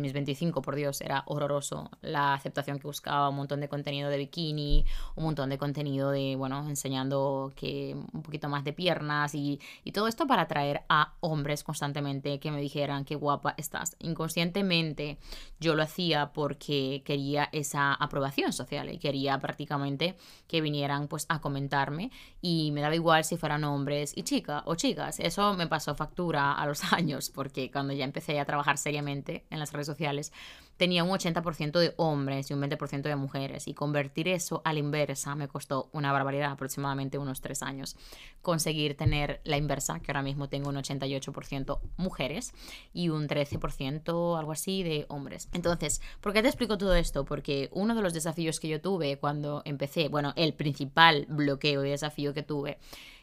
mis, 0.00 0.12
25, 0.12 0.60
por 0.60 0.76
Dios, 0.76 1.00
era 1.00 1.22
horroroso 1.26 1.90
la 2.02 2.34
aceptación 2.34 2.78
que 2.78 2.86
buscaba, 2.86 3.30
un 3.30 3.36
montón 3.36 3.60
de 3.60 3.70
contenido 3.70 4.10
de 4.10 4.18
bikini, 4.18 4.84
un 5.16 5.24
montón 5.24 5.48
de 5.48 5.56
contenido 5.56 6.10
de, 6.10 6.36
bueno, 6.36 6.68
enseñando 6.68 7.52
que 7.56 7.96
un 8.12 8.22
poquito 8.22 8.50
más 8.50 8.64
de 8.64 8.74
piernas 8.74 9.34
y, 9.34 9.58
y 9.82 9.92
todo 9.92 10.08
esto 10.08 10.26
para 10.26 10.42
atraer 10.42 10.82
a 10.90 11.14
hombres 11.20 11.64
constantemente 11.64 12.38
que 12.38 12.50
me 12.50 12.60
dijeran 12.60 13.06
qué 13.06 13.14
guapa 13.14 13.54
estás. 13.56 13.96
Inconscientemente 13.98 15.16
yo 15.58 15.74
lo 15.74 15.82
hacía 15.82 16.34
porque 16.34 17.02
quería 17.06 17.48
esa 17.52 17.94
aprobación 17.94 18.52
social 18.52 18.92
y 18.92 18.98
quería 18.98 19.38
prácticamente 19.38 20.16
que 20.48 20.60
vinieran 20.60 21.08
pues 21.08 21.24
a 21.30 21.40
comentarme 21.40 22.10
y 22.42 22.72
me 22.72 22.82
daba 22.82 22.94
igual 22.94 23.24
si 23.24 23.38
fueran 23.38 23.64
hombres 23.64 24.01
y 24.16 24.22
chicas 24.24 24.62
o 24.66 24.74
chicas. 24.74 25.20
Eso 25.20 25.54
me 25.54 25.66
pasó 25.66 25.94
factura 25.94 26.52
a 26.52 26.66
los 26.66 26.80
años 26.92 27.30
porque 27.30 27.70
cuando 27.70 27.92
ya 27.92 28.04
empecé 28.04 28.40
a 28.40 28.44
trabajar 28.44 28.78
seriamente 28.78 29.44
en 29.50 29.58
las 29.58 29.72
redes 29.72 29.86
sociales 29.86 30.32
tenía 30.76 31.04
un 31.04 31.10
80% 31.10 31.78
de 31.78 31.94
hombres 31.96 32.50
y 32.50 32.54
un 32.54 32.60
20% 32.60 33.02
de 33.02 33.14
mujeres 33.14 33.68
y 33.68 33.74
convertir 33.74 34.26
eso 34.26 34.62
a 34.64 34.72
la 34.72 34.80
inversa 34.80 35.34
me 35.36 35.46
costó 35.46 35.88
una 35.92 36.10
barbaridad, 36.10 36.50
aproximadamente 36.50 37.18
unos 37.18 37.40
tres 37.40 37.62
años. 37.62 37.96
Conseguir 38.40 38.96
tener 38.96 39.40
la 39.44 39.58
inversa, 39.58 40.00
que 40.00 40.10
ahora 40.10 40.22
mismo 40.22 40.48
tengo 40.48 40.70
un 40.70 40.76
88% 40.76 41.78
mujeres 41.98 42.52
y 42.92 43.10
un 43.10 43.28
13% 43.28 44.38
algo 44.38 44.52
así 44.52 44.82
de 44.82 45.06
hombres. 45.08 45.48
Entonces, 45.52 46.00
¿por 46.20 46.32
qué 46.32 46.42
te 46.42 46.48
explico 46.48 46.78
todo 46.78 46.94
esto? 46.94 47.24
Porque 47.24 47.68
uno 47.72 47.94
de 47.94 48.02
los 48.02 48.12
desafíos 48.12 48.58
que 48.58 48.68
yo 48.68 48.80
tuve 48.80 49.18
cuando 49.18 49.62
empecé, 49.64 50.08
bueno, 50.08 50.32
el 50.36 50.54
principal 50.54 51.26
bloqueo 51.28 51.84
y 51.84 51.90
desafío 51.90 52.34
que 52.34 52.42
tuve 52.42 52.78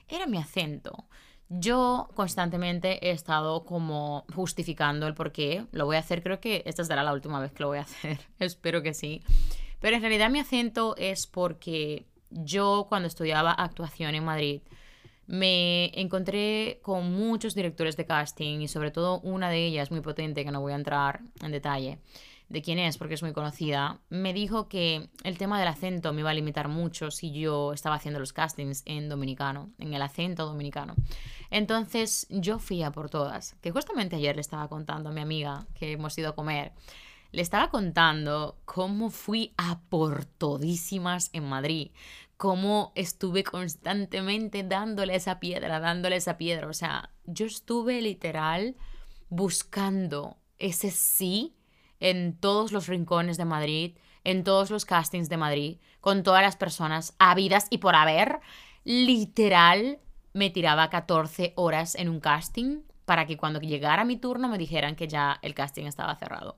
era 0.09 0.27
mi 0.27 0.37
acento. 0.37 1.05
Yo 1.49 2.09
constantemente 2.13 3.07
he 3.07 3.11
estado 3.11 3.65
como 3.65 4.25
justificando 4.35 5.07
el 5.07 5.15
por 5.15 5.31
qué. 5.31 5.65
Lo 5.71 5.85
voy 5.85 5.95
a 5.95 5.99
hacer, 5.99 6.21
creo 6.21 6.39
que 6.39 6.61
esta 6.65 6.83
será 6.83 7.03
la 7.03 7.13
última 7.13 7.39
vez 7.39 7.51
que 7.51 7.63
lo 7.63 7.69
voy 7.69 7.79
a 7.79 7.81
hacer. 7.89 8.19
Espero 8.39 8.83
que 8.83 8.93
sí. 8.93 9.23
Pero 9.79 9.95
en 9.95 10.01
realidad 10.01 10.29
mi 10.29 10.39
acento 10.39 10.95
es 10.97 11.25
porque 11.25 12.05
yo 12.29 12.85
cuando 12.89 13.07
estudiaba 13.07 13.51
actuación 13.51 14.13
en 14.13 14.25
Madrid 14.25 14.61
me 15.25 15.91
encontré 15.99 16.79
con 16.81 17.13
muchos 17.13 17.53
directores 17.53 17.95
de 17.95 18.05
casting 18.05 18.61
y 18.61 18.67
sobre 18.67 18.91
todo 18.91 19.19
una 19.21 19.49
de 19.49 19.65
ellas 19.65 19.91
muy 19.91 20.01
potente 20.01 20.43
que 20.43 20.51
no 20.51 20.61
voy 20.61 20.73
a 20.73 20.75
entrar 20.75 21.21
en 21.41 21.51
detalle 21.51 21.99
de 22.49 22.63
quién 22.63 22.79
es, 22.79 22.97
porque 22.97 23.13
es 23.13 23.21
muy 23.21 23.31
conocida, 23.31 23.99
me 24.09 24.33
dijo 24.33 24.67
que 24.67 25.09
el 25.23 25.37
tema 25.37 25.59
del 25.59 25.67
acento 25.67 26.13
me 26.13 26.21
iba 26.21 26.31
a 26.31 26.33
limitar 26.33 26.67
mucho 26.67 27.11
si 27.11 27.31
yo 27.31 27.73
estaba 27.73 27.95
haciendo 27.95 28.19
los 28.19 28.33
castings 28.33 28.81
en 28.85 29.07
dominicano, 29.07 29.71
en 29.77 29.93
el 29.93 30.01
acento 30.01 30.45
dominicano. 30.47 30.95
Entonces 31.51 32.27
yo 32.29 32.57
fui 32.57 32.81
a 32.81 32.91
por 32.91 33.09
todas, 33.09 33.55
que 33.61 33.71
justamente 33.71 34.15
ayer 34.15 34.35
le 34.35 34.41
estaba 34.41 34.67
contando 34.67 35.09
a 35.09 35.13
mi 35.13 35.21
amiga 35.21 35.67
que 35.75 35.91
hemos 35.91 36.17
ido 36.17 36.29
a 36.29 36.35
comer, 36.35 36.73
le 37.31 37.43
estaba 37.43 37.69
contando 37.69 38.57
cómo 38.65 39.11
fui 39.11 39.53
a 39.57 39.81
por 39.87 40.25
todísimas 40.25 41.29
en 41.33 41.47
Madrid, 41.47 41.91
cómo 42.35 42.93
estuve 42.95 43.43
constantemente 43.43 44.63
dándole 44.63 45.15
esa 45.15 45.39
piedra, 45.39 45.79
dándole 45.79 46.15
esa 46.15 46.37
piedra, 46.37 46.67
o 46.67 46.73
sea, 46.73 47.11
yo 47.25 47.45
estuve 47.45 48.01
literal 48.01 48.75
buscando 49.29 50.37
ese 50.57 50.89
sí 50.89 51.58
en 51.99 52.37
todos 52.37 52.71
los 52.71 52.87
rincones 52.87 53.37
de 53.37 53.45
Madrid, 53.45 53.97
en 54.23 54.43
todos 54.43 54.69
los 54.69 54.85
castings 54.85 55.29
de 55.29 55.37
Madrid, 55.37 55.77
con 56.01 56.23
todas 56.23 56.41
las 56.41 56.55
personas 56.55 57.15
habidas 57.19 57.67
y 57.69 57.79
por 57.79 57.95
haber. 57.95 58.39
Literal, 58.83 59.99
me 60.33 60.49
tiraba 60.49 60.89
14 60.89 61.53
horas 61.55 61.95
en 61.95 62.09
un 62.09 62.19
casting 62.19 62.81
para 63.05 63.25
que 63.25 63.37
cuando 63.37 63.59
llegara 63.59 64.05
mi 64.05 64.17
turno 64.17 64.47
me 64.47 64.57
dijeran 64.57 64.95
que 64.95 65.07
ya 65.07 65.39
el 65.41 65.53
casting 65.53 65.85
estaba 65.85 66.15
cerrado. 66.15 66.57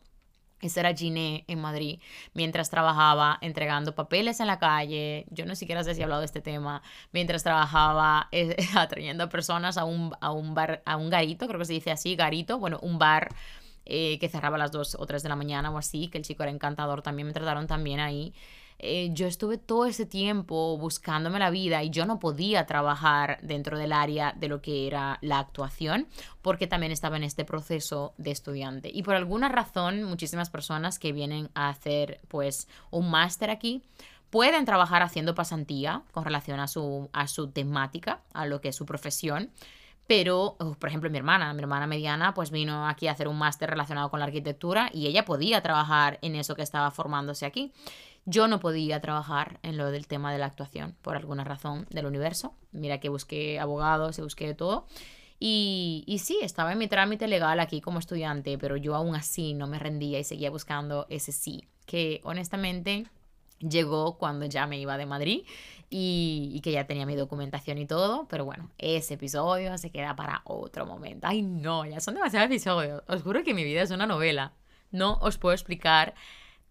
Esa 0.61 0.81
era 0.81 0.93
Giné 0.93 1.43
en 1.47 1.59
Madrid, 1.59 1.99
mientras 2.33 2.69
trabajaba 2.69 3.39
entregando 3.41 3.95
papeles 3.95 4.39
en 4.39 4.47
la 4.47 4.59
calle. 4.59 5.25
Yo 5.31 5.45
no 5.45 5.55
siquiera 5.55 5.83
sé 5.83 5.95
si 5.95 6.01
he 6.01 6.03
hablado 6.03 6.21
de 6.21 6.27
este 6.27 6.41
tema. 6.41 6.83
Mientras 7.11 7.43
trabajaba 7.43 8.27
eh, 8.31 8.55
atrayendo 8.75 9.23
a 9.23 9.29
personas 9.29 9.77
a 9.77 9.85
un, 9.85 10.13
a 10.21 10.31
un 10.31 10.53
bar, 10.53 10.83
a 10.85 10.97
un 10.97 11.09
garito, 11.09 11.47
creo 11.47 11.57
que 11.57 11.65
se 11.65 11.73
dice 11.73 11.91
así, 11.91 12.15
garito, 12.15 12.59
bueno, 12.59 12.79
un 12.83 12.99
bar 12.99 13.29
eh, 13.85 14.19
que 14.19 14.29
cerraba 14.29 14.55
a 14.55 14.59
las 14.59 14.71
2 14.71 14.97
o 14.99 15.05
3 15.05 15.23
de 15.23 15.29
la 15.29 15.35
mañana 15.35 15.71
o 15.71 15.77
así, 15.77 16.07
que 16.07 16.17
el 16.17 16.23
chico 16.23 16.43
era 16.43 16.51
encantador, 16.51 17.01
también 17.01 17.27
me 17.27 17.33
trataron 17.33 17.67
también 17.67 17.99
ahí. 17.99 18.33
Eh, 18.83 19.11
yo 19.13 19.27
estuve 19.27 19.59
todo 19.59 19.85
ese 19.85 20.07
tiempo 20.07 20.75
buscándome 20.75 21.37
la 21.37 21.51
vida 21.51 21.83
y 21.83 21.91
yo 21.91 22.07
no 22.07 22.17
podía 22.17 22.65
trabajar 22.65 23.37
dentro 23.43 23.77
del 23.77 23.93
área 23.93 24.33
de 24.35 24.47
lo 24.47 24.59
que 24.59 24.87
era 24.87 25.19
la 25.21 25.37
actuación 25.37 26.07
porque 26.41 26.65
también 26.65 26.91
estaba 26.91 27.15
en 27.15 27.23
este 27.23 27.45
proceso 27.45 28.15
de 28.17 28.31
estudiante. 28.31 28.89
Y 28.91 29.03
por 29.03 29.13
alguna 29.13 29.49
razón, 29.49 30.03
muchísimas 30.03 30.49
personas 30.49 30.97
que 30.97 31.11
vienen 31.11 31.51
a 31.53 31.69
hacer 31.69 32.21
pues 32.27 32.67
un 32.89 33.11
máster 33.11 33.51
aquí 33.51 33.83
pueden 34.31 34.65
trabajar 34.65 35.03
haciendo 35.03 35.35
pasantía 35.35 36.01
con 36.11 36.25
relación 36.25 36.59
a 36.59 36.67
su, 36.67 37.07
a 37.13 37.27
su 37.27 37.51
temática, 37.51 38.21
a 38.33 38.47
lo 38.47 38.61
que 38.61 38.69
es 38.69 38.75
su 38.75 38.87
profesión 38.87 39.51
Pero, 40.11 40.57
oh, 40.59 40.75
por 40.77 40.89
ejemplo, 40.89 41.09
mi 41.09 41.17
hermana, 41.17 41.53
mi 41.53 41.61
hermana 41.61 41.87
mediana, 41.87 42.33
pues 42.33 42.51
vino 42.51 42.85
aquí 42.85 43.07
a 43.07 43.13
hacer 43.13 43.29
un 43.29 43.37
máster 43.37 43.69
relacionado 43.69 44.09
con 44.09 44.19
la 44.19 44.25
arquitectura 44.25 44.89
y 44.93 45.07
ella 45.07 45.23
podía 45.23 45.61
trabajar 45.61 46.19
en 46.21 46.35
eso 46.35 46.53
que 46.53 46.63
estaba 46.63 46.91
formándose 46.91 47.45
aquí. 47.45 47.71
Yo 48.25 48.49
no 48.49 48.59
podía 48.59 48.99
trabajar 48.99 49.61
en 49.63 49.77
lo 49.77 49.89
del 49.89 50.07
tema 50.07 50.33
de 50.33 50.37
la 50.37 50.47
actuación 50.47 50.97
por 51.01 51.15
alguna 51.15 51.45
razón 51.45 51.87
del 51.91 52.07
universo. 52.07 52.53
Mira 52.73 52.99
que 52.99 53.07
busqué 53.07 53.57
abogados 53.57 54.19
y 54.19 54.21
busqué 54.21 54.53
todo. 54.53 54.85
Y, 55.39 56.03
y, 56.05 56.19
sí, 56.19 56.37
estaba 56.41 56.73
en 56.73 56.79
mi 56.79 56.89
trámite 56.89 57.29
legal 57.29 57.61
aquí 57.61 57.79
como 57.79 57.99
estudiante, 57.99 58.57
pero 58.57 58.75
yo 58.75 58.95
aún 58.95 59.15
así 59.15 59.53
no 59.53 59.65
me 59.65 59.79
rendía 59.79 60.19
y 60.19 60.25
seguía 60.25 60.51
buscando 60.51 61.05
ese 61.07 61.31
sí, 61.31 61.69
que 61.85 62.19
honestamente 62.25 63.05
llegó 63.61 64.17
cuando 64.17 64.45
ya 64.45 64.67
me 64.67 64.79
iba 64.79 64.97
de 64.97 65.05
Madrid 65.05 65.43
y, 65.89 66.61
que 66.63 66.71
ya 66.71 66.87
tenía 66.87 67.05
mi 67.05 67.15
documentación 67.15 67.77
y 67.77 67.85
todo, 67.85 68.27
pero 68.29 68.45
bueno, 68.45 68.69
ese 68.77 69.15
episodio 69.15 69.77
se 69.77 69.91
queda 69.91 70.15
para 70.15 70.41
otro 70.45 70.85
momento. 70.85 71.27
Ay, 71.27 71.41
no, 71.41 71.85
ya 71.85 71.99
son 71.99 72.15
demasiados 72.15 72.47
episodios. 72.47 73.03
Os 73.07 73.21
juro 73.21 73.43
que 73.43 73.53
mi 73.53 73.63
vida 73.63 73.81
es 73.81 73.91
una 73.91 74.07
novela. 74.07 74.53
No 74.91 75.17
os 75.21 75.37
puedo 75.37 75.53
explicar 75.53 76.15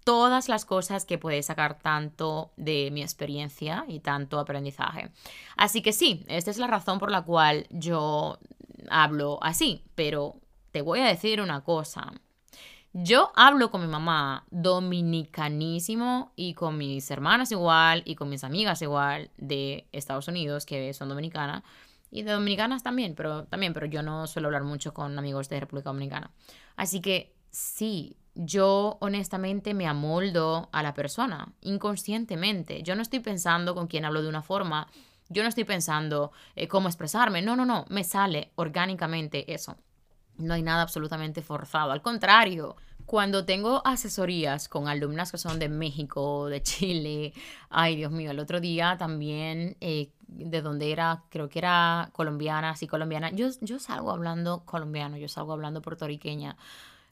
todas 0.05 0.49
las 0.49 0.65
cosas 0.65 1.05
que 1.05 1.19
podéis 1.19 1.47
sacar 1.47 1.79
tanto 1.79 2.53
de 2.57 2.91
mi 2.91 3.03
experiencia 3.03 3.85
y 3.89 4.01
tanto 4.01 4.39
aprendizaje. 4.39 5.11
Así 5.57 5.83
que 5.83 5.93
sí, 5.93 6.25
esta 6.27 6.51
es 6.51 6.59
la 6.59 6.67
razón 6.67 6.99
por 6.99 7.11
la 7.11 7.23
cual 7.23 7.67
yo 7.71 8.39
hablo 8.89 9.39
así, 9.43 9.85
pero 9.95 10.37
te 10.73 10.81
voy 10.81 11.01
a 11.01 11.07
decir 11.07 11.41
una 11.41 11.63
cosa. 11.63 12.13
Yo 12.93 13.31
hablo 13.37 13.71
con 13.71 13.83
mi 13.83 13.87
mamá 13.87 14.47
dominicanísimo 14.51 16.33
y 16.35 16.55
con 16.55 16.77
mis 16.77 17.09
hermanas 17.13 17.53
igual 17.53 18.03
y 18.05 18.17
con 18.17 18.29
mis 18.29 18.43
amigas 18.43 18.83
igual 18.83 19.31
de 19.37 19.87
Estados 19.93 20.27
Unidos 20.27 20.67
que 20.67 20.93
son 20.93 21.09
dominicanas 21.09 21.63
y 22.11 22.23
de 22.23 22.33
dominicanas 22.33 22.83
también, 22.83 23.15
pero 23.15 23.45
también, 23.45 23.75
pero 23.75 23.87
yo 23.87 24.03
no 24.03 24.27
suelo 24.27 24.49
hablar 24.49 24.65
mucho 24.65 24.93
con 24.93 25.17
amigos 25.17 25.49
de 25.49 25.61
República 25.61 25.91
Dominicana. 25.91 26.33
Así 26.75 27.01
que 27.01 27.33
sí, 27.53 28.17
yo 28.35 28.99
honestamente 29.01 29.73
me 29.73 29.87
amoldo 29.87 30.69
a 30.73 30.83
la 30.83 30.93
persona 30.93 31.53
inconscientemente. 31.61 32.83
Yo 32.83 32.97
no 32.97 33.03
estoy 33.03 33.21
pensando 33.21 33.77
con 33.77 33.87
quién 33.87 34.05
hablo 34.05 34.21
de 34.21 34.29
una 34.29 34.43
forma, 34.43 34.89
yo 35.29 35.45
no 35.45 35.49
estoy 35.49 35.63
pensando 35.63 36.33
eh, 36.57 36.67
cómo 36.67 36.89
expresarme, 36.89 37.41
no, 37.41 37.55
no, 37.55 37.65
no, 37.65 37.85
me 37.89 38.03
sale 38.03 38.51
orgánicamente 38.57 39.55
eso. 39.55 39.77
No 40.41 40.55
hay 40.55 40.63
nada 40.63 40.83
absolutamente 40.83 41.43
forzado, 41.43 41.93
al 41.93 42.03
contrario. 42.03 42.77
Cuando 43.07 43.45
tengo 43.45 43.83
asesorías 43.85 44.69
con 44.69 44.87
alumnas 44.87 45.33
que 45.33 45.39
son 45.39 45.59
de 45.59 45.69
México, 45.69 46.49
de 46.49 46.63
Chile, 46.63 47.33
ay 47.69 47.97
Dios 47.97 48.13
mío, 48.13 48.31
el 48.31 48.39
otro 48.39 48.61
día 48.61 48.97
también, 48.99 49.77
eh, 49.81 50.11
de 50.29 50.63
donde 50.63 50.93
era, 50.93 51.25
creo 51.29 51.49
que 51.49 51.59
era 51.59 52.11
colombiana, 52.13 52.77
sí, 52.77 52.87
colombiana, 52.87 53.31
yo, 53.31 53.49
yo 53.61 53.79
salgo 53.81 54.13
hablando 54.13 54.65
colombiano, 54.65 55.17
yo 55.17 55.29
salgo 55.29 55.53
hablando 55.53 55.83
puertorriqueña, 55.83 56.57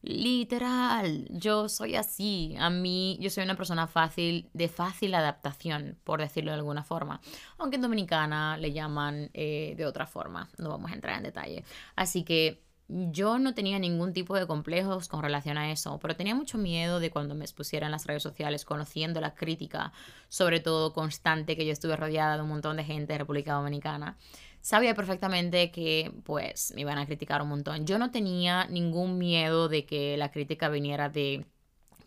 Literal, 0.02 1.26
yo 1.28 1.68
soy 1.68 1.96
así. 1.96 2.54
A 2.58 2.70
mí, 2.70 3.18
yo 3.20 3.30
soy 3.30 3.44
una 3.44 3.56
persona 3.56 3.86
fácil, 3.88 4.48
de 4.52 4.68
fácil 4.68 5.14
adaptación, 5.14 5.98
por 6.04 6.20
decirlo 6.20 6.52
de 6.52 6.58
alguna 6.58 6.84
forma. 6.84 7.20
Aunque 7.58 7.76
en 7.76 7.82
Dominicana 7.82 8.56
le 8.56 8.72
llaman 8.72 9.30
eh, 9.34 9.74
de 9.76 9.86
otra 9.86 10.06
forma. 10.06 10.48
No 10.56 10.70
vamos 10.70 10.92
a 10.92 10.94
entrar 10.94 11.16
en 11.16 11.24
detalle. 11.24 11.64
Así 11.96 12.22
que 12.22 12.62
yo 12.88 13.38
no 13.38 13.54
tenía 13.54 13.78
ningún 13.78 14.12
tipo 14.12 14.34
de 14.34 14.46
complejos 14.46 15.08
con 15.08 15.22
relación 15.22 15.58
a 15.58 15.70
eso, 15.70 15.98
pero 16.00 16.16
tenía 16.16 16.34
mucho 16.34 16.58
miedo 16.58 17.00
de 17.00 17.10
cuando 17.10 17.34
me 17.34 17.44
expusiera 17.44 17.86
en 17.86 17.92
las 17.92 18.06
redes 18.06 18.22
sociales, 18.22 18.64
conociendo 18.64 19.20
la 19.20 19.34
crítica, 19.34 19.92
sobre 20.28 20.60
todo 20.60 20.92
constante, 20.92 21.56
que 21.56 21.66
yo 21.66 21.72
estuve 21.72 21.96
rodeada 21.96 22.36
de 22.36 22.42
un 22.42 22.48
montón 22.48 22.76
de 22.76 22.84
gente 22.84 23.12
de 23.12 23.18
República 23.18 23.54
Dominicana 23.54 24.16
sabía 24.60 24.94
perfectamente 24.94 25.70
que 25.70 26.12
pues 26.24 26.72
me 26.74 26.82
iban 26.82 26.98
a 26.98 27.06
criticar 27.06 27.42
un 27.42 27.48
montón. 27.48 27.86
Yo 27.86 27.98
no 27.98 28.10
tenía 28.10 28.66
ningún 28.66 29.16
miedo 29.18 29.68
de 29.68 29.86
que 29.86 30.16
la 30.16 30.30
crítica 30.30 30.68
viniera 30.68 31.08
de 31.08 31.46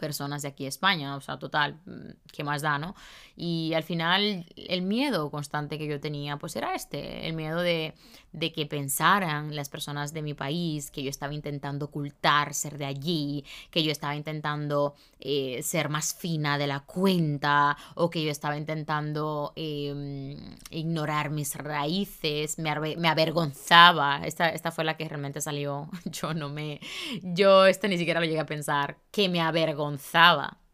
personas 0.02 0.42
de 0.42 0.50
aquí 0.50 0.66
España, 0.66 1.16
o 1.16 1.22
sea, 1.22 1.40
total, 1.40 1.80
mm, 1.86 2.10
¿qué 2.34 2.44
más 2.44 2.62
da, 2.62 2.78
no? 2.78 2.96
Y 3.38 3.74
al 3.74 3.84
final 3.84 4.46
el 4.58 4.82
miedo 4.82 5.32
constante 5.32 5.78
que 5.78 5.88
yo 5.88 6.02
tenía, 6.02 6.38
pues 6.38 6.56
era 6.58 6.76
este, 6.76 7.28
el 7.28 7.34
miedo 7.34 7.62
de, 7.62 7.94
de 8.34 8.52
que 8.52 8.66
pensaran 8.66 9.56
las 9.56 9.70
personas 9.70 10.14
de 10.14 10.22
mi 10.22 10.34
país 10.34 10.92
que 10.92 11.04
yo 11.04 11.10
estaba 11.10 11.34
intentando 11.34 11.86
ocultar 11.86 12.54
ser 12.54 12.78
de 12.78 12.86
allí, 12.86 13.46
que 13.70 13.84
yo 13.84 13.92
estaba 13.92 14.16
intentando 14.16 14.96
eh, 15.20 15.62
ser 15.64 15.90
más 15.90 16.14
fina 16.14 16.58
de 16.58 16.68
la 16.68 16.82
cuenta, 16.82 17.78
o 17.96 18.10
que 18.10 18.24
yo 18.24 18.32
estaba 18.32 18.58
intentando 18.58 19.54
eh, 19.56 20.36
ignorar 20.72 21.30
mis 21.30 21.56
raíces, 21.56 22.58
me, 22.58 22.74
me 22.98 23.08
avergonzaba, 23.08 24.22
esta, 24.26 24.50
esta 24.50 24.72
fue 24.72 24.84
la 24.84 24.98
que 24.98 25.08
realmente 25.08 25.42
salió, 25.42 25.90
yo 26.06 26.34
no 26.34 26.50
me, 26.50 26.80
yo 27.22 27.66
esto 27.66 27.88
ni 27.88 27.98
siquiera 27.98 28.20
lo 28.20 28.26
llegué 28.26 28.40
a 28.40 28.46
pensar, 28.46 28.98
que 29.12 29.30
me 29.30 29.42
avergonzaba 29.42 29.91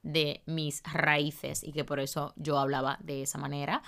de 0.04 0.42
mis 0.46 0.82
raíces 0.84 1.64
y 1.64 1.72
que 1.74 1.84
por 1.84 2.00
eso 2.00 2.34
yo 2.38 2.58
hablaba 2.58 2.98
de 3.02 3.24
esa 3.24 3.38
manera. 3.38 3.84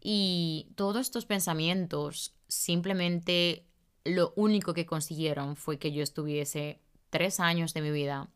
Y 0.00 0.68
todos 0.76 1.02
estos 1.02 1.26
pensamientos 1.26 2.34
simplemente 2.48 3.64
lo 4.04 4.32
único 4.36 4.74
que 4.74 4.86
consiguieron 4.86 5.56
fue 5.56 5.78
que 5.78 5.92
yo 5.92 6.02
estuviese 6.02 6.80
tres 7.10 7.40
años 7.40 7.74
de 7.74 7.82
mi 7.82 7.90
vida 7.90 8.28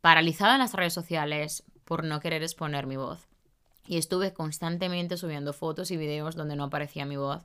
paralizada 0.00 0.54
en 0.54 0.60
las 0.60 0.74
redes 0.74 0.94
sociales 0.94 1.64
por 1.84 2.04
no 2.04 2.20
querer 2.20 2.42
exponer 2.42 2.86
mi 2.86 2.96
voz. 2.96 3.26
Y 3.86 3.96
estuve 3.96 4.32
constantemente 4.32 5.16
subiendo 5.16 5.52
fotos 5.52 5.90
y 5.90 5.96
videos 5.96 6.36
donde 6.36 6.56
no 6.56 6.64
aparecía 6.64 7.06
mi 7.06 7.16
voz, 7.16 7.42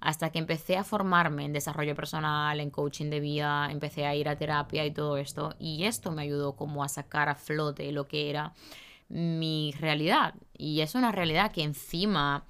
hasta 0.00 0.30
que 0.30 0.38
empecé 0.38 0.76
a 0.76 0.84
formarme 0.84 1.44
en 1.44 1.52
desarrollo 1.52 1.94
personal, 1.94 2.60
en 2.60 2.70
coaching 2.70 3.10
de 3.10 3.20
vida, 3.20 3.70
empecé 3.70 4.06
a 4.06 4.14
ir 4.14 4.28
a 4.28 4.36
terapia 4.36 4.84
y 4.84 4.90
todo 4.90 5.16
esto. 5.16 5.54
Y 5.58 5.84
esto 5.84 6.12
me 6.12 6.22
ayudó 6.22 6.56
como 6.56 6.84
a 6.84 6.88
sacar 6.88 7.28
a 7.28 7.34
flote 7.34 7.90
lo 7.92 8.06
que 8.06 8.30
era 8.30 8.52
mi 9.08 9.74
realidad. 9.78 10.34
Y 10.56 10.80
es 10.80 10.94
una 10.94 11.12
realidad 11.12 11.52
que 11.52 11.62
encima 11.62 12.44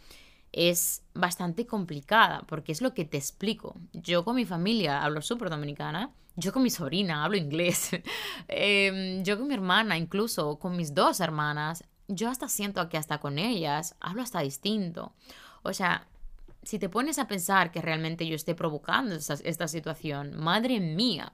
es 0.52 1.02
bastante 1.14 1.66
complicada, 1.66 2.42
porque 2.46 2.72
es 2.72 2.80
lo 2.80 2.94
que 2.94 3.04
te 3.04 3.18
explico. 3.18 3.76
Yo 3.92 4.24
con 4.24 4.36
mi 4.36 4.46
familia 4.46 5.02
hablo 5.02 5.20
súper 5.20 5.50
dominicana, 5.50 6.10
yo 6.34 6.52
con 6.52 6.62
mi 6.62 6.70
sobrina 6.70 7.24
hablo 7.24 7.36
inglés, 7.36 7.90
em, 8.48 9.22
yo 9.22 9.38
con 9.38 9.48
mi 9.48 9.54
hermana, 9.54 9.98
incluso 9.98 10.58
con 10.58 10.76
mis 10.76 10.94
dos 10.94 11.20
hermanas, 11.20 11.84
yo 12.08 12.30
hasta 12.30 12.48
siento 12.48 12.88
que 12.88 12.96
hasta 12.96 13.18
con 13.18 13.38
ellas 13.38 13.96
hablo 14.00 14.22
hasta 14.22 14.40
distinto. 14.40 15.12
O 15.62 15.72
sea, 15.72 16.06
si 16.66 16.80
te 16.80 16.88
pones 16.88 17.18
a 17.18 17.28
pensar 17.28 17.70
que 17.70 17.80
realmente 17.80 18.26
yo 18.26 18.34
esté 18.34 18.56
provocando 18.56 19.14
esta, 19.14 19.68
situación, 19.68 20.36
madre 20.36 20.80
mía, 20.80 21.32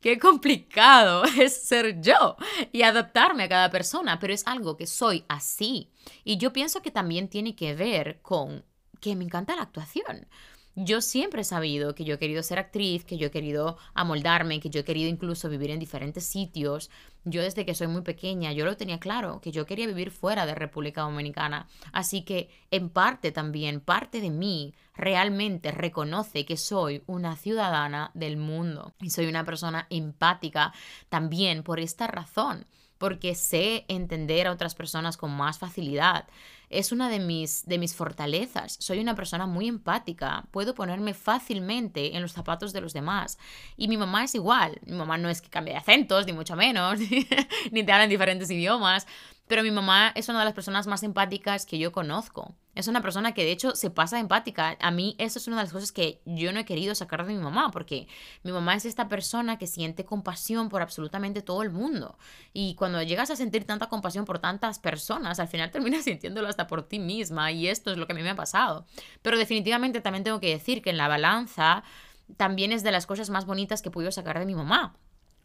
qué 0.00 0.18
complicado 0.18 1.24
es 1.40 1.66
ser 1.66 2.02
yo 2.02 2.36
y 2.70 2.82
adaptarme 2.82 3.44
a 3.44 3.48
cada 3.48 3.70
persona, 3.70 4.18
pero 4.18 4.34
es 4.34 4.46
algo 4.46 4.76
que 4.76 4.86
soy 4.86 5.24
así. 5.28 5.90
Y 6.22 6.36
yo 6.36 6.52
pienso 6.52 6.82
que 6.82 6.90
también 6.90 7.28
tiene 7.28 7.56
que 7.56 7.74
ver 7.74 8.20
con 8.20 8.62
que 9.00 9.16
me 9.16 9.24
encanta 9.24 9.56
la 9.56 9.62
actuación. 9.62 10.26
Yo 10.76 11.00
siempre 11.00 11.42
he 11.42 11.44
sabido 11.44 11.94
que 11.94 12.04
yo 12.04 12.14
he 12.14 12.18
querido 12.18 12.42
ser 12.42 12.58
actriz, 12.58 13.04
que 13.04 13.16
yo 13.16 13.28
he 13.28 13.30
querido 13.30 13.78
amoldarme, 13.94 14.58
que 14.58 14.70
yo 14.70 14.80
he 14.80 14.84
querido 14.84 15.08
incluso 15.08 15.48
vivir 15.48 15.70
en 15.70 15.78
diferentes 15.78 16.24
sitios. 16.24 16.90
Yo 17.24 17.42
desde 17.42 17.64
que 17.64 17.76
soy 17.76 17.86
muy 17.86 18.02
pequeña, 18.02 18.52
yo 18.52 18.64
lo 18.64 18.76
tenía 18.76 18.98
claro, 18.98 19.40
que 19.40 19.52
yo 19.52 19.66
quería 19.66 19.86
vivir 19.86 20.10
fuera 20.10 20.46
de 20.46 20.54
República 20.54 21.02
Dominicana. 21.02 21.68
Así 21.92 22.22
que 22.22 22.50
en 22.72 22.88
parte 22.88 23.30
también, 23.30 23.80
parte 23.80 24.20
de 24.20 24.30
mí 24.30 24.74
realmente 24.96 25.70
reconoce 25.70 26.44
que 26.44 26.56
soy 26.56 27.04
una 27.06 27.36
ciudadana 27.36 28.10
del 28.14 28.36
mundo 28.36 28.94
y 29.00 29.10
soy 29.10 29.26
una 29.26 29.44
persona 29.44 29.86
empática 29.90 30.72
también 31.08 31.62
por 31.62 31.78
esta 31.78 32.08
razón 32.08 32.66
porque 32.98 33.34
sé 33.34 33.84
entender 33.88 34.46
a 34.46 34.52
otras 34.52 34.74
personas 34.74 35.16
con 35.16 35.30
más 35.30 35.58
facilidad. 35.58 36.26
Es 36.70 36.92
una 36.92 37.08
de 37.08 37.18
mis, 37.18 37.64
de 37.66 37.78
mis 37.78 37.94
fortalezas. 37.94 38.76
Soy 38.80 38.98
una 39.00 39.14
persona 39.14 39.46
muy 39.46 39.68
empática. 39.68 40.44
Puedo 40.50 40.74
ponerme 40.74 41.14
fácilmente 41.14 42.16
en 42.16 42.22
los 42.22 42.32
zapatos 42.32 42.72
de 42.72 42.80
los 42.80 42.92
demás. 42.92 43.38
Y 43.76 43.88
mi 43.88 43.96
mamá 43.96 44.24
es 44.24 44.34
igual. 44.34 44.80
Mi 44.84 44.96
mamá 44.96 45.18
no 45.18 45.28
es 45.28 45.40
que 45.40 45.50
cambie 45.50 45.74
de 45.74 45.78
acentos, 45.78 46.26
ni 46.26 46.32
mucho 46.32 46.56
menos, 46.56 46.98
ni 47.70 47.84
te 47.84 47.92
habla 47.92 48.04
en 48.04 48.10
diferentes 48.10 48.50
idiomas. 48.50 49.06
Pero 49.46 49.62
mi 49.62 49.70
mamá 49.70 50.12
es 50.14 50.28
una 50.28 50.38
de 50.40 50.46
las 50.46 50.54
personas 50.54 50.86
más 50.86 51.02
empáticas 51.02 51.66
que 51.66 51.78
yo 51.78 51.92
conozco. 51.92 52.54
Es 52.74 52.88
una 52.88 53.00
persona 53.02 53.32
que 53.32 53.44
de 53.44 53.52
hecho 53.52 53.74
se 53.74 53.90
pasa 53.90 54.18
empática. 54.18 54.76
A 54.80 54.90
mí 54.90 55.14
eso 55.18 55.38
es 55.38 55.46
una 55.46 55.56
de 55.56 55.62
las 55.64 55.72
cosas 55.72 55.92
que 55.92 56.20
yo 56.24 56.52
no 56.52 56.60
he 56.60 56.64
querido 56.64 56.94
sacar 56.94 57.26
de 57.26 57.32
mi 57.32 57.38
mamá, 57.40 57.70
porque 57.70 58.08
mi 58.42 58.52
mamá 58.52 58.74
es 58.74 58.84
esta 58.84 59.08
persona 59.08 59.58
que 59.58 59.66
siente 59.66 60.04
compasión 60.04 60.68
por 60.68 60.82
absolutamente 60.82 61.42
todo 61.42 61.62
el 61.62 61.70
mundo. 61.70 62.18
Y 62.52 62.74
cuando 62.74 63.02
llegas 63.02 63.30
a 63.30 63.36
sentir 63.36 63.64
tanta 63.64 63.88
compasión 63.88 64.24
por 64.24 64.38
tantas 64.38 64.78
personas, 64.78 65.40
al 65.40 65.48
final 65.48 65.70
terminas 65.72 66.04
sintiéndolo 66.04 66.48
hasta 66.48 66.66
por 66.66 66.82
ti 66.88 66.98
misma. 66.98 67.52
Y 67.52 67.68
esto 67.68 67.92
es 67.92 67.98
lo 67.98 68.06
que 68.06 68.12
a 68.12 68.16
mí 68.16 68.22
me 68.22 68.30
ha 68.30 68.36
pasado. 68.36 68.86
Pero 69.22 69.38
definitivamente 69.38 70.00
también 70.00 70.24
tengo 70.24 70.40
que 70.40 70.50
decir 70.50 70.82
que 70.82 70.90
en 70.90 70.96
la 70.96 71.08
balanza 71.08 71.84
también 72.36 72.72
es 72.72 72.82
de 72.82 72.90
las 72.90 73.06
cosas 73.06 73.30
más 73.30 73.44
bonitas 73.44 73.82
que 73.82 73.90
podido 73.90 74.10
sacar 74.10 74.38
de 74.38 74.46
mi 74.46 74.54
mamá 74.54 74.96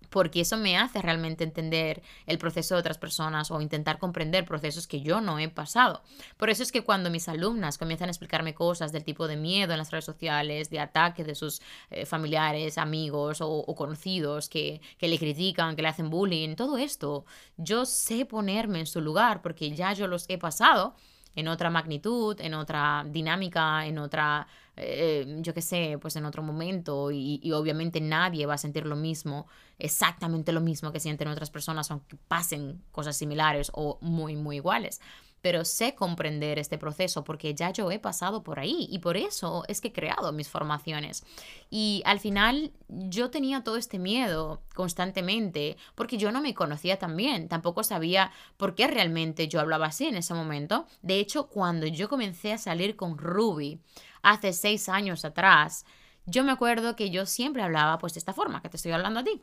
porque 0.09 0.41
eso 0.41 0.57
me 0.57 0.77
hace 0.77 1.01
realmente 1.01 1.43
entender 1.43 2.01
el 2.25 2.37
proceso 2.37 2.75
de 2.75 2.81
otras 2.81 2.97
personas 2.97 3.51
o 3.51 3.61
intentar 3.61 3.99
comprender 3.99 4.45
procesos 4.45 4.87
que 4.87 5.01
yo 5.01 5.21
no 5.21 5.39
he 5.39 5.49
pasado. 5.49 6.01
Por 6.37 6.49
eso 6.49 6.63
es 6.63 6.71
que 6.71 6.83
cuando 6.83 7.09
mis 7.09 7.27
alumnas 7.29 7.77
comienzan 7.77 8.09
a 8.09 8.11
explicarme 8.11 8.53
cosas 8.53 8.91
del 8.91 9.03
tipo 9.03 9.27
de 9.27 9.37
miedo 9.37 9.71
en 9.73 9.79
las 9.79 9.91
redes 9.91 10.05
sociales, 10.05 10.69
de 10.69 10.79
ataques 10.79 11.25
de 11.25 11.35
sus 11.35 11.61
eh, 11.89 12.05
familiares, 12.05 12.77
amigos 12.77 13.39
o, 13.41 13.75
conocidos 13.75 14.49
que, 14.49 14.81
que 14.97 15.07
le 15.07 15.17
critican, 15.17 15.75
que 15.75 15.81
le 15.81 15.87
hacen 15.87 16.09
bullying, 16.09 16.55
todo 16.55 16.77
esto, 16.77 17.25
yo 17.57 17.85
sé 17.85 18.25
ponerme 18.25 18.79
en 18.79 18.87
su 18.87 18.99
lugar 19.01 19.41
porque 19.41 19.71
ya 19.71 19.93
yo 19.93 20.07
los 20.07 20.25
he 20.29 20.37
pasado 20.37 20.95
en 21.35 21.47
otra 21.47 21.69
magnitud, 21.69 22.39
en 22.41 22.53
otra 22.53 23.05
dinámica, 23.07 23.85
en 23.85 23.97
otra, 23.99 24.47
eh, 24.79 25.37
yo 25.41 25.53
qué 25.53 25.61
sé, 25.61 25.97
pues 26.01 26.15
en 26.15 26.25
otro 26.25 26.43
momento 26.43 27.11
y, 27.11 27.39
y, 27.43 27.51
obviamente 27.51 28.01
nadie 28.01 28.45
va 28.45 28.55
a 28.55 28.57
sentir 28.57 28.85
lo 28.85 28.95
mismo, 28.95 29.47
exactamente 29.77 30.51
lo 30.51 30.61
mismo 30.61 30.91
que 30.91 30.99
sienten 30.99 31.27
otras 31.27 31.49
personas, 31.49 31.91
aunque 31.91 32.17
pasen 32.27 32.81
cosas 32.91 33.17
similares 33.17 33.71
o 33.73 33.97
muy, 34.01 34.35
muy 34.35 34.57
iguales 34.57 34.99
pero 35.41 35.65
sé 35.65 35.95
comprender 35.95 36.59
este 36.59 36.77
proceso 36.77 37.23
porque 37.23 37.53
ya 37.55 37.71
yo 37.71 37.91
he 37.91 37.99
pasado 37.99 38.43
por 38.43 38.59
ahí 38.59 38.87
y 38.89 38.99
por 38.99 39.17
eso 39.17 39.63
es 39.67 39.81
que 39.81 39.89
he 39.89 39.93
creado 39.93 40.31
mis 40.31 40.49
formaciones. 40.49 41.23
Y 41.69 42.01
al 42.05 42.19
final 42.19 42.71
yo 42.87 43.29
tenía 43.29 43.63
todo 43.63 43.77
este 43.77 43.99
miedo 43.99 44.61
constantemente 44.75 45.77
porque 45.95 46.17
yo 46.17 46.31
no 46.31 46.41
me 46.41 46.53
conocía 46.53 46.99
tan 46.99 47.15
bien, 47.15 47.47
tampoco 47.47 47.83
sabía 47.83 48.31
por 48.57 48.75
qué 48.75 48.87
realmente 48.87 49.47
yo 49.47 49.59
hablaba 49.59 49.87
así 49.87 50.05
en 50.05 50.17
ese 50.17 50.33
momento. 50.33 50.85
De 51.01 51.19
hecho, 51.19 51.47
cuando 51.47 51.87
yo 51.87 52.09
comencé 52.09 52.53
a 52.53 52.57
salir 52.57 52.95
con 52.95 53.17
Ruby 53.17 53.79
hace 54.21 54.53
seis 54.53 54.89
años 54.89 55.25
atrás, 55.25 55.85
yo 56.25 56.43
me 56.43 56.51
acuerdo 56.51 56.95
que 56.95 57.09
yo 57.09 57.25
siempre 57.25 57.63
hablaba 57.63 57.97
pues 57.97 58.13
de 58.13 58.19
esta 58.19 58.33
forma 58.33 58.61
que 58.61 58.69
te 58.69 58.77
estoy 58.77 58.91
hablando 58.91 59.19
a 59.21 59.23
ti. 59.23 59.41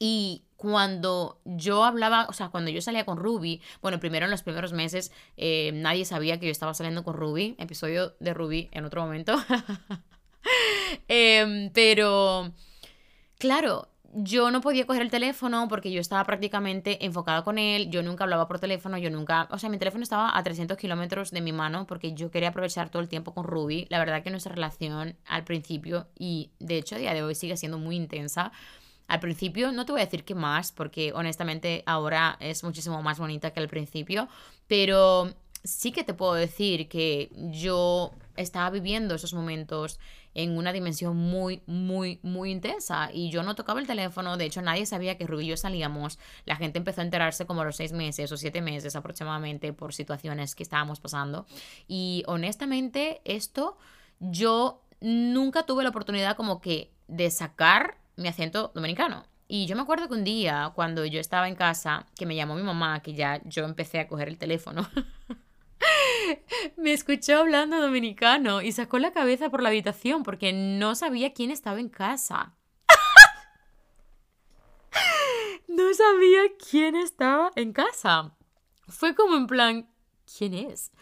Y 0.00 0.44
cuando 0.56 1.40
yo 1.44 1.84
hablaba, 1.84 2.26
o 2.28 2.32
sea, 2.32 2.50
cuando 2.50 2.70
yo 2.70 2.80
salía 2.80 3.04
con 3.04 3.18
Ruby, 3.18 3.60
bueno, 3.82 3.98
primero 3.98 4.26
en 4.26 4.30
los 4.30 4.42
primeros 4.42 4.72
meses 4.72 5.12
eh, 5.36 5.72
nadie 5.74 6.04
sabía 6.04 6.38
que 6.38 6.46
yo 6.46 6.52
estaba 6.52 6.74
saliendo 6.74 7.02
con 7.04 7.14
Ruby, 7.14 7.56
episodio 7.58 8.14
de 8.20 8.34
Ruby 8.34 8.68
en 8.72 8.84
otro 8.84 9.02
momento. 9.02 9.36
Em, 11.08 11.70
pero, 11.72 12.52
claro, 13.38 13.88
yo 14.14 14.50
no 14.50 14.60
podía 14.60 14.86
coger 14.86 15.02
el 15.02 15.10
teléfono 15.10 15.68
porque 15.68 15.90
yo 15.90 16.00
estaba 16.00 16.24
prácticamente 16.24 17.04
enfocada 17.04 17.44
con 17.44 17.58
él, 17.58 17.90
yo 17.90 18.02
nunca 18.02 18.24
hablaba 18.24 18.48
por 18.48 18.58
teléfono, 18.58 18.96
yo 18.98 19.10
nunca, 19.10 19.48
o 19.50 19.58
sea, 19.58 19.68
mi 19.68 19.78
teléfono 19.78 20.02
estaba 20.02 20.36
a 20.36 20.42
300 20.42 20.76
kilómetros 20.76 21.30
de 21.30 21.40
mi 21.40 21.52
mano 21.52 21.86
porque 21.86 22.14
yo 22.14 22.30
quería 22.30 22.48
aprovechar 22.48 22.90
todo 22.90 23.02
el 23.02 23.08
tiempo 23.08 23.34
con 23.34 23.44
Ruby. 23.44 23.86
La 23.90 23.98
verdad 23.98 24.22
que 24.22 24.30
nuestra 24.30 24.54
relación 24.54 25.16
al 25.26 25.44
principio 25.44 26.08
y 26.18 26.50
de 26.58 26.78
hecho 26.78 26.96
a 26.96 26.98
día 26.98 27.14
de 27.14 27.22
hoy 27.22 27.34
sigue 27.34 27.56
siendo 27.56 27.78
muy 27.78 27.96
intensa 27.96 28.52
al 29.08 29.20
principio 29.20 29.72
no 29.72 29.86
te 29.86 29.92
voy 29.92 30.02
a 30.02 30.04
decir 30.04 30.24
que 30.24 30.34
más, 30.34 30.70
porque 30.70 31.12
honestamente 31.14 31.82
ahora 31.86 32.36
es 32.40 32.62
muchísimo 32.62 33.02
más 33.02 33.18
bonita 33.18 33.50
que 33.50 33.60
al 33.60 33.68
principio, 33.68 34.28
pero 34.66 35.32
sí 35.64 35.92
que 35.92 36.04
te 36.04 36.14
puedo 36.14 36.34
decir 36.34 36.88
que 36.88 37.30
yo 37.34 38.12
estaba 38.36 38.70
viviendo 38.70 39.14
esos 39.14 39.34
momentos 39.34 39.98
en 40.34 40.56
una 40.56 40.72
dimensión 40.72 41.16
muy, 41.16 41.62
muy, 41.66 42.20
muy 42.22 42.50
intensa. 42.50 43.10
Y 43.12 43.30
yo 43.30 43.42
no 43.42 43.54
tocaba 43.54 43.80
el 43.80 43.86
teléfono, 43.86 44.36
de 44.36 44.46
hecho 44.46 44.62
nadie 44.62 44.86
sabía 44.86 45.16
que 45.16 45.26
Rubio 45.26 45.46
y 45.46 45.48
yo 45.48 45.56
salíamos. 45.56 46.18
La 46.44 46.56
gente 46.56 46.78
empezó 46.78 47.00
a 47.00 47.04
enterarse 47.04 47.46
como 47.46 47.62
a 47.62 47.64
los 47.64 47.76
seis 47.76 47.92
meses 47.92 48.30
o 48.32 48.36
siete 48.36 48.60
meses 48.60 48.96
aproximadamente 48.96 49.72
por 49.72 49.94
situaciones 49.94 50.54
que 50.54 50.62
estábamos 50.62 51.00
pasando. 51.00 51.46
Y 51.86 52.22
honestamente 52.26 53.20
esto 53.24 53.76
yo 54.20 54.82
nunca 55.00 55.64
tuve 55.64 55.82
la 55.82 55.90
oportunidad 55.90 56.36
como 56.36 56.60
que 56.60 56.92
de 57.06 57.30
sacar 57.30 57.98
mi 58.16 58.28
acento 58.28 58.72
dominicano. 58.74 59.24
Y 59.50 59.66
yo 59.66 59.76
me 59.76 59.82
acuerdo 59.82 60.08
que 60.08 60.14
un 60.14 60.24
día, 60.24 60.72
cuando 60.74 61.06
yo 61.06 61.20
estaba 61.20 61.48
en 61.48 61.54
casa, 61.54 62.06
que 62.16 62.26
me 62.26 62.36
llamó 62.36 62.54
mi 62.54 62.62
mamá, 62.62 63.00
que 63.00 63.14
ya 63.14 63.40
yo 63.44 63.64
empecé 63.64 63.98
a 63.98 64.06
coger 64.06 64.28
el 64.28 64.36
teléfono, 64.36 64.86
me 66.76 66.92
escuchó 66.92 67.38
hablando 67.38 67.80
dominicano 67.80 68.62
y 68.62 68.72
sacó 68.72 68.98
la 68.98 69.12
cabeza 69.12 69.50
por 69.50 69.62
la 69.62 69.68
habitación 69.68 70.22
porque 70.22 70.52
no 70.52 70.94
sabía 70.94 71.32
quién 71.32 71.50
estaba 71.50 71.80
en 71.80 71.88
casa. 71.88 72.54
no 75.68 75.94
sabía 75.94 76.42
quién 76.70 76.96
estaba 76.96 77.50
en 77.56 77.72
casa. 77.72 78.36
Fue 78.88 79.14
como 79.14 79.36
en 79.36 79.46
plan, 79.46 79.88
¿quién 80.36 80.54
es? 80.54 80.92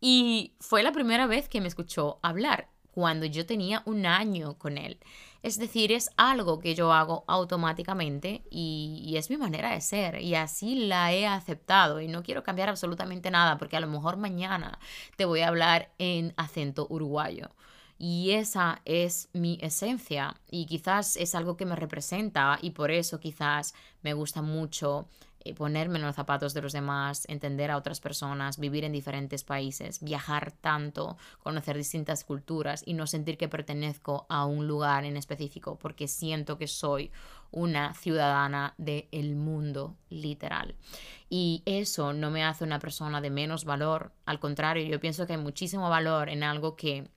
Y 0.00 0.54
fue 0.60 0.82
la 0.82 0.92
primera 0.92 1.26
vez 1.26 1.48
que 1.48 1.60
me 1.60 1.68
escuchó 1.68 2.18
hablar, 2.22 2.68
cuando 2.96 3.26
yo 3.26 3.44
tenía 3.44 3.82
un 3.84 4.06
año 4.06 4.56
con 4.56 4.78
él. 4.78 4.98
Es 5.42 5.58
decir, 5.58 5.92
es 5.92 6.08
algo 6.16 6.60
que 6.60 6.74
yo 6.74 6.94
hago 6.94 7.24
automáticamente 7.26 8.42
y, 8.50 9.12
es 9.18 9.28
mi 9.28 9.36
manera 9.36 9.70
de 9.72 9.82
ser 9.82 10.22
y 10.22 10.34
así 10.34 10.86
la 10.86 11.12
he 11.12 11.26
aceptado 11.26 12.00
y 12.00 12.08
no 12.08 12.22
quiero 12.22 12.42
cambiar 12.42 12.70
absolutamente 12.70 13.30
nada 13.30 13.58
porque 13.58 13.76
a 13.76 13.80
lo 13.80 13.86
mejor 13.86 14.16
mañana 14.16 14.78
te 15.16 15.26
voy 15.26 15.40
a 15.40 15.48
hablar 15.48 15.92
en 15.98 16.32
acento 16.38 16.86
uruguayo. 16.88 17.50
Y 17.98 18.30
esa 18.30 18.80
es 18.86 19.28
mi 19.34 19.58
esencia 19.60 20.40
y 20.50 20.64
quizás 20.64 21.18
es 21.18 21.34
algo 21.34 21.58
que 21.58 21.66
me 21.66 21.76
representa 21.76 22.58
y 22.62 22.70
por 22.70 22.90
eso 22.90 23.20
quizás 23.20 23.74
me 24.00 24.14
gusta 24.14 24.40
mucho 24.40 25.06
ponerme 25.54 25.98
en 25.98 26.04
los 26.04 26.16
zapatos 26.16 26.54
de 26.54 26.62
los 26.62 26.72
demás, 26.72 27.24
entender 27.28 27.70
a 27.70 27.76
otras 27.76 28.00
personas, 28.00 28.58
vivir 28.58 28.84
en 28.84 28.92
diferentes 28.92 29.44
países, 29.44 30.02
viajar 30.02 30.52
tanto, 30.52 31.16
conocer 31.42 31.76
distintas 31.76 32.24
culturas 32.24 32.82
y 32.86 32.94
no 32.94 33.06
sentir 33.06 33.36
que 33.36 33.48
pertenezco 33.48 34.26
a 34.28 34.44
un 34.46 34.66
lugar 34.66 35.04
en 35.04 35.16
específico 35.16 35.78
porque 35.78 36.08
siento 36.08 36.58
que 36.58 36.66
soy 36.66 37.10
una 37.50 37.94
ciudadana 37.94 38.74
del 38.78 39.36
mundo 39.36 39.96
literal. 40.10 40.74
Y 41.28 41.62
eso 41.64 42.12
no 42.12 42.30
me 42.30 42.44
hace 42.44 42.64
una 42.64 42.78
persona 42.78 43.20
de 43.20 43.30
menos 43.30 43.64
valor, 43.64 44.12
al 44.26 44.40
contrario, 44.40 44.84
yo 44.84 45.00
pienso 45.00 45.26
que 45.26 45.34
hay 45.34 45.40
muchísimo 45.40 45.88
valor 45.88 46.28
en 46.28 46.42
algo 46.42 46.76
que 46.76 47.08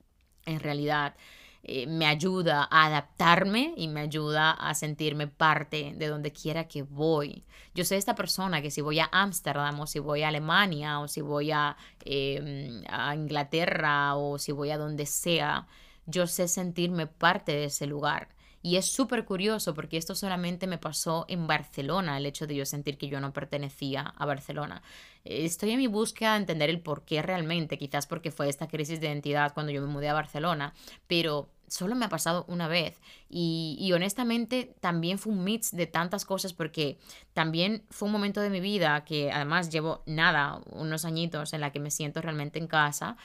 en 0.46 0.60
realidad 0.60 1.15
eh, 1.63 1.88
me 1.88 2.06
ayuda 2.06 2.67
a 2.72 2.86
adaptarme 2.86 3.74
y 3.76 3.89
me 3.89 4.00
ayuda 4.00 4.52
a 4.52 4.74
sentirme 4.74 5.28
parte 5.28 5.93
de 5.95 6.08
donde 6.08 6.32
quiera 6.32 6.67
que 6.67 6.84
voy. 6.84 7.43
Yo 7.76 7.84
soy 7.84 7.98
esta 7.98 8.15
persona 8.15 8.62
que 8.62 8.72
si 8.72 8.82
voy 8.82 9.00
a 9.00 9.10
Ámsterdam 9.12 9.80
o 9.80 9.88
si 9.88 10.00
voy 10.00 10.24
a 10.24 10.30
Alemania 10.30 11.00
o 11.00 11.08
si 11.08 11.22
voy 11.22 11.52
a, 11.52 11.76
em, 12.06 12.82
a 12.89 13.13
Inglaterra 13.13 14.15
o 14.15 14.38
si 14.39 14.52
voy 14.52 14.72
a 14.72 14.78
donde 14.78 15.06
sea, 15.06 15.67
yo 16.06 16.28
sé 16.28 16.48
sentirme 16.48 17.08
parte 17.08 17.52
de 17.52 17.65
ese 17.65 17.88
lugar. 17.88 18.30
Y 18.62 18.76
es 18.76 18.91
súper 18.91 19.26
curioso 19.26 19.74
porque 19.74 19.98
esto 19.98 20.15
solamente 20.15 20.67
me 20.67 20.78
pasó 20.78 21.26
en 21.30 21.48
Barcelona, 21.48 22.17
el 22.17 22.26
hecho 22.26 22.45
de 22.48 22.56
yo 22.56 22.65
sentir 22.65 22.98
que 22.98 23.08
yo 23.08 23.19
no 23.22 23.32
pertenecía 23.32 24.13
a 24.17 24.26
Barcelona. 24.26 24.82
Estoy 25.26 25.72
en 25.72 25.78
mi 25.78 25.88
búsqueda 25.88 26.34
de 26.34 26.40
entender 26.40 26.70
el 26.70 26.82
por 26.82 27.04
qué 27.04 27.22
realmente, 27.22 27.78
quizás 27.78 28.08
porque 28.08 28.32
fue 28.32 28.50
esta 28.50 28.68
crisis 28.68 29.00
de 29.00 29.08
identidad 29.08 29.54
cuando 29.54 29.72
yo 29.72 29.82
me 29.82 29.88
mudé 29.88 30.10
a 30.10 30.14
Barcelona, 30.14 30.74
pero 31.08 31.50
solo 31.68 31.96
me 31.96 32.06
ha 32.06 32.10
pasado 32.10 32.46
una 32.48 32.68
vez. 32.68 33.00
Y, 33.30 33.78
y, 33.80 33.94
honestamente 33.94 34.74
también 34.80 35.20
fue 35.20 35.34
un 35.34 35.44
mix 35.44 35.72
de 35.72 35.86
tantas 35.86 36.26
cosas 36.26 36.54
porque 36.54 36.98
también 37.34 37.84
fue 37.90 38.08
un 38.08 38.12
momento 38.12 38.42
de 38.42 38.50
mi 38.50 38.60
vida 38.60 39.04
que 39.06 39.32
además 39.32 39.70
llevo 39.70 40.04
nada, 40.06 40.62
unos 40.72 41.06
añitos 41.06 41.54
en 41.54 41.62
la 41.62 41.72
que 41.72 41.80
me 41.80 41.92
siento 41.92 42.22
realmente 42.22 42.60
en 42.60 42.68
casa 42.68 43.18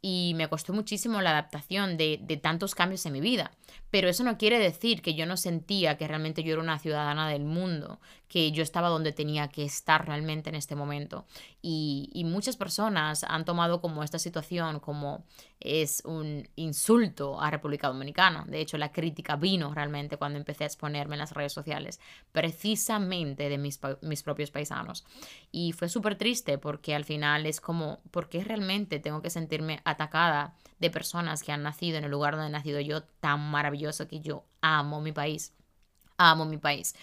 y 0.00 0.32
me 0.36 0.48
costó 0.48 0.72
muchísimo 0.72 1.20
la 1.20 1.30
adaptación 1.30 1.96
de, 1.96 2.20
de, 2.22 2.36
tantos 2.36 2.74
cambios 2.74 3.04
en 3.06 3.12
mi 3.12 3.20
vida. 3.20 3.50
Pero 3.90 4.08
eso 4.08 4.22
no 4.22 4.38
quiere 4.38 4.58
decir 4.58 5.02
que 5.02 5.14
yo 5.14 5.26
no 5.26 5.36
sentía 5.36 5.96
que 5.96 6.06
realmente 6.06 6.42
yo 6.42 6.52
era 6.52 6.62
una 6.62 6.78
ciudadana 6.78 7.28
del 7.28 7.44
mundo, 7.44 8.00
que 8.28 8.52
yo 8.52 8.62
estaba 8.62 8.88
donde 8.88 9.12
tenía 9.12 9.48
que 9.48 9.64
estar 9.64 10.06
realmente 10.06 10.50
en 10.50 10.54
este 10.56 10.76
momento. 10.76 11.26
Y, 11.62 12.10
y 12.12 12.24
muchas 12.24 12.56
personas 12.56 13.24
han 13.24 13.44
tomado 13.44 13.80
como 13.80 14.02
esta 14.02 14.18
situación 14.18 14.80
como 14.80 15.24
es 15.60 16.02
un 16.04 16.48
insulto 16.56 17.40
a 17.40 17.50
República 17.50 17.88
Dominicana. 17.88 18.44
De 18.46 18.60
hecho, 18.60 18.78
la 18.78 18.92
crítica 18.92 19.36
vino 19.36 19.74
realmente 19.74 20.16
cuando 20.16 20.38
empecé 20.38 20.64
a 20.64 20.68
exponerme 20.68 21.16
en 21.16 21.20
las 21.20 21.32
redes 21.32 21.52
sociales, 21.52 22.00
precisamente 22.32 23.48
de 23.48 23.58
mis, 23.58 23.80
mis 24.02 24.22
propios 24.22 24.50
paisanos. 24.50 25.04
Y 25.50 25.72
fue 25.72 25.88
súper 25.88 26.16
triste 26.16 26.58
porque 26.58 26.94
al 26.94 27.04
final 27.04 27.46
es 27.46 27.60
como, 27.60 28.00
¿por 28.10 28.28
qué 28.28 28.44
realmente 28.44 29.00
tengo 29.00 29.22
que 29.22 29.30
sentirme 29.30 29.80
atacada 29.90 30.54
de 30.78 30.90
personas 30.90 31.42
que 31.42 31.52
han 31.52 31.62
nacido 31.62 31.98
en 31.98 32.04
el 32.04 32.10
lugar 32.10 32.34
donde 32.34 32.48
he 32.48 32.50
nacido 32.50 32.80
yo, 32.80 33.02
tan 33.02 33.40
maravilloso 33.50 34.08
que 34.08 34.20
yo 34.20 34.44
amo 34.60 35.00
mi 35.00 35.12
país? 35.12 35.52
Amo 36.16 36.44
mi 36.44 36.56
país. 36.56 36.94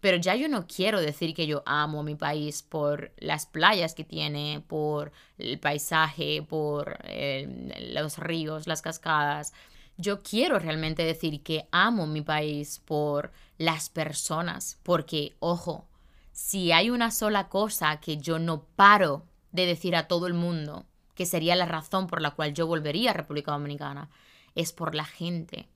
Pero 0.00 0.16
ya 0.16 0.34
yo 0.34 0.48
no 0.48 0.66
quiero 0.66 1.00
decir 1.00 1.32
que 1.32 1.46
yo 1.46 1.62
amo 1.64 2.02
mi 2.02 2.16
país 2.16 2.62
por 2.62 3.12
las 3.18 3.46
playas 3.46 3.94
que 3.94 4.02
tiene, 4.02 4.62
por 4.66 5.12
el 5.38 5.60
paisaje, 5.60 6.42
por 6.42 6.98
eh, 7.04 7.70
los 7.94 8.18
ríos, 8.18 8.66
las 8.66 8.82
cascadas. 8.82 9.52
Yo 9.96 10.22
quiero 10.24 10.58
realmente 10.58 11.04
decir 11.04 11.42
que 11.44 11.68
amo 11.70 12.06
mi 12.08 12.22
país 12.22 12.80
por 12.84 13.30
las 13.58 13.90
personas, 13.90 14.80
porque, 14.82 15.36
ojo, 15.38 15.86
si 16.32 16.72
hay 16.72 16.90
una 16.90 17.12
sola 17.12 17.48
cosa 17.48 18.00
que 18.00 18.16
yo 18.16 18.40
no 18.40 18.64
paro 18.64 19.24
de 19.52 19.66
decir 19.66 19.94
a 19.94 20.08
todo 20.08 20.26
el 20.26 20.34
mundo, 20.34 20.84
que 21.14 21.26
sería 21.26 21.56
la 21.56 21.66
razón 21.66 22.06
por 22.06 22.20
la 22.20 22.32
cual 22.32 22.54
yo 22.54 22.66
volvería 22.66 23.10
a 23.10 23.14
República 23.14 23.52
Dominicana, 23.52 24.10
es 24.54 24.72
por 24.72 24.94
la 24.94 25.04
gente, 25.04 25.68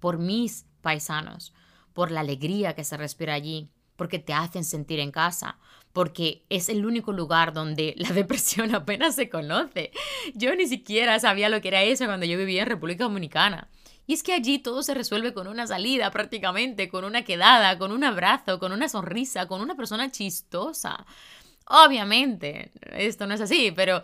por 0.00 0.18
mis 0.18 0.66
paisanos, 0.80 1.54
por 1.92 2.10
la 2.10 2.20
alegría 2.20 2.74
que 2.74 2.84
se 2.84 2.96
respira 2.96 3.34
allí, 3.34 3.70
porque 3.96 4.18
te 4.18 4.32
hacen 4.32 4.64
sentir 4.64 4.98
en 5.00 5.12
casa, 5.12 5.58
porque 5.92 6.44
es 6.48 6.68
el 6.68 6.86
único 6.86 7.12
lugar 7.12 7.52
donde 7.52 7.94
la 7.96 8.08
depresión 8.12 8.74
apenas 8.74 9.14
se 9.14 9.28
conoce. 9.28 9.92
Yo 10.34 10.54
ni 10.54 10.66
siquiera 10.66 11.18
sabía 11.20 11.48
lo 11.48 11.60
que 11.60 11.68
era 11.68 11.82
eso 11.82 12.06
cuando 12.06 12.26
yo 12.26 12.38
vivía 12.38 12.62
en 12.62 12.68
República 12.68 13.04
Dominicana. 13.04 13.68
Y 14.06 14.14
es 14.14 14.22
que 14.22 14.32
allí 14.32 14.58
todo 14.58 14.82
se 14.82 14.94
resuelve 14.94 15.32
con 15.32 15.46
una 15.46 15.66
salida 15.66 16.10
prácticamente, 16.10 16.88
con 16.88 17.04
una 17.04 17.22
quedada, 17.22 17.78
con 17.78 17.92
un 17.92 18.02
abrazo, 18.02 18.58
con 18.58 18.72
una 18.72 18.88
sonrisa, 18.88 19.46
con 19.46 19.60
una 19.60 19.76
persona 19.76 20.10
chistosa. 20.10 21.06
Obviamente, 21.66 22.72
esto 22.90 23.26
no 23.26 23.34
es 23.34 23.40
así, 23.40 23.72
pero 23.74 24.02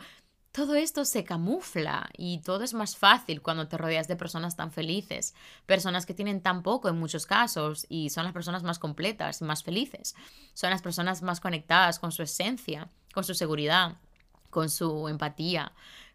todo 0.59 0.74
esto 0.74 1.04
se 1.04 1.22
camufla 1.22 2.11
y 2.16 2.38
todo 2.38 2.64
es 2.64 2.74
más 2.74 2.96
fácil 2.96 3.42
cuando 3.42 3.68
te 3.68 3.78
rodeas 3.78 4.09
de 4.09 4.16
personas 4.16 4.56
tan 4.56 4.72
felices, 4.72 5.32
personas 5.66 6.04
que 6.04 6.14
tienen 6.14 6.40
tan 6.40 6.64
poco 6.64 6.88
en 6.88 6.98
muchos 6.98 7.26
casos 7.26 7.86
y 7.88 8.11
son 8.11 8.24
las 8.24 8.32
personas 8.32 8.64
más 8.64 8.80
completas 8.80 9.40
y 9.40 9.44
más 9.44 9.62
felices, 9.62 10.16
son 10.54 10.70
las 10.70 10.82
personas 10.82 11.22
más 11.22 11.38
conectadas 11.38 12.00
con 12.00 12.11
su 12.11 12.24
esencia, 12.24 12.88
con 13.14 13.22
su 13.22 13.34
seguridad, 13.34 13.98
con 14.50 14.68
su 14.68 15.06
empatía, 15.06 15.70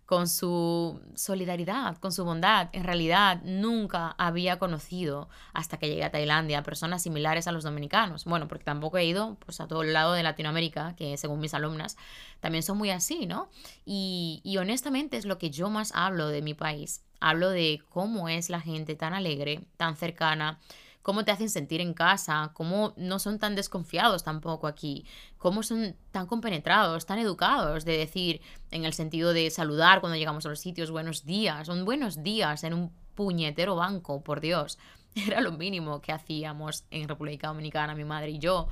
con 0.06 0.28
su 0.28 1.02
solidaridad, 1.16 1.98
con 1.98 2.12
su 2.12 2.26
bondad. 2.26 2.70
En 2.74 2.84
realidad 2.84 3.42
nunca 3.44 4.16
había 4.18 4.60
conocido 4.60 5.30
hasta 5.54 5.78
que 5.78 5.88
llegué 5.88 6.04
a 6.04 6.12
Tailandia 6.12 6.64
personas 6.64 7.04
similares 7.04 7.48
a 7.48 7.52
los 7.52 7.64
dominicanos. 7.64 8.26
Bueno, 8.26 8.48
porque 8.48 8.66
tampoco 8.66 8.98
he 8.98 9.06
ido 9.06 9.38
pues, 9.46 9.62
a 9.62 9.68
todo 9.68 9.84
el 9.84 9.94
lado 9.94 10.14
de 10.14 10.24
Latinoamérica, 10.24 10.96
que 10.96 11.18
según 11.18 11.40
mis 11.40 11.54
alumnas 11.54 11.98
también 12.42 12.64
son 12.64 12.78
muy 12.78 12.90
así, 12.90 13.26
¿no? 13.26 13.50
Y, 13.86 14.42
y 14.44 14.58
honestamente 14.58 15.18
es 15.18 15.26
lo 15.26 15.38
que 15.38 15.50
yo 15.50 15.70
más 15.70 15.92
hablo 15.96 16.28
de 16.28 16.42
mi 16.42 16.54
país. 16.54 17.02
Hablo 17.20 17.50
de 17.50 17.82
cómo 17.90 18.28
es 18.28 18.50
la 18.50 18.60
gente 18.60 18.96
tan 18.96 19.14
alegre, 19.14 19.62
tan 19.78 19.96
cercana, 19.96 20.60
cómo 21.04 21.26
te 21.26 21.32
hacen 21.32 21.50
sentir 21.50 21.82
en 21.82 21.94
casa, 21.94 22.52
cómo 22.54 22.94
no 22.98 23.20
son 23.20 23.38
tan 23.38 23.56
desconfiados 23.56 24.24
tampoco 24.24 24.66
aquí, 24.66 25.06
cómo 25.38 25.62
son 25.62 25.96
tan 26.12 26.26
compenetrados, 26.26 27.06
tan 27.06 27.20
educados, 27.20 27.86
de 27.86 27.98
decir, 27.98 28.42
en 28.72 28.86
el 28.86 28.94
sentido 28.94 29.34
de 29.34 29.52
saludar 29.52 30.00
cuando 30.00 30.18
llegamos 30.18 30.46
a 30.46 30.50
los 30.50 30.60
sitios, 30.60 30.90
buenos 30.90 31.26
días, 31.26 31.68
son 31.68 31.86
buenos 31.86 32.24
días 32.24 32.64
en 32.64 32.74
un 32.74 32.92
puñetero 33.14 33.76
banco, 33.76 34.24
por 34.24 34.40
Dios. 34.42 34.80
Era 35.16 35.42
lo 35.42 35.52
mínimo 35.52 36.02
que 36.02 36.14
hacíamos 36.14 36.86
en 36.90 37.08
República 37.08 37.50
Dominicana, 37.50 37.94
mi 37.94 38.06
madre 38.06 38.32
y 38.32 38.40
yo, 38.40 38.70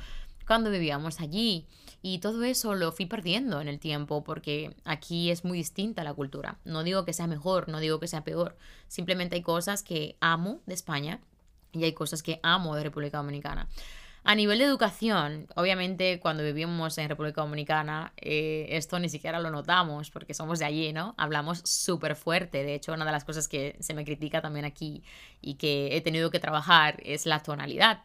cuando 0.48 0.72
vivíamos 0.72 1.20
allí. 1.20 1.68
Y 2.02 2.18
todo 2.18 2.44
eso 2.44 2.74
lo 2.74 2.92
fui 2.92 3.06
perdiendo 3.06 3.62
en 3.62 3.68
el 3.68 3.80
tiempo 3.80 4.24
porque 4.24 4.76
aquí 4.86 5.30
es 5.30 5.46
muy 5.46 5.60
distinta 5.60 6.04
la 6.04 6.16
cultura. 6.16 6.58
No 6.66 6.84
digo 6.84 7.06
que 7.06 7.14
sea 7.14 7.28
mejor, 7.28 7.70
no 7.70 7.80
digo 7.80 8.00
que 8.00 8.08
sea 8.08 8.24
peor. 8.24 8.58
Simplemente 8.88 9.36
hay 9.36 9.44
cosas 9.44 9.84
que 9.84 10.18
amo 10.20 10.62
de 10.66 10.74
España 10.74 11.22
y 11.74 11.84
hay 11.84 11.94
cosas 11.94 12.24
que 12.24 12.40
amo 12.44 12.76
de 12.76 12.84
República 12.84 13.18
Dominicana. 13.18 13.68
A 14.24 14.36
nivel 14.36 14.60
de 14.60 14.66
educación, 14.66 15.48
obviamente 15.56 16.20
cuando 16.20 16.44
vivimos 16.44 16.96
en 17.00 17.10
República 17.10 17.42
Dominicana, 17.42 18.14
eh, 18.18 18.68
esto 18.70 19.00
ni 19.00 19.10
siquiera 19.10 19.40
lo 19.40 19.50
notamos 19.50 20.12
porque 20.12 20.36
somos 20.36 20.60
de 20.60 20.66
allí, 20.66 20.94
¿no? 20.94 21.16
Hablamos 21.18 21.62
súper 21.66 22.16
fuerte. 22.16 22.64
De 22.64 22.76
hecho, 22.76 22.94
una 22.94 23.04
de 23.04 23.12
las 23.12 23.26
cosas 23.26 23.48
que 23.48 23.76
se 23.80 23.96
me 23.96 24.06
critica 24.06 24.40
también 24.40 24.66
aquí 24.66 25.04
y 25.42 25.56
que 25.56 25.98
he 25.98 26.02
tenido 26.02 26.30
que 26.30 26.40
trabajar 26.40 26.98
es 27.04 27.26
la 27.26 27.42
tonalidad. 27.42 28.04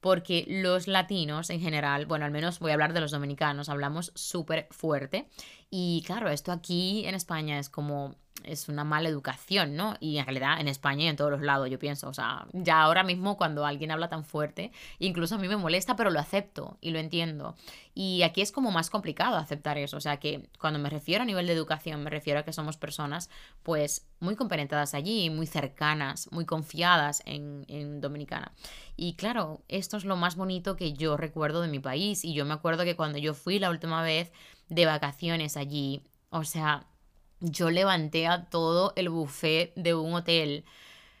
Porque 0.00 0.44
los 0.46 0.86
latinos 0.86 1.50
en 1.50 1.60
general, 1.60 2.06
bueno, 2.06 2.24
al 2.26 2.30
menos 2.30 2.60
voy 2.60 2.70
a 2.70 2.74
hablar 2.74 2.92
de 2.92 3.00
los 3.00 3.10
dominicanos, 3.10 3.68
hablamos 3.68 4.12
súper 4.14 4.68
fuerte. 4.70 5.28
Y 5.68 6.04
claro, 6.06 6.28
esto 6.28 6.52
aquí 6.52 7.04
en 7.06 7.16
España 7.16 7.58
es 7.58 7.68
como 7.68 8.14
es 8.46 8.68
una 8.68 8.84
mala 8.84 9.08
educación, 9.08 9.76
¿no? 9.76 9.96
Y 10.00 10.18
en 10.18 10.24
realidad 10.24 10.60
en 10.60 10.68
España 10.68 11.04
y 11.04 11.08
en 11.08 11.16
todos 11.16 11.30
los 11.30 11.42
lados, 11.42 11.68
yo 11.68 11.78
pienso, 11.78 12.08
o 12.08 12.14
sea, 12.14 12.46
ya 12.52 12.80
ahora 12.80 13.02
mismo 13.02 13.36
cuando 13.36 13.66
alguien 13.66 13.90
habla 13.90 14.08
tan 14.08 14.24
fuerte, 14.24 14.72
incluso 14.98 15.34
a 15.34 15.38
mí 15.38 15.48
me 15.48 15.56
molesta, 15.56 15.96
pero 15.96 16.10
lo 16.10 16.20
acepto 16.20 16.78
y 16.80 16.90
lo 16.90 16.98
entiendo. 16.98 17.56
Y 17.94 18.22
aquí 18.22 18.40
es 18.40 18.52
como 18.52 18.70
más 18.70 18.90
complicado 18.90 19.36
aceptar 19.36 19.78
eso, 19.78 19.96
o 19.96 20.00
sea, 20.00 20.18
que 20.18 20.48
cuando 20.58 20.78
me 20.78 20.90
refiero 20.90 21.22
a 21.22 21.26
nivel 21.26 21.46
de 21.46 21.52
educación, 21.52 22.02
me 22.02 22.10
refiero 22.10 22.40
a 22.40 22.42
que 22.44 22.52
somos 22.52 22.76
personas 22.76 23.30
pues 23.62 24.06
muy 24.20 24.36
compenetradas 24.36 24.94
allí, 24.94 25.30
muy 25.30 25.46
cercanas, 25.46 26.30
muy 26.32 26.46
confiadas 26.46 27.22
en, 27.26 27.64
en 27.68 28.00
Dominicana. 28.00 28.52
Y 28.96 29.14
claro, 29.14 29.62
esto 29.68 29.96
es 29.96 30.04
lo 30.04 30.16
más 30.16 30.36
bonito 30.36 30.76
que 30.76 30.92
yo 30.92 31.16
recuerdo 31.16 31.60
de 31.60 31.68
mi 31.68 31.80
país 31.80 32.24
y 32.24 32.32
yo 32.32 32.44
me 32.44 32.54
acuerdo 32.54 32.84
que 32.84 32.96
cuando 32.96 33.18
yo 33.18 33.34
fui 33.34 33.58
la 33.58 33.70
última 33.70 34.02
vez 34.02 34.32
de 34.68 34.86
vacaciones 34.86 35.56
allí, 35.56 36.02
o 36.30 36.44
sea, 36.44 36.86
yo 37.40 37.70
levanté 37.70 38.26
a 38.26 38.44
todo 38.46 38.92
el 38.96 39.08
buffet 39.08 39.72
de 39.76 39.94
un 39.94 40.14
hotel. 40.14 40.64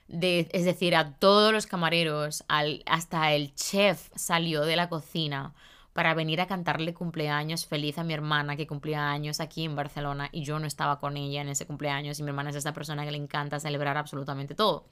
De, 0.08 0.48
es 0.52 0.64
decir, 0.64 0.94
a 0.96 1.14
todos 1.14 1.52
los 1.52 1.66
camareros, 1.66 2.44
al, 2.48 2.82
hasta 2.86 3.32
el 3.34 3.54
chef 3.54 4.08
salió 4.14 4.62
de 4.64 4.76
la 4.76 4.88
cocina 4.88 5.54
para 5.92 6.14
venir 6.14 6.40
a 6.40 6.46
cantarle 6.46 6.94
cumpleaños 6.94 7.66
feliz 7.66 7.98
a 7.98 8.04
mi 8.04 8.12
hermana 8.14 8.56
que 8.56 8.66
cumplía 8.66 9.10
años 9.10 9.40
aquí 9.40 9.64
en 9.64 9.74
Barcelona 9.74 10.28
y 10.30 10.44
yo 10.44 10.58
no 10.58 10.66
estaba 10.66 10.98
con 11.00 11.16
ella 11.16 11.40
en 11.40 11.48
ese 11.48 11.66
cumpleaños 11.66 12.18
y 12.20 12.22
mi 12.22 12.28
hermana 12.28 12.50
es 12.50 12.56
esa 12.56 12.74
persona 12.74 13.04
que 13.04 13.10
le 13.12 13.16
encanta 13.16 13.58
celebrar 13.60 13.96
absolutamente 13.96 14.54
todo. 14.54 14.86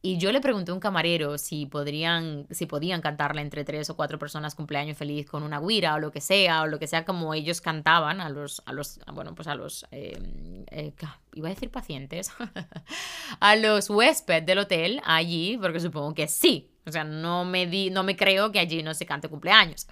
Y 0.00 0.18
yo 0.18 0.30
le 0.30 0.40
pregunté 0.40 0.70
a 0.70 0.74
un 0.74 0.80
camarero 0.80 1.38
si 1.38 1.66
podrían, 1.66 2.46
si 2.50 2.66
podían 2.66 3.00
cantarle 3.00 3.42
entre 3.42 3.64
tres 3.64 3.90
o 3.90 3.96
cuatro 3.96 4.16
personas 4.16 4.54
cumpleaños 4.54 4.96
feliz 4.96 5.26
con 5.26 5.42
una 5.42 5.58
guira 5.58 5.94
o 5.94 5.98
lo 5.98 6.12
que 6.12 6.20
sea, 6.20 6.62
o 6.62 6.66
lo 6.68 6.78
que 6.78 6.86
sea 6.86 7.04
como 7.04 7.34
ellos 7.34 7.60
cantaban 7.60 8.20
a 8.20 8.28
los, 8.28 8.62
a 8.66 8.72
los 8.72 9.00
bueno, 9.12 9.34
pues 9.34 9.48
a 9.48 9.56
los, 9.56 9.86
em, 9.90 10.64
eh, 10.70 10.92
iba 11.34 11.48
a 11.48 11.50
decir 11.50 11.70
pacientes, 11.70 12.30
a 13.40 13.56
los 13.56 13.90
huéspedes 13.90 14.46
del 14.46 14.58
hotel 14.58 15.00
allí, 15.04 15.58
porque 15.60 15.80
supongo 15.80 16.14
que 16.14 16.28
sí. 16.28 16.70
O 16.86 16.92
sea, 16.92 17.02
no 17.04 17.44
me, 17.44 17.66
di, 17.66 17.90
no 17.90 18.04
me 18.04 18.16
creo 18.16 18.52
que 18.52 18.60
allí 18.60 18.82
no 18.82 18.94
se 18.94 19.04
cante 19.04 19.28
cumpleaños, 19.28 19.88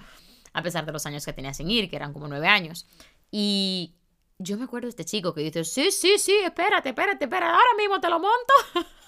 a 0.52 0.62
pesar 0.62 0.86
de 0.86 0.92
los 0.92 1.04
años 1.04 1.24
que 1.24 1.32
tenía 1.32 1.52
sin 1.52 1.70
ir, 1.70 1.90
que 1.90 1.96
eran 1.96 2.12
como 2.12 2.28
nueve 2.28 2.46
años. 2.46 2.86
Y 3.30 3.96
yo 4.38 4.56
me 4.56 4.64
acuerdo 4.64 4.86
de 4.86 4.90
este 4.90 5.04
chico 5.04 5.34
que 5.34 5.40
dice, 5.42 5.64
sí, 5.64 5.90
sí, 5.90 6.14
sí, 6.16 6.36
espérate, 6.44 6.90
espérate, 6.90 7.24
espérate, 7.24 7.52
ahora 7.52 7.74
mismo 7.76 8.00
te 8.00 8.08
lo 8.08 8.20
monto. 8.20 8.54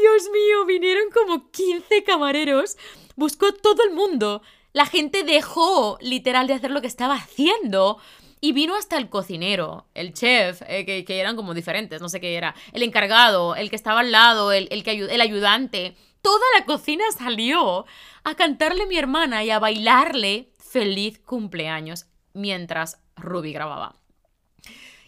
Dios 0.00 0.30
mío, 0.32 0.64
vinieron 0.66 1.10
como 1.12 1.50
15 1.50 2.04
camareros. 2.04 2.76
Buscó 3.16 3.52
todo 3.52 3.82
el 3.84 3.94
mundo. 3.94 4.42
La 4.72 4.86
gente 4.86 5.24
dejó 5.24 5.98
literal 6.00 6.46
de 6.46 6.54
hacer 6.54 6.70
lo 6.70 6.80
que 6.80 6.86
estaba 6.86 7.14
haciendo. 7.14 7.98
Y 8.40 8.52
vino 8.52 8.76
hasta 8.76 8.96
el 8.96 9.08
cocinero, 9.08 9.86
el 9.94 10.12
chef, 10.12 10.62
eh, 10.68 10.84
que, 10.84 11.20
eran 11.20 11.34
como 11.34 11.54
diferentes, 11.54 12.00
no 12.00 12.08
sé 12.08 12.20
qué 12.20 12.36
era, 12.36 12.54
el 12.72 12.84
encargado, 12.84 13.56
el 13.56 13.68
que 13.68 13.74
estaba 13.74 14.00
al 14.00 14.12
lado, 14.12 14.52
el, 14.52 14.68
el, 14.70 15.20
ayudante. 15.20 15.96
Toda 16.22 16.44
la 16.56 16.64
cocina 16.64 17.02
salió 17.16 17.84
a 18.22 18.34
cantarle 18.36 18.84
a 18.84 18.86
mi 18.86 18.96
hermana 18.96 19.42
y 19.42 19.50
a 19.50 19.58
bailarle 19.58 20.52
feliz 20.56 21.18
cumpleaños 21.18 22.06
mientras 22.32 23.00
Ruby 23.16 23.52
grababa. 23.52 23.96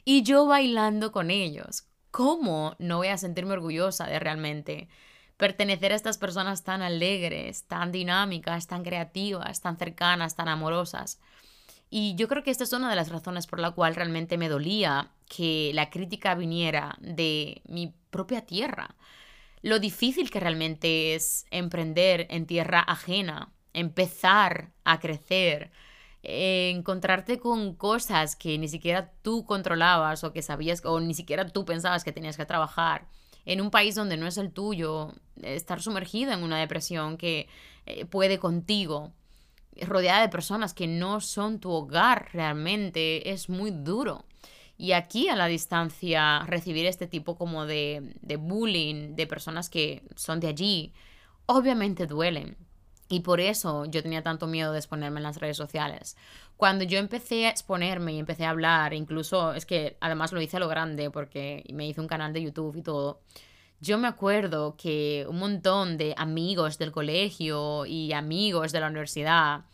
Y 0.05 0.23
yo 0.25 0.47
bailando 0.47 1.13
con 1.13 1.31
ellos, 1.31 1.85
¿cómo 2.11 2.77
no 2.79 2.99
voy 2.99 3.09
a 3.09 3.19
sentirme 3.19 3.53
orgullosa 3.53 4.07
de 4.07 4.19
realmente 4.19 4.89
pertenecer 5.37 5.93
a 5.93 5.97
estas 5.97 6.19
personas 6.19 6.65
tan 6.65 6.83
alegres, 6.83 7.65
tan 7.65 7.93
dinámicas, 7.93 8.67
tan 8.67 8.85
creativas, 8.85 9.61
tan 9.61 9.77
cercanas, 9.79 10.37
tan 10.37 10.49
amorosas? 10.49 11.21
Y 11.91 12.15
yo 12.15 12.29
creo 12.29 12.45
que 12.45 12.53
esta 12.53 12.65
es 12.65 12.73
una 12.73 12.89
de 12.89 12.97
las 12.97 13.11
razones 13.11 13.49
por 13.49 13.59
la 13.59 13.73
cual 13.73 13.97
realmente 13.97 14.39
me 14.39 14.49
dolía 14.49 15.11
que 15.29 15.73
la 15.75 15.91
crítica 15.91 16.37
viniera 16.37 16.97
de 17.01 17.63
mi 17.67 17.93
propia 18.11 18.47
tierra. 18.47 18.95
Lo 19.63 19.81
difícil 19.81 20.31
que 20.31 20.41
realmente 20.41 21.15
es 21.15 21.47
emprender 21.51 22.29
en 22.31 22.47
tierra 22.47 22.81
ajena, 22.81 23.53
empezar 23.73 24.71
a 24.85 25.01
crecer, 25.01 25.73
eh, 26.23 26.71
encontrarte 26.75 27.39
con 27.39 27.75
cosas 27.75 28.37
que 28.37 28.59
ni 28.59 28.69
siquiera 28.69 29.13
tú 29.23 29.45
controlabas 29.45 30.23
o 30.25 30.33
que 30.33 30.43
sabías 30.43 30.83
o 30.85 31.01
ni 31.01 31.15
siquiera 31.15 31.49
tú 31.49 31.65
pensabas 31.65 32.05
que 32.05 32.13
tenías 32.13 32.37
que 32.37 32.47
trabajar 32.47 33.07
en 33.47 33.61
un 33.61 33.71
país 33.71 33.95
donde 33.95 34.17
no 34.17 34.27
es 34.27 34.37
el 34.37 34.53
tuyo, 34.53 35.15
estar 35.43 35.81
sumergido 35.81 36.33
en 36.33 36.43
una 36.43 36.59
depresión 36.59 37.17
que 37.17 37.49
eh, 37.87 38.05
puede 38.05 38.39
contigo, 38.39 39.13
rodeada 39.81 40.21
de 40.21 40.29
personas 40.29 40.75
que 40.75 40.87
no 40.87 41.21
son 41.21 41.59
tu 41.59 41.71
hogar 41.71 42.29
realmente, 42.33 43.31
es 43.31 43.49
muy 43.49 43.71
duro. 43.71 44.25
Y 44.77 44.93
aquí 44.93 45.29
a 45.29 45.37
la 45.37 45.47
distancia 45.47 46.41
recibir 46.47 46.87
este 46.87 47.07
tipo 47.07 47.37
como 47.37 47.67
de, 47.67 48.15
de 48.23 48.37
bullying 48.37 49.15
de 49.15 49.27
personas 49.27 49.69
que 49.69 50.03
son 50.17 50.41
de 50.41 50.49
allí, 50.49 50.93
obviamente 51.47 52.07
duelen. 52.07 52.57
Y 53.11 53.21
por 53.21 53.41
eso 53.41 53.87
yo 53.87 54.03
tenía 54.05 54.23
tanto 54.23 54.47
miedo 54.47 54.73
de 54.73 54.79
exponerme 54.79 55.19
en 55.19 55.25
las 55.25 55.39
redes 55.39 55.57
sociales. 55.57 56.17
Cuando 56.57 56.85
yo 56.85 56.97
empecé 56.99 57.47
a 57.47 57.51
exponerme 57.51 58.13
y 58.13 58.21
empecé 58.21 58.45
a 58.45 58.51
hablar, 58.51 58.95
incluso 58.95 59.53
es 59.53 59.67
que 59.67 59.97
además 60.01 60.31
lo 60.31 60.41
hice 60.41 60.59
a 60.59 60.61
lo 60.61 60.69
grande 60.69 61.11
porque 61.11 61.65
me 61.73 61.89
hice 61.89 62.01
un 62.01 62.07
canal 62.07 62.33
de 62.33 62.43
YouTube 62.43 62.77
y 62.77 62.83
todo. 62.83 63.21
Yo 63.81 63.99
me 63.99 64.07
acuerdo 64.07 64.77
que 64.77 65.27
un 65.29 65.41
montón 65.41 65.97
de 65.99 66.15
amigos 66.17 66.79
del 66.79 66.93
colegio 66.93 67.85
y 67.85 68.13
amigos 68.13 68.71
de 68.71 68.81
la 68.81 68.87
universidad 68.87 69.65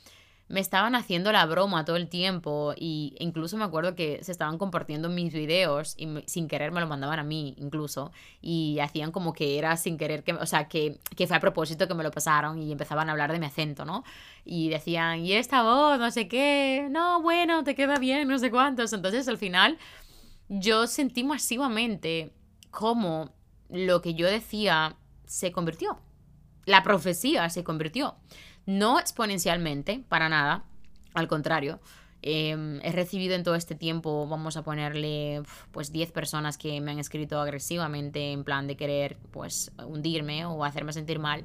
me 0.48 0.60
estaban 0.60 0.94
haciendo 0.94 1.32
la 1.32 1.44
broma 1.46 1.84
todo 1.84 1.96
el 1.96 2.08
tiempo 2.08 2.72
y 2.76 3.16
incluso 3.18 3.56
me 3.56 3.64
acuerdo 3.64 3.96
que 3.96 4.22
se 4.22 4.30
estaban 4.30 4.58
compartiendo 4.58 5.08
mis 5.08 5.32
videos 5.32 5.94
y 5.98 6.08
sin 6.26 6.46
querer 6.46 6.70
me 6.70 6.80
lo 6.80 6.86
mandaban 6.86 7.18
a 7.18 7.24
mí 7.24 7.54
incluso 7.58 8.12
y 8.40 8.78
hacían 8.78 9.10
como 9.10 9.32
que 9.32 9.58
era 9.58 9.76
sin 9.76 9.98
querer 9.98 10.22
que, 10.22 10.34
o 10.34 10.46
sea, 10.46 10.68
que, 10.68 10.98
que 11.16 11.26
fue 11.26 11.36
a 11.36 11.40
propósito 11.40 11.88
que 11.88 11.94
me 11.94 12.04
lo 12.04 12.12
pasaron 12.12 12.62
y 12.62 12.70
empezaban 12.70 13.08
a 13.08 13.12
hablar 13.12 13.32
de 13.32 13.40
mi 13.40 13.46
acento, 13.46 13.84
¿no? 13.84 14.04
Y 14.44 14.68
decían, 14.68 15.24
y 15.24 15.32
esta 15.32 15.64
voz, 15.64 15.98
no 15.98 16.10
sé 16.12 16.28
qué, 16.28 16.86
no, 16.90 17.20
bueno, 17.22 17.64
te 17.64 17.74
queda 17.74 17.98
bien, 17.98 18.28
no 18.28 18.38
sé 18.38 18.50
cuántos. 18.50 18.92
Entonces 18.92 19.26
al 19.26 19.38
final 19.38 19.78
yo 20.48 20.86
sentí 20.86 21.24
masivamente 21.24 22.32
cómo 22.70 23.34
lo 23.68 24.00
que 24.00 24.14
yo 24.14 24.28
decía 24.28 24.96
se 25.26 25.50
convirtió. 25.50 25.98
La 26.66 26.82
profecía 26.82 27.48
se 27.50 27.64
convirtió. 27.64 28.16
No 28.66 28.98
exponencialmente, 28.98 30.04
para 30.08 30.28
nada. 30.28 30.64
Al 31.14 31.28
contrario, 31.28 31.80
em, 32.22 32.80
he 32.82 32.92
recibido 32.92 33.34
en 33.34 33.44
todo 33.44 33.54
este 33.54 33.74
tiempo, 33.74 34.26
vamos 34.28 34.56
a 34.56 34.62
ponerle, 34.62 35.42
pues 35.70 35.92
10 35.92 36.12
personas 36.12 36.58
que 36.58 36.80
me 36.80 36.90
han 36.90 36.98
escrito 36.98 37.40
agresivamente 37.40 38.32
en 38.32 38.44
plan 38.44 38.66
de 38.66 38.76
querer, 38.76 39.16
pues, 39.30 39.72
hundirme 39.78 40.44
o 40.44 40.64
hacerme 40.64 40.92
sentir 40.92 41.18
mal. 41.18 41.44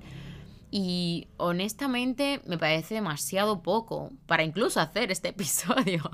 Y 0.72 1.28
honestamente 1.38 2.42
me 2.46 2.58
parece 2.58 2.96
demasiado 2.96 3.62
poco 3.62 4.10
para 4.26 4.44
incluso 4.44 4.80
hacer 4.80 5.12
este 5.12 5.30
episodio. 5.36 6.10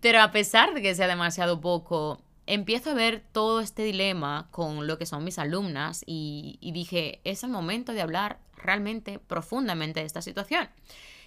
Pero 0.00 0.20
a 0.22 0.30
pesar 0.30 0.74
de 0.74 0.82
que 0.82 0.94
sea 0.94 1.06
demasiado 1.06 1.60
poco, 1.60 2.22
empiezo 2.46 2.90
a 2.90 2.94
ver 2.94 3.24
todo 3.32 3.60
este 3.60 3.82
dilema 3.82 4.48
con 4.50 4.86
lo 4.86 4.96
que 4.96 5.06
son 5.06 5.22
mis 5.22 5.38
alumnas 5.38 6.02
y, 6.06 6.58
dije, 6.72 7.20
es 7.24 7.44
el 7.44 7.50
momento 7.50 7.92
de 7.92 8.00
hablar 8.00 8.40
realmente 8.58 9.18
profundamente 9.18 10.00
de 10.00 10.06
esta 10.06 10.22
situación. 10.22 10.68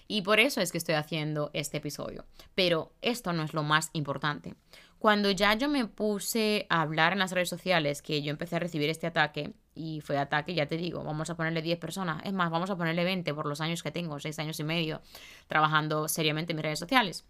Y 0.08 0.22
por 0.22 0.40
eso 0.40 0.60
es 0.60 0.72
que 0.72 0.78
estoy 0.78 0.94
haciendo 0.94 1.50
este 1.54 1.78
episodio. 1.78 2.24
Pero 2.54 2.92
esto 3.02 3.32
no 3.32 3.42
es 3.42 3.54
lo 3.54 3.62
más 3.62 3.90
importante. 3.92 4.54
Cuando 4.98 5.30
ya 5.30 5.54
yo 5.54 5.68
me 5.68 5.86
puse 5.86 6.66
a 6.68 6.82
hablar 6.82 7.12
en 7.12 7.18
las 7.18 7.32
redes 7.32 7.48
sociales, 7.48 8.02
que 8.02 8.22
yo 8.22 8.30
empecé 8.30 8.56
a 8.56 8.60
recibir 8.60 8.88
este 8.88 9.06
ataque, 9.06 9.52
y 9.74 10.00
fue 10.00 10.18
ataque, 10.18 10.54
ya 10.54 10.66
te 10.66 10.76
digo, 10.76 11.02
vamos 11.02 11.30
a 11.30 11.34
ponerle 11.34 11.62
10 11.62 11.78
personas, 11.78 12.22
es 12.24 12.32
más, 12.32 12.50
vamos 12.50 12.70
a 12.70 12.76
ponerle 12.76 13.04
20 13.04 13.34
por 13.34 13.46
los 13.46 13.60
años 13.60 13.82
que 13.82 13.90
tengo, 13.90 14.20
6 14.20 14.38
años 14.38 14.60
y 14.60 14.64
medio, 14.64 15.00
trabajando 15.48 16.08
seriamente 16.08 16.52
en 16.52 16.56
mis 16.56 16.64
redes 16.64 16.78
sociales. 16.78 17.24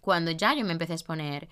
Cuando 0.00 0.30
ya 0.30 0.54
yo 0.54 0.64
me 0.64 0.72
empecé 0.72 0.92
a 0.92 0.96
exponer 0.96 1.48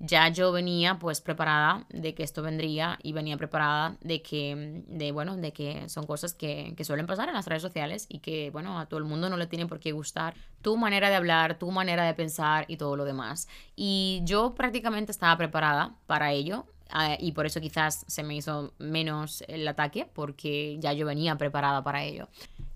ya 0.00 0.28
yo 0.28 0.50
venía 0.50 0.98
pues 0.98 1.20
preparada 1.20 1.84
de 1.90 2.14
que 2.14 2.22
esto 2.22 2.42
vendría 2.42 2.98
y 3.02 3.12
venía 3.12 3.36
preparada 3.36 3.96
de 4.00 4.22
que, 4.22 4.82
de, 4.88 5.12
bueno, 5.12 5.36
de 5.36 5.52
que 5.52 5.88
son 5.90 6.06
cosas 6.06 6.32
que, 6.32 6.72
que, 6.76 6.84
suelen 6.84 7.06
pasar 7.06 7.28
en 7.28 7.34
las 7.34 7.46
redes 7.46 7.62
sociales 7.62 8.06
y 8.08 8.20
que, 8.20 8.50
bueno, 8.50 8.80
a 8.80 8.86
todo 8.86 8.98
el 8.98 9.04
mundo 9.04 9.28
no 9.28 9.36
le 9.36 9.46
tiene 9.46 9.66
por 9.66 9.78
qué 9.78 9.92
gustar 9.92 10.34
tu 10.62 10.76
manera 10.76 11.10
de 11.10 11.16
hablar, 11.16 11.58
tu 11.58 11.70
manera 11.70 12.04
de 12.04 12.14
pensar 12.14 12.64
y 12.66 12.78
todo 12.78 12.96
lo 12.96 13.04
demás. 13.04 13.46
Y 13.76 14.22
yo 14.24 14.54
prácticamente 14.54 15.12
estaba 15.12 15.36
preparada 15.36 15.94
para 16.06 16.32
ello. 16.32 16.66
Ah, 16.92 17.16
y 17.20 17.32
por 17.32 17.46
eso 17.46 17.60
quizás 17.60 18.04
se 18.08 18.24
me 18.24 18.34
hizo 18.34 18.72
menos 18.78 19.44
el 19.46 19.68
ataque, 19.68 20.08
porque 20.12 20.76
ya 20.80 20.92
yo 20.92 21.06
venía 21.06 21.36
preparada 21.36 21.84
para 21.84 22.02
ello. 22.02 22.28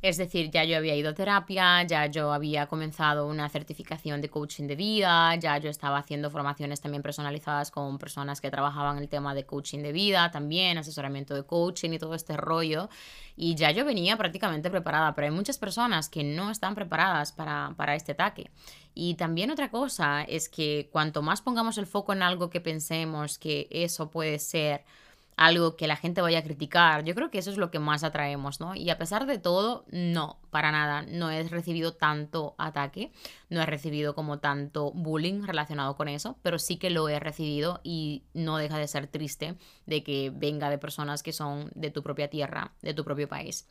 Es 0.04 0.18
decir, 0.18 0.50
ya 0.50 0.64
yo 0.64 0.76
había 0.76 0.94
ido 0.94 1.08
a 1.08 1.14
terapia, 1.14 1.82
ya 1.84 2.04
yo 2.04 2.30
había 2.30 2.66
comenzado 2.66 3.26
una 3.26 3.48
certificación 3.48 4.20
de 4.20 4.28
coaching 4.28 4.66
de 4.66 4.76
vida, 4.76 5.34
ya 5.36 5.56
yo 5.56 5.70
estaba 5.70 5.96
haciendo 5.96 6.30
formaciones 6.30 6.82
también 6.82 7.02
personalizadas 7.02 7.70
con 7.70 7.96
personas 7.96 8.42
que 8.42 8.50
trabajaban 8.50 8.98
el 8.98 9.08
tema 9.08 9.34
de 9.34 9.46
coaching 9.46 9.78
de 9.78 9.92
vida, 9.92 10.30
también 10.30 10.76
asesoramiento 10.76 11.34
de 11.34 11.44
coaching 11.44 11.92
y 11.92 11.98
todo 11.98 12.14
este 12.14 12.36
rollo. 12.36 12.90
Y 13.34 13.54
ya 13.54 13.70
yo 13.70 13.86
venía 13.86 14.18
prácticamente 14.18 14.70
preparada, 14.70 15.14
pero 15.14 15.24
hay 15.28 15.32
muchas 15.32 15.56
personas 15.56 16.10
que 16.10 16.22
no 16.22 16.50
están 16.50 16.74
preparadas 16.74 17.32
para, 17.32 17.72
para 17.74 17.94
este 17.94 18.12
ataque. 18.12 18.50
Y 18.92 19.14
también 19.14 19.50
otra 19.50 19.70
cosa 19.70 20.22
es 20.24 20.50
que 20.50 20.90
cuanto 20.92 21.22
más 21.22 21.40
pongamos 21.40 21.78
el 21.78 21.86
foco 21.86 22.12
en 22.12 22.22
algo 22.22 22.50
que 22.50 22.60
pensemos 22.60 23.38
que 23.38 23.68
eso 23.70 24.10
puede 24.10 24.38
ser 24.38 24.84
algo 25.36 25.76
que 25.76 25.86
la 25.86 25.96
gente 25.96 26.20
vaya 26.20 26.38
a 26.38 26.42
criticar. 26.42 27.04
Yo 27.04 27.14
creo 27.14 27.30
que 27.30 27.38
eso 27.38 27.50
es 27.50 27.56
lo 27.56 27.70
que 27.70 27.78
más 27.78 28.04
atraemos, 28.04 28.60
¿no? 28.60 28.74
Y 28.74 28.90
a 28.90 28.98
pesar 28.98 29.26
de 29.26 29.38
todo, 29.38 29.84
no, 29.90 30.38
para 30.50 30.70
nada, 30.72 31.02
no 31.02 31.30
he 31.30 31.42
recibido 31.44 31.94
tanto 31.94 32.54
ataque, 32.58 33.12
no 33.48 33.60
he 33.60 33.66
recibido 33.66 34.14
como 34.14 34.38
tanto 34.38 34.92
bullying 34.92 35.42
relacionado 35.42 35.96
con 35.96 36.08
eso, 36.08 36.38
pero 36.42 36.58
sí 36.58 36.76
que 36.76 36.90
lo 36.90 37.08
he 37.08 37.18
recibido 37.18 37.80
y 37.82 38.24
no 38.34 38.56
deja 38.58 38.78
de 38.78 38.88
ser 38.88 39.06
triste 39.06 39.56
de 39.86 40.02
que 40.02 40.30
venga 40.34 40.70
de 40.70 40.78
personas 40.78 41.22
que 41.22 41.32
son 41.32 41.70
de 41.74 41.90
tu 41.90 42.02
propia 42.02 42.28
tierra, 42.28 42.72
de 42.82 42.94
tu 42.94 43.04
propio 43.04 43.28
país. 43.28 43.66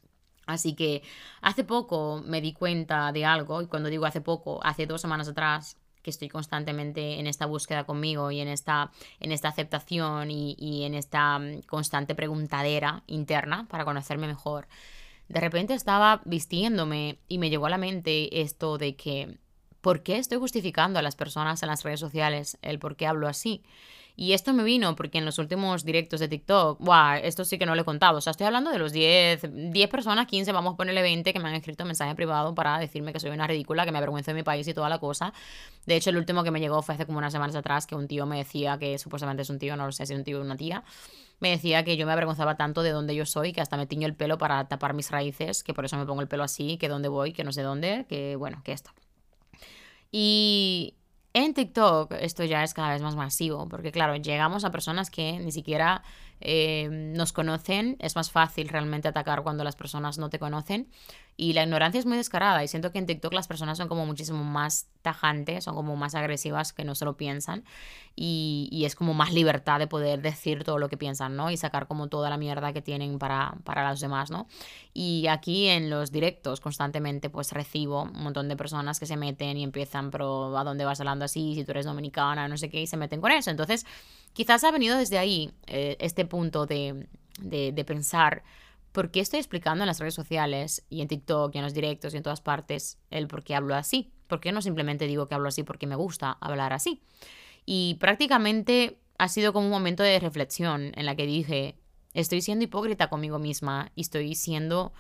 Así 0.46 0.76
que 0.76 1.04
hace 1.42 1.64
poco 1.64 2.22
me 2.26 2.42
di 2.42 2.54
cuenta 2.54 3.12
de 3.14 3.26
algo, 3.26 3.62
y 3.62 3.68
cuando 3.68 3.90
digo 3.90 4.06
hace 4.06 4.20
poco, 4.20 4.60
hace 4.64 4.86
dos 4.86 5.00
semanas 5.00 5.30
atrás, 5.30 5.78
que 6.04 6.12
estoy 6.12 6.30
constantemente 6.30 7.20
en 7.20 7.26
esta 7.26 7.48
búsqueda 7.48 7.86
conmigo 7.86 8.30
y 8.30 8.42
en 8.42 8.50
esta, 8.50 8.92
en 9.20 9.32
esta 9.32 9.48
aceptación 9.48 10.30
y, 10.30 10.56
y 10.60 10.84
en 10.84 10.94
esta 10.94 11.40
mm, 11.40 11.62
constante 11.62 12.14
preguntadera 12.14 13.04
interna 13.08 13.66
para 13.70 13.86
conocerme 13.86 14.28
mejor. 14.28 14.68
De 15.30 15.40
repente 15.40 15.74
estaba 15.74 16.22
vistiéndome 16.26 17.18
y 17.28 17.38
me 17.38 17.50
llegó 17.50 17.66
a 17.66 17.70
la 17.70 17.78
mente 17.78 18.42
esto 18.42 18.78
de 18.78 18.96
que, 18.96 19.38
¿por 19.82 20.04
qué 20.04 20.18
estoy 20.18 20.38
justificando 20.38 21.00
a 21.00 21.02
las 21.02 21.16
personas 21.16 21.64
en 21.64 21.70
las 21.70 21.84
redes 21.84 22.02
sociales 22.02 22.58
el 22.62 22.78
por 22.78 22.96
qué 22.96 23.08
hablo 23.08 23.28
así? 23.28 23.64
Y 24.16 24.34
esto 24.34 24.54
me 24.54 24.64
vino 24.64 24.96
porque 24.96 25.18
en 25.18 25.26
los 25.26 25.40
últimos 25.40 25.84
directos 25.84 26.20
de 26.20 26.28
TikTok, 26.28 26.80
wow, 26.80 27.16
esto 27.24 27.44
sí 27.46 27.58
que 27.58 27.66
no 27.66 27.74
lo 27.74 27.82
he 27.82 27.86
contado. 27.86 28.20
O 28.20 28.22
sea, 28.22 28.32
estoy 28.32 28.46
hablando 28.46 28.70
de 28.70 28.78
los 28.78 28.92
10, 28.92 29.72
10 29.72 29.90
personas, 29.90 30.28
15, 30.28 30.52
vamos 30.52 30.76
a 30.76 30.78
ponerle 30.78 31.02
20 31.02 31.34
que 31.34 31.40
me 31.40 31.50
han 31.50 31.56
escrito 31.56 31.84
mensaje 31.84 32.14
privado 32.14 32.54
para 32.54 32.78
decirme 32.78 33.12
que 33.12 33.20
soy 33.20 33.32
una 33.32 33.48
ridícula, 33.48 33.86
que 33.86 33.92
me 33.92 33.98
avergüenzo 33.98 34.30
de 34.30 34.36
mi 34.36 34.44
país 34.44 34.68
y 34.68 34.74
toda 34.76 34.88
la 34.88 35.00
cosa. 35.00 35.34
De 35.88 35.96
hecho, 35.96 36.12
el 36.12 36.18
último 36.18 36.44
que 36.44 36.52
me 36.52 36.60
llegó 36.60 36.84
fue 36.84 36.94
hace 36.94 37.08
como 37.08 37.18
unas 37.18 37.34
semanas 37.34 37.56
atrás 37.56 37.88
que 37.88 37.96
un 37.96 38.08
tío 38.08 38.28
me 38.28 38.38
decía 38.38 38.78
que 38.78 39.00
supuestamente 39.00 39.42
es 39.42 39.50
un 39.50 39.58
tío, 39.58 39.76
no 39.76 39.88
lo 39.88 39.92
sé 39.92 40.06
si 40.06 40.14
es 40.14 40.20
un 40.20 40.24
tío 40.24 40.40
o 40.40 40.44
una 40.44 40.58
tía. 40.58 40.84
Me 41.40 41.50
decía 41.50 41.84
que 41.84 41.98
yo 41.98 42.06
me 42.06 42.12
avergonzaba 42.12 42.56
tanto 42.56 42.84
de 42.84 42.92
donde 42.92 43.16
yo 43.16 43.26
soy 43.26 43.52
que 43.52 43.62
hasta 43.62 43.78
me 43.78 43.88
tiño 43.88 44.08
el 44.08 44.16
pelo 44.16 44.38
para 44.38 44.68
tapar 44.68 44.94
mis 44.94 45.10
raíces, 45.10 45.64
que 45.64 45.74
por 45.74 45.86
eso 45.86 45.98
me 45.98 46.06
pongo 46.06 46.22
el 46.22 46.28
pelo 46.28 46.44
así, 46.44 46.78
que 46.78 46.88
dónde 46.88 47.10
voy, 47.10 47.34
que 47.34 47.44
no 47.44 47.52
sé 47.52 47.64
dónde, 47.64 48.06
que 48.08 48.36
bueno, 48.36 48.62
que 48.64 48.74
esto. 48.74 48.92
Y 50.12 50.94
en 51.34 51.54
TikTok 51.54 52.14
esto 52.20 52.44
ya 52.44 52.64
es 52.64 52.74
cada 52.74 52.92
vez 52.92 53.02
más 53.02 53.16
masivo, 53.16 53.68
porque 53.68 53.92
claro, 53.92 54.16
llegamos 54.16 54.64
a 54.64 54.72
personas 54.72 55.10
que 55.10 55.40
ni 55.40 55.52
siquiera 55.52 56.04
eh, 56.42 56.90
nos 56.90 57.34
conocen, 57.34 57.96
es 58.00 58.16
más 58.16 58.32
fácil 58.32 58.70
realmente 58.70 59.08
atacar 59.08 59.44
cuando 59.44 59.64
las 59.64 59.76
personas 59.76 60.18
no 60.18 60.30
te 60.30 60.40
conocen 60.40 60.90
y 61.36 61.54
la 61.54 61.64
ignorancia 61.64 62.00
es 62.00 62.06
muy 62.06 62.18
descarada 62.18 62.64
y 62.64 62.68
siento 62.68 62.92
que 62.92 63.00
en 63.00 63.08
TikTok 63.08 63.34
las 63.34 63.48
personas 63.48 63.78
son 63.78 63.88
como 63.88 64.06
muchísimo 64.06 64.44
más 64.44 64.88
tajantes, 65.02 65.64
son 65.64 65.76
como 65.76 65.96
más 65.96 66.14
agresivas 66.16 66.74
que 66.74 66.84
no 66.84 66.96
se 66.96 67.06
lo 67.06 67.18
piensan 67.18 67.64
y, 68.16 68.70
y, 68.72 68.86
es 68.86 68.96
como 68.96 69.16
más 69.16 69.34
libertad 69.34 69.80
de 69.80 69.88
poder 69.88 70.22
decir 70.22 70.64
todo 70.64 70.78
lo 70.78 70.88
que 70.88 70.98
piensan, 70.98 71.36
¿no? 71.36 71.50
Y 71.50 71.58
sacar 71.58 71.88
como 71.88 72.10
toda 72.10 72.30
la 72.30 72.38
mierda 72.38 72.72
que 72.72 72.82
tienen 72.84 73.18
para, 73.18 73.56
para 73.64 73.90
los 73.90 74.00
demás, 74.00 74.30
¿no? 74.30 74.48
Y 74.94 75.26
aquí 75.28 75.68
en 75.68 75.90
los 75.90 76.12
directos 76.12 76.60
constantemente 76.60 77.32
pues 77.32 77.52
recibo 77.52 78.04
un 78.04 78.24
montón 78.24 78.50
de 78.50 78.56
personas 78.56 79.00
que 79.00 79.08
se 79.08 79.18
meten 79.18 79.58
y 79.58 79.64
empiezan, 79.64 80.12
pero 80.12 80.56
¿a 80.56 80.64
dónde 80.64 80.86
vas 80.86 81.00
hablando 81.00 81.26
así? 81.26 81.56
Si 81.56 81.64
tú 81.64 81.72
eres 81.72 81.86
dominicana, 81.86 82.48
no 82.48 82.58
sé 82.58 82.70
qué, 82.70 82.82
y 82.82 82.88
se 82.88 82.98
meten 82.98 83.20
con 83.20 83.32
eso. 83.32 83.50
Entonces, 83.50 83.88
quizás 84.34 84.64
ha 84.64 84.72
venido 84.72 84.98
desde 84.98 85.18
ahí 85.18 85.52
eh, 85.68 85.98
este 86.00 86.26
punto 86.26 86.66
de, 86.66 87.08
de, 87.40 87.86
pensar 87.86 88.44
¿por 88.92 89.12
qué 89.12 89.20
estoy 89.20 89.40
explicando 89.40 89.84
en 89.84 89.88
las 89.88 90.00
redes 90.00 90.14
sociales 90.14 90.86
y 90.90 91.02
en 91.02 91.08
TikTok 91.08 91.54
y 91.54 91.58
en 91.58 91.64
los 91.64 91.74
directos 91.74 92.14
y 92.14 92.18
en 92.18 92.24
todas 92.24 92.42
partes 92.42 93.00
el 93.10 93.28
por 93.28 93.44
qué 93.44 93.56
hablo 93.56 93.76
así? 93.76 94.12
¿Por 94.28 94.40
qué 94.40 94.52
no 94.52 94.62
simplemente 94.62 95.08
digo 95.08 95.28
que 95.28 95.36
hablo 95.36 95.50
así 95.50 95.64
porque 95.64 95.88
me 95.88 95.96
gusta 95.96 96.38
hablar 96.42 96.74
así? 96.74 97.02
Y 97.66 97.96
prácticamente 98.00 99.00
ha 99.18 99.28
sido 99.30 99.54
como 99.54 99.66
un 99.66 99.72
momento 99.72 100.04
de 100.04 100.20
reflexión 100.20 100.92
en 100.96 101.06
la 101.06 101.16
que 101.16 101.26
dije, 101.26 101.76
estoy 102.14 102.42
siendo 102.42 102.66
hipócrita 102.66 103.10
conmigo 103.10 103.40
misma 103.40 103.92
y 103.96 104.02
estoy 104.02 104.36
siendo 104.36 104.94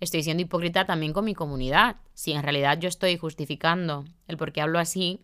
estoy 0.00 0.22
siendo 0.22 0.42
hipócrita 0.42 0.86
también 0.86 1.12
con 1.12 1.26
mi 1.26 1.34
comunidad. 1.34 1.96
Si 2.14 2.32
en 2.32 2.42
realidad 2.42 2.78
yo 2.78 2.88
estoy 2.88 3.18
justificando 3.18 4.04
el 4.28 4.38
por 4.38 4.52
qué 4.52 4.62
hablo 4.62 4.78
así, 4.78 5.20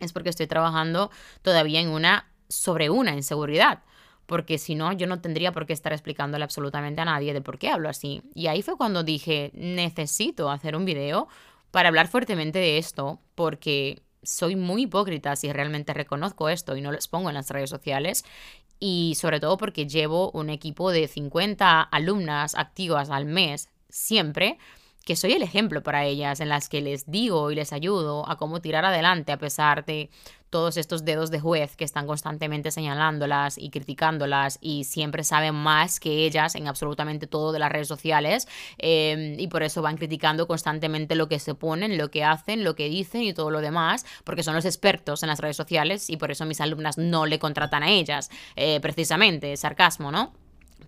es 0.00 0.12
porque 0.12 0.28
estoy 0.28 0.48
trabajando 0.48 1.10
todavía 1.42 1.80
en 1.80 1.88
una 1.88 2.26
sobre 2.48 2.90
una 2.90 3.14
inseguridad 3.14 3.82
porque 4.28 4.58
si 4.58 4.74
no, 4.74 4.92
yo 4.92 5.06
no 5.06 5.22
tendría 5.22 5.52
por 5.52 5.64
qué 5.64 5.72
estar 5.72 5.94
explicándole 5.94 6.44
absolutamente 6.44 7.00
a 7.00 7.06
nadie 7.06 7.32
de 7.32 7.40
por 7.40 7.58
qué 7.58 7.70
hablo 7.70 7.88
así. 7.88 8.20
Y 8.34 8.48
ahí 8.48 8.60
fue 8.60 8.76
cuando 8.76 9.02
dije, 9.02 9.50
necesito 9.54 10.50
hacer 10.50 10.76
un 10.76 10.84
video 10.84 11.28
para 11.70 11.88
hablar 11.88 12.08
fuertemente 12.08 12.58
de 12.58 12.76
esto, 12.76 13.20
porque 13.34 14.02
soy 14.22 14.54
muy 14.54 14.82
hipócrita 14.82 15.34
si 15.34 15.50
realmente 15.50 15.94
reconozco 15.94 16.50
esto 16.50 16.76
y 16.76 16.82
no 16.82 16.90
lo 16.90 16.98
expongo 16.98 17.30
en 17.30 17.36
las 17.36 17.48
redes 17.48 17.70
sociales. 17.70 18.22
Y 18.78 19.16
sobre 19.18 19.40
todo 19.40 19.56
porque 19.56 19.86
llevo 19.86 20.30
un 20.32 20.50
equipo 20.50 20.90
de 20.90 21.08
50 21.08 21.80
alumnas 21.80 22.54
activas 22.54 23.08
al 23.08 23.24
mes, 23.24 23.70
siempre, 23.88 24.58
que 25.08 25.16
soy 25.16 25.32
el 25.32 25.42
ejemplo 25.42 25.82
para 25.82 26.04
ellas, 26.04 26.38
en 26.40 26.50
las 26.50 26.68
que 26.68 26.82
les 26.82 27.10
digo 27.10 27.50
y 27.50 27.54
les 27.54 27.72
ayudo 27.72 28.28
a 28.28 28.36
cómo 28.36 28.60
tirar 28.60 28.84
adelante 28.84 29.32
a 29.32 29.38
pesar 29.38 29.86
de 29.86 30.10
todos 30.50 30.76
estos 30.76 31.02
dedos 31.02 31.30
de 31.30 31.40
juez 31.40 31.76
que 31.76 31.84
están 31.86 32.06
constantemente 32.06 32.70
señalándolas 32.70 33.56
y 33.56 33.70
criticándolas 33.70 34.58
y 34.60 34.84
siempre 34.84 35.24
saben 35.24 35.54
más 35.54 35.98
que 35.98 36.26
ellas 36.26 36.54
en 36.56 36.68
absolutamente 36.68 37.26
todo 37.26 37.52
de 37.52 37.58
las 37.58 37.72
redes 37.72 37.88
sociales 37.88 38.48
em, 38.76 39.40
y 39.40 39.46
por 39.48 39.62
eso 39.62 39.80
van 39.80 39.96
criticando 39.96 40.46
constantemente 40.46 41.14
lo 41.14 41.26
que 41.26 41.38
se 41.38 41.54
ponen, 41.54 41.96
lo 41.96 42.10
que 42.10 42.22
hacen, 42.22 42.62
lo 42.62 42.74
que 42.74 42.90
dicen 42.90 43.22
y 43.22 43.32
todo 43.32 43.50
lo 43.50 43.62
demás, 43.62 44.04
porque 44.24 44.42
son 44.42 44.56
los 44.56 44.66
expertos 44.66 45.22
en 45.22 45.30
las 45.30 45.40
redes 45.40 45.56
sociales 45.56 46.10
y 46.10 46.18
por 46.18 46.30
eso 46.30 46.44
mis 46.44 46.60
alumnas 46.60 46.98
no 46.98 47.24
le 47.24 47.38
contratan 47.38 47.82
a 47.82 47.88
ellas, 47.88 48.28
eh, 48.56 48.78
precisamente, 48.80 49.56
sarcasmo, 49.56 50.12
¿no? 50.12 50.34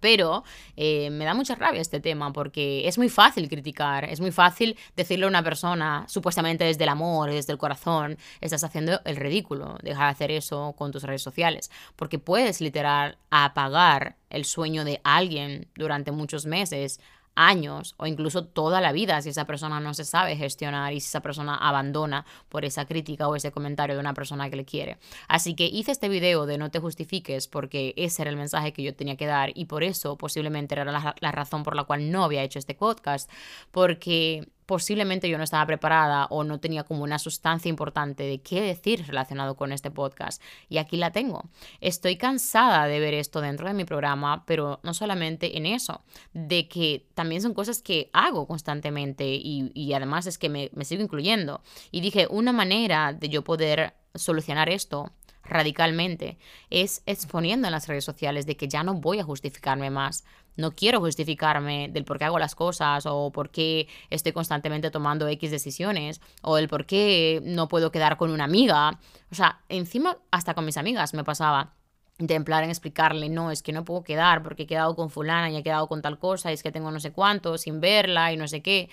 Pero 0.00 0.44
eh, 0.76 1.10
me 1.10 1.24
da 1.24 1.34
mucha 1.34 1.54
rabia 1.54 1.80
este 1.80 2.00
tema 2.00 2.32
porque 2.32 2.88
es 2.88 2.98
muy 2.98 3.08
fácil 3.08 3.48
criticar, 3.48 4.04
es 4.04 4.20
muy 4.20 4.32
fácil 4.32 4.76
decirle 4.96 5.26
a 5.26 5.28
una 5.28 5.42
persona, 5.42 6.04
supuestamente 6.08 6.64
desde 6.64 6.84
el 6.84 6.90
amor, 6.90 7.30
desde 7.30 7.52
el 7.52 7.58
corazón, 7.58 8.18
estás 8.40 8.64
haciendo 8.64 9.00
el 9.04 9.16
ridículo, 9.16 9.78
deja 9.82 10.04
de 10.04 10.10
hacer 10.10 10.30
eso 10.30 10.74
con 10.76 10.90
tus 10.90 11.02
redes 11.02 11.22
sociales, 11.22 11.70
porque 11.96 12.18
puedes 12.18 12.60
literal 12.60 13.18
apagar 13.30 14.16
el 14.30 14.44
sueño 14.44 14.84
de 14.84 15.00
alguien 15.04 15.68
durante 15.74 16.12
muchos 16.12 16.46
meses, 16.46 17.00
años 17.34 17.94
o 17.96 18.06
incluso 18.06 18.44
toda 18.44 18.80
la 18.80 18.92
vida 18.92 19.20
si 19.22 19.30
esa 19.30 19.46
persona 19.46 19.80
no 19.80 19.94
se 19.94 20.04
sabe 20.04 20.36
gestionar 20.36 20.92
y 20.92 21.00
si 21.00 21.08
esa 21.08 21.20
persona 21.20 21.56
abandona 21.56 22.26
por 22.48 22.64
esa 22.64 22.84
crítica 22.86 23.28
o 23.28 23.36
ese 23.36 23.52
comentario 23.52 23.94
de 23.94 24.00
una 24.00 24.14
persona 24.14 24.50
que 24.50 24.56
le 24.56 24.64
quiere. 24.64 24.98
Así 25.28 25.54
que 25.54 25.66
hice 25.66 25.92
este 25.92 26.08
video 26.08 26.46
de 26.46 26.58
no 26.58 26.70
te 26.70 26.78
justifiques 26.78 27.48
porque 27.48 27.94
ese 27.96 28.22
era 28.22 28.30
el 28.30 28.36
mensaje 28.36 28.72
que 28.72 28.82
yo 28.82 28.94
tenía 28.94 29.16
que 29.16 29.26
dar 29.26 29.50
y 29.54 29.66
por 29.66 29.82
eso 29.84 30.16
posiblemente 30.16 30.74
era 30.74 30.84
la, 30.84 31.14
la 31.18 31.32
razón 31.32 31.62
por 31.62 31.76
la 31.76 31.84
cual 31.84 32.10
no 32.10 32.24
había 32.24 32.42
hecho 32.42 32.58
este 32.58 32.74
podcast 32.74 33.30
porque 33.70 34.48
posiblemente 34.70 35.28
yo 35.28 35.36
no 35.36 35.42
estaba 35.42 35.66
preparada 35.66 36.26
o 36.26 36.44
no 36.44 36.60
tenía 36.60 36.84
como 36.84 37.02
una 37.02 37.18
sustancia 37.18 37.68
importante 37.68 38.22
de 38.22 38.40
qué 38.40 38.60
decir 38.60 39.04
relacionado 39.04 39.56
con 39.56 39.72
este 39.72 39.90
podcast. 39.90 40.40
Y 40.68 40.78
aquí 40.78 40.96
la 40.96 41.10
tengo. 41.10 41.50
Estoy 41.80 42.14
cansada 42.16 42.86
de 42.86 43.00
ver 43.00 43.14
esto 43.14 43.40
dentro 43.40 43.66
de 43.66 43.74
mi 43.74 43.84
programa, 43.84 44.44
pero 44.46 44.78
no 44.84 44.94
solamente 44.94 45.56
en 45.58 45.66
eso, 45.66 46.04
de 46.34 46.68
que 46.68 47.04
también 47.14 47.42
son 47.42 47.52
cosas 47.52 47.82
que 47.82 48.10
hago 48.12 48.46
constantemente 48.46 49.24
y, 49.26 49.92
además 49.92 50.28
es 50.28 50.38
que 50.38 50.48
me, 50.48 50.70
me 50.72 50.84
sigo 50.84 51.02
incluyendo. 51.02 51.62
Y 51.90 52.00
dije, 52.00 52.28
una 52.30 52.52
manera 52.52 53.12
de 53.12 53.28
yo 53.28 53.42
poder 53.42 53.94
solucionar 54.14 54.68
esto 54.68 55.10
radicalmente 55.42 56.38
es 56.70 57.02
exponiendo 57.06 57.66
en 57.66 57.72
las 57.72 57.88
redes 57.88 58.04
sociales 58.04 58.46
de 58.46 58.56
que 58.56 58.68
ya 58.68 58.84
no 58.84 58.94
voy 58.94 59.18
a 59.18 59.24
justificarme 59.24 59.90
más. 59.90 60.24
No 60.60 60.72
quiero 60.72 61.00
justificarme 61.00 61.88
del 61.88 62.04
por 62.04 62.18
qué 62.18 62.24
hago 62.24 62.38
las 62.38 62.54
cosas 62.54 63.06
o 63.06 63.30
por 63.32 63.50
qué 63.50 63.88
estoy 64.10 64.32
constantemente 64.32 64.90
tomando 64.90 65.26
X 65.28 65.50
decisiones 65.50 66.20
o 66.42 66.58
el 66.58 66.68
por 66.68 66.86
qué 66.86 67.40
no 67.44 67.68
puedo 67.68 67.90
quedar 67.90 68.16
con 68.16 68.30
una 68.30 68.44
amiga. 68.44 68.98
O 69.30 69.34
sea, 69.34 69.60
encima 69.68 70.18
hasta 70.30 70.54
con 70.54 70.64
mis 70.64 70.76
amigas 70.76 71.14
me 71.14 71.24
pasaba 71.24 71.74
de 72.18 72.34
en 72.34 72.70
explicarle, 72.70 73.28
no, 73.28 73.50
es 73.50 73.62
que 73.62 73.72
no 73.72 73.84
puedo 73.84 74.04
quedar 74.04 74.42
porque 74.42 74.64
he 74.64 74.66
quedado 74.66 74.94
con 74.94 75.10
fulana 75.10 75.50
y 75.50 75.56
he 75.56 75.62
quedado 75.62 75.88
con 75.88 76.02
tal 76.02 76.18
cosa 76.18 76.50
y 76.50 76.54
es 76.54 76.62
que 76.62 76.70
tengo 76.70 76.90
no 76.90 77.00
sé 77.00 77.12
cuánto 77.12 77.56
sin 77.56 77.80
verla 77.80 78.32
y 78.32 78.36
no 78.36 78.46
sé 78.46 78.62
qué. 78.62 78.90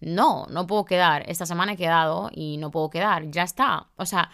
No, 0.00 0.46
no 0.50 0.66
puedo 0.66 0.84
quedar. 0.84 1.24
Esta 1.28 1.46
semana 1.46 1.74
he 1.74 1.76
quedado 1.76 2.30
y 2.32 2.56
no 2.58 2.70
puedo 2.70 2.90
quedar. 2.90 3.30
Ya 3.30 3.44
está. 3.44 3.88
O 3.96 4.06
sea, 4.06 4.30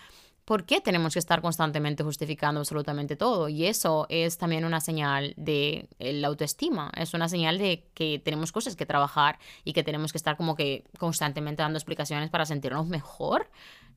¿Por 0.50 0.64
qué 0.64 0.80
tenemos 0.80 1.12
que 1.12 1.20
estar 1.20 1.40
constantemente 1.42 2.02
justificando 2.02 2.58
absolutamente 2.58 3.14
todo? 3.14 3.48
Y 3.48 3.66
eso 3.66 4.06
es 4.08 4.36
también 4.36 4.64
una 4.64 4.80
señal 4.80 5.32
de 5.36 5.88
eh, 6.00 6.12
la 6.12 6.26
autoestima, 6.26 6.90
es 6.96 7.14
una 7.14 7.28
señal 7.28 7.56
de 7.56 7.86
que 7.94 8.18
tenemos 8.18 8.50
cosas 8.50 8.74
que 8.74 8.84
trabajar 8.84 9.38
y 9.62 9.74
que 9.74 9.84
tenemos 9.84 10.10
que 10.10 10.18
estar 10.18 10.36
como 10.36 10.56
que 10.56 10.82
constantemente 10.98 11.62
dando 11.62 11.78
explicaciones 11.78 12.30
para 12.30 12.46
sentirnos 12.46 12.88
mejor. 12.88 13.48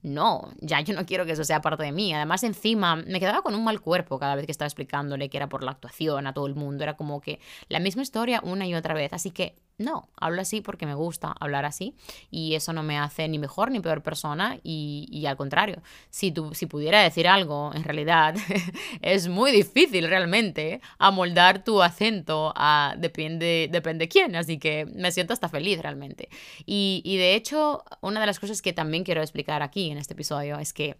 No, 0.03 0.51
ya 0.59 0.81
yo 0.81 0.93
no 0.93 1.05
quiero 1.05 1.25
que 1.25 1.31
eso 1.31 1.45
sea 1.45 1.61
parte 1.61 1.83
de 1.83 1.93
mí. 1.93 2.13
Además, 2.13 2.43
encima, 2.43 2.97
me 2.97 3.21
quedaba 3.21 3.41
con 3.41 3.55
un 3.55 3.63
mal 3.63 3.79
cuerpo 3.79 4.19
cada 4.19 4.35
vez 4.35 4.45
que 4.45 4.51
estaba 4.51 4.67
explicándole 4.67 5.29
que 5.29 5.37
era 5.37 5.47
por 5.47 5.63
la 5.63 5.71
actuación 5.71 6.27
a 6.27 6.33
todo 6.33 6.45
el 6.45 6.55
mundo. 6.55 6.83
Era 6.83 6.97
como 6.97 7.21
que 7.21 7.39
la 7.69 7.79
misma 7.79 8.01
historia 8.01 8.41
una 8.43 8.67
y 8.67 8.75
otra 8.75 8.93
vez. 8.93 9.13
Así 9.13 9.31
que 9.31 9.55
no, 9.77 10.07
hablo 10.17 10.41
así 10.41 10.61
porque 10.61 10.85
me 10.85 10.93
gusta 10.93 11.33
hablar 11.39 11.65
así 11.65 11.95
y 12.29 12.53
eso 12.53 12.73
no 12.73 12.83
me 12.83 12.99
hace 12.99 13.27
ni 13.27 13.39
mejor 13.39 13.71
ni 13.71 13.79
peor 13.79 14.03
persona 14.03 14.59
y, 14.63 15.25
al 15.27 15.35
contrario, 15.35 15.81
si, 16.09 16.31
tú, 16.31 16.53
si 16.53 16.67
pudiera 16.67 17.01
decir 17.01 17.27
algo, 17.27 17.71
en 17.73 17.83
realidad 17.83 18.35
es 19.01 19.27
muy 19.27 19.51
difícil 19.51 20.07
realmente 20.07 20.79
amoldar 20.99 21.63
tu 21.63 21.81
acento 21.81 22.53
a 22.55 22.95
depende, 22.97 23.67
depende 23.71 24.07
quién, 24.07 24.35
así 24.35 24.59
que 24.59 24.85
me 24.85 25.11
siento 25.11 25.33
hasta 25.33 25.49
feliz 25.49 25.81
realmente. 25.81 26.29
Y, 26.65 27.01
y 27.03 27.17
de 27.17 27.35
hecho, 27.35 27.83
una 28.01 28.19
de 28.19 28.27
las 28.27 28.39
cosas 28.39 28.61
que 28.61 28.73
también 28.73 29.03
quiero 29.03 29.21
explicar 29.21 29.63
aquí 29.63 29.89
en 29.93 29.99
este 29.99 30.13
episodio 30.13 30.59
es 30.59 30.73
que 30.73 30.97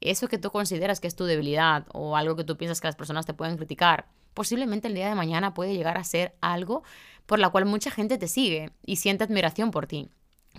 eso 0.00 0.28
que 0.28 0.38
tú 0.38 0.50
consideras 0.50 1.00
que 1.00 1.08
es 1.08 1.16
tu 1.16 1.24
debilidad 1.24 1.86
o 1.92 2.16
algo 2.16 2.36
que 2.36 2.44
tú 2.44 2.56
piensas 2.56 2.80
que 2.80 2.88
las 2.88 2.96
personas 2.96 3.26
te 3.26 3.34
pueden 3.34 3.56
criticar, 3.56 4.06
posiblemente 4.34 4.88
el 4.88 4.94
día 4.94 5.08
de 5.08 5.14
mañana 5.14 5.54
puede 5.54 5.74
llegar 5.74 5.96
a 5.96 6.04
ser 6.04 6.34
algo 6.40 6.82
por 7.24 7.38
la 7.38 7.50
cual 7.50 7.64
mucha 7.64 7.90
gente 7.90 8.18
te 8.18 8.28
sigue 8.28 8.70
y 8.84 8.96
siente 8.96 9.24
admiración 9.24 9.70
por 9.70 9.86
ti. 9.86 10.10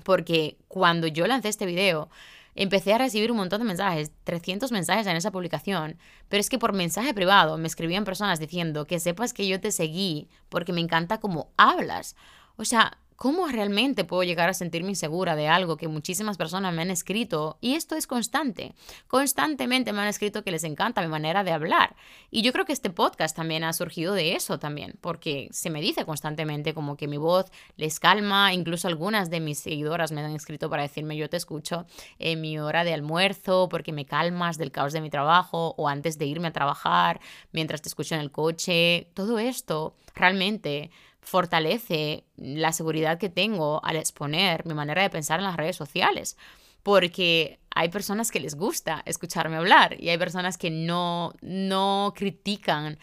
Porque 0.04 0.58
cuando 0.68 1.08
yo 1.08 1.28
lancé 1.28 1.50
este 1.50 1.66
video, 1.66 2.10
empecé 2.56 2.94
a 2.94 2.98
recibir 2.98 3.32
un 3.32 3.38
montón 3.38 3.60
de 3.60 3.66
mensajes, 3.66 4.12
300 4.24 4.72
mensajes 4.72 5.06
en 5.08 5.16
esa 5.16 5.32
publicación, 5.32 5.98
pero 6.28 6.42
es 6.42 6.50
que 6.50 6.58
por 6.58 6.74
mensaje 6.74 7.14
privado 7.14 7.58
me 7.58 7.68
escribían 7.68 8.04
personas 8.04 8.40
diciendo 8.40 8.86
que 8.86 9.00
sepas 9.00 9.34
que 9.34 9.48
yo 9.48 9.62
te 9.62 9.72
seguí 9.72 10.28
porque 10.50 10.74
me 10.74 10.82
encanta 10.82 11.20
cómo 11.20 11.52
hablas. 11.56 12.16
O 12.58 12.66
sea, 12.66 12.98
¿Cómo 13.18 13.48
realmente 13.48 14.04
puedo 14.04 14.22
llegar 14.22 14.48
a 14.48 14.54
sentirme 14.54 14.90
insegura 14.90 15.36
de 15.36 15.48
algo 15.48 15.76
que 15.76 15.88
muchísimas 15.88 16.38
personas 16.38 16.72
me 16.76 16.84
han 16.84 16.92
escrito? 16.92 17.58
Y 17.62 17.74
esto 17.74 17.96
es 17.96 18.06
constante. 18.06 18.76
Constantemente 19.08 19.92
me 19.92 20.02
han 20.02 20.08
escrito 20.08 20.44
que 20.44 20.52
les 20.52 20.64
encanta 20.64 21.02
mi 21.02 21.08
manera 21.08 21.44
de 21.44 21.52
hablar. 21.52 21.96
Y 22.30 22.44
yo 22.44 22.54
creo 22.54 22.66
que 22.66 22.74
este 22.74 22.92
podcast 22.92 23.36
también 23.36 23.64
ha 23.64 23.74
surgido 23.74 24.14
de 24.14 24.36
eso 24.36 24.60
también, 24.60 25.00
porque 25.02 25.50
se 25.52 25.72
me 25.72 25.82
dice 25.82 26.06
constantemente 26.06 26.76
como 26.76 26.96
que 26.96 27.08
mi 27.08 27.18
voz 27.18 27.48
les 27.76 28.00
calma. 28.00 28.54
Incluso 28.54 28.88
algunas 28.88 29.32
de 29.32 29.40
mis 29.40 29.58
seguidoras 29.58 30.12
me 30.12 30.22
han 30.22 30.36
escrito 30.36 30.70
para 30.70 30.84
decirme 30.84 31.18
yo 31.18 31.28
te 31.28 31.38
escucho 31.38 31.88
en 32.20 32.40
mi 32.40 32.60
hora 32.60 32.84
de 32.84 32.94
almuerzo 32.94 33.68
porque 33.68 33.94
me 33.94 34.06
calmas 34.06 34.60
del 34.60 34.72
caos 34.72 34.94
de 34.94 35.02
mi 35.02 35.10
trabajo 35.10 35.74
o 35.76 35.90
antes 35.90 36.20
de 36.20 36.28
irme 36.28 36.50
a 36.50 36.54
trabajar, 36.54 37.20
mientras 37.52 37.82
te 37.82 37.90
escucho 37.90 38.14
en 38.14 38.22
el 38.22 38.32
coche. 38.32 39.10
Todo 39.16 39.40
esto 39.40 39.96
realmente 40.14 40.92
fortalece 41.28 42.24
la 42.38 42.72
seguridad 42.72 43.18
que 43.18 43.28
tengo 43.28 43.84
al 43.84 43.98
exponer 43.98 44.66
mi 44.66 44.74
manera 44.74 45.02
de 45.02 45.10
pensar 45.10 45.40
en 45.40 45.46
las 45.46 45.58
redes 45.58 45.76
sociales. 45.76 46.38
Porque 46.84 47.60
hay 47.76 47.90
personas 47.90 48.32
que 48.32 48.40
les 48.40 48.56
gusta 48.56 49.04
escucharme 49.06 49.58
hablar 49.58 50.02
y 50.02 50.08
hay 50.08 50.18
personas 50.18 50.58
que 50.58 50.70
no, 50.70 51.34
no 51.42 52.14
critican 52.16 52.98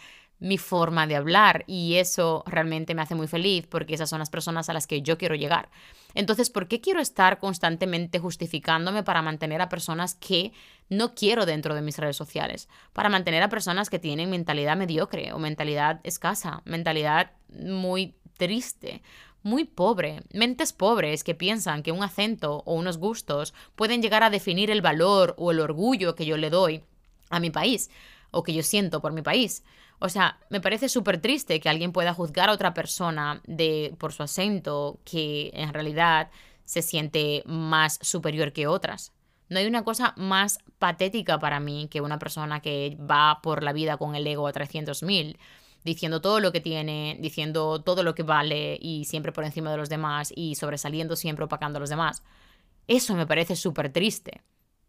mi 0.44 0.58
forma 0.58 1.06
de 1.06 1.16
hablar 1.16 1.64
y 1.66 1.94
eso 1.94 2.44
realmente 2.46 2.94
me 2.94 3.00
hace 3.00 3.14
muy 3.14 3.26
feliz 3.26 3.66
porque 3.66 3.94
esas 3.94 4.10
son 4.10 4.18
las 4.18 4.28
personas 4.28 4.68
a 4.68 4.74
las 4.74 4.86
que 4.86 5.00
yo 5.00 5.16
quiero 5.16 5.36
llegar. 5.36 5.70
Entonces, 6.14 6.50
¿por 6.50 6.68
qué 6.68 6.82
quiero 6.82 7.00
estar 7.00 7.38
constantemente 7.38 8.18
justificándome 8.18 9.02
para 9.02 9.22
mantener 9.22 9.62
a 9.62 9.70
personas 9.70 10.14
que 10.16 10.52
no 10.90 11.14
quiero 11.14 11.46
dentro 11.46 11.74
de 11.74 11.80
mis 11.80 11.96
redes 11.96 12.16
sociales? 12.16 12.68
Para 12.92 13.08
mantener 13.08 13.42
a 13.42 13.48
personas 13.48 13.88
que 13.88 13.98
tienen 13.98 14.28
mentalidad 14.28 14.76
mediocre 14.76 15.32
o 15.32 15.38
mentalidad 15.38 16.00
escasa, 16.04 16.60
mentalidad 16.66 17.30
muy 17.48 18.14
triste, 18.36 19.00
muy 19.42 19.64
pobre, 19.64 20.24
mentes 20.34 20.74
pobres 20.74 21.24
que 21.24 21.34
piensan 21.34 21.82
que 21.82 21.90
un 21.90 22.02
acento 22.02 22.62
o 22.66 22.74
unos 22.74 22.98
gustos 22.98 23.54
pueden 23.76 24.02
llegar 24.02 24.22
a 24.22 24.28
definir 24.28 24.70
el 24.70 24.82
valor 24.82 25.34
o 25.38 25.52
el 25.52 25.60
orgullo 25.60 26.14
que 26.14 26.26
yo 26.26 26.36
le 26.36 26.50
doy 26.50 26.84
a 27.30 27.40
mi 27.40 27.48
país 27.48 27.88
o 28.30 28.42
que 28.42 28.52
yo 28.52 28.62
siento 28.62 29.00
por 29.00 29.12
mi 29.12 29.22
país. 29.22 29.64
O 30.04 30.10
sea, 30.10 30.38
me 30.50 30.60
parece 30.60 30.90
súper 30.90 31.18
triste 31.18 31.58
que 31.60 31.70
alguien 31.70 31.90
pueda 31.90 32.12
juzgar 32.12 32.50
a 32.50 32.52
otra 32.52 32.74
persona 32.74 33.40
de, 33.46 33.94
por 33.98 34.12
su 34.12 34.22
acento 34.22 35.00
que 35.02 35.50
en 35.54 35.72
realidad 35.72 36.30
se 36.66 36.82
siente 36.82 37.42
más 37.46 37.98
superior 38.02 38.52
que 38.52 38.66
otras. 38.66 39.14
No 39.48 39.60
hay 39.60 39.66
una 39.66 39.82
cosa 39.82 40.12
más 40.18 40.58
patética 40.78 41.38
para 41.38 41.58
mí 41.58 41.88
que 41.90 42.02
una 42.02 42.18
persona 42.18 42.60
que 42.60 42.98
va 43.00 43.40
por 43.42 43.62
la 43.62 43.72
vida 43.72 43.96
con 43.96 44.14
el 44.14 44.26
ego 44.26 44.46
a 44.46 44.52
300.000 44.52 45.38
diciendo 45.84 46.20
todo 46.20 46.38
lo 46.38 46.52
que 46.52 46.60
tiene, 46.60 47.16
diciendo 47.18 47.82
todo 47.82 48.02
lo 48.02 48.14
que 48.14 48.24
vale 48.24 48.76
y 48.78 49.06
siempre 49.06 49.32
por 49.32 49.44
encima 49.44 49.70
de 49.70 49.78
los 49.78 49.88
demás 49.88 50.34
y 50.36 50.54
sobresaliendo 50.56 51.16
siempre 51.16 51.46
opacando 51.46 51.78
a 51.78 51.80
los 51.80 51.88
demás. 51.88 52.22
Eso 52.88 53.14
me 53.14 53.26
parece 53.26 53.56
súper 53.56 53.90
triste. 53.90 54.42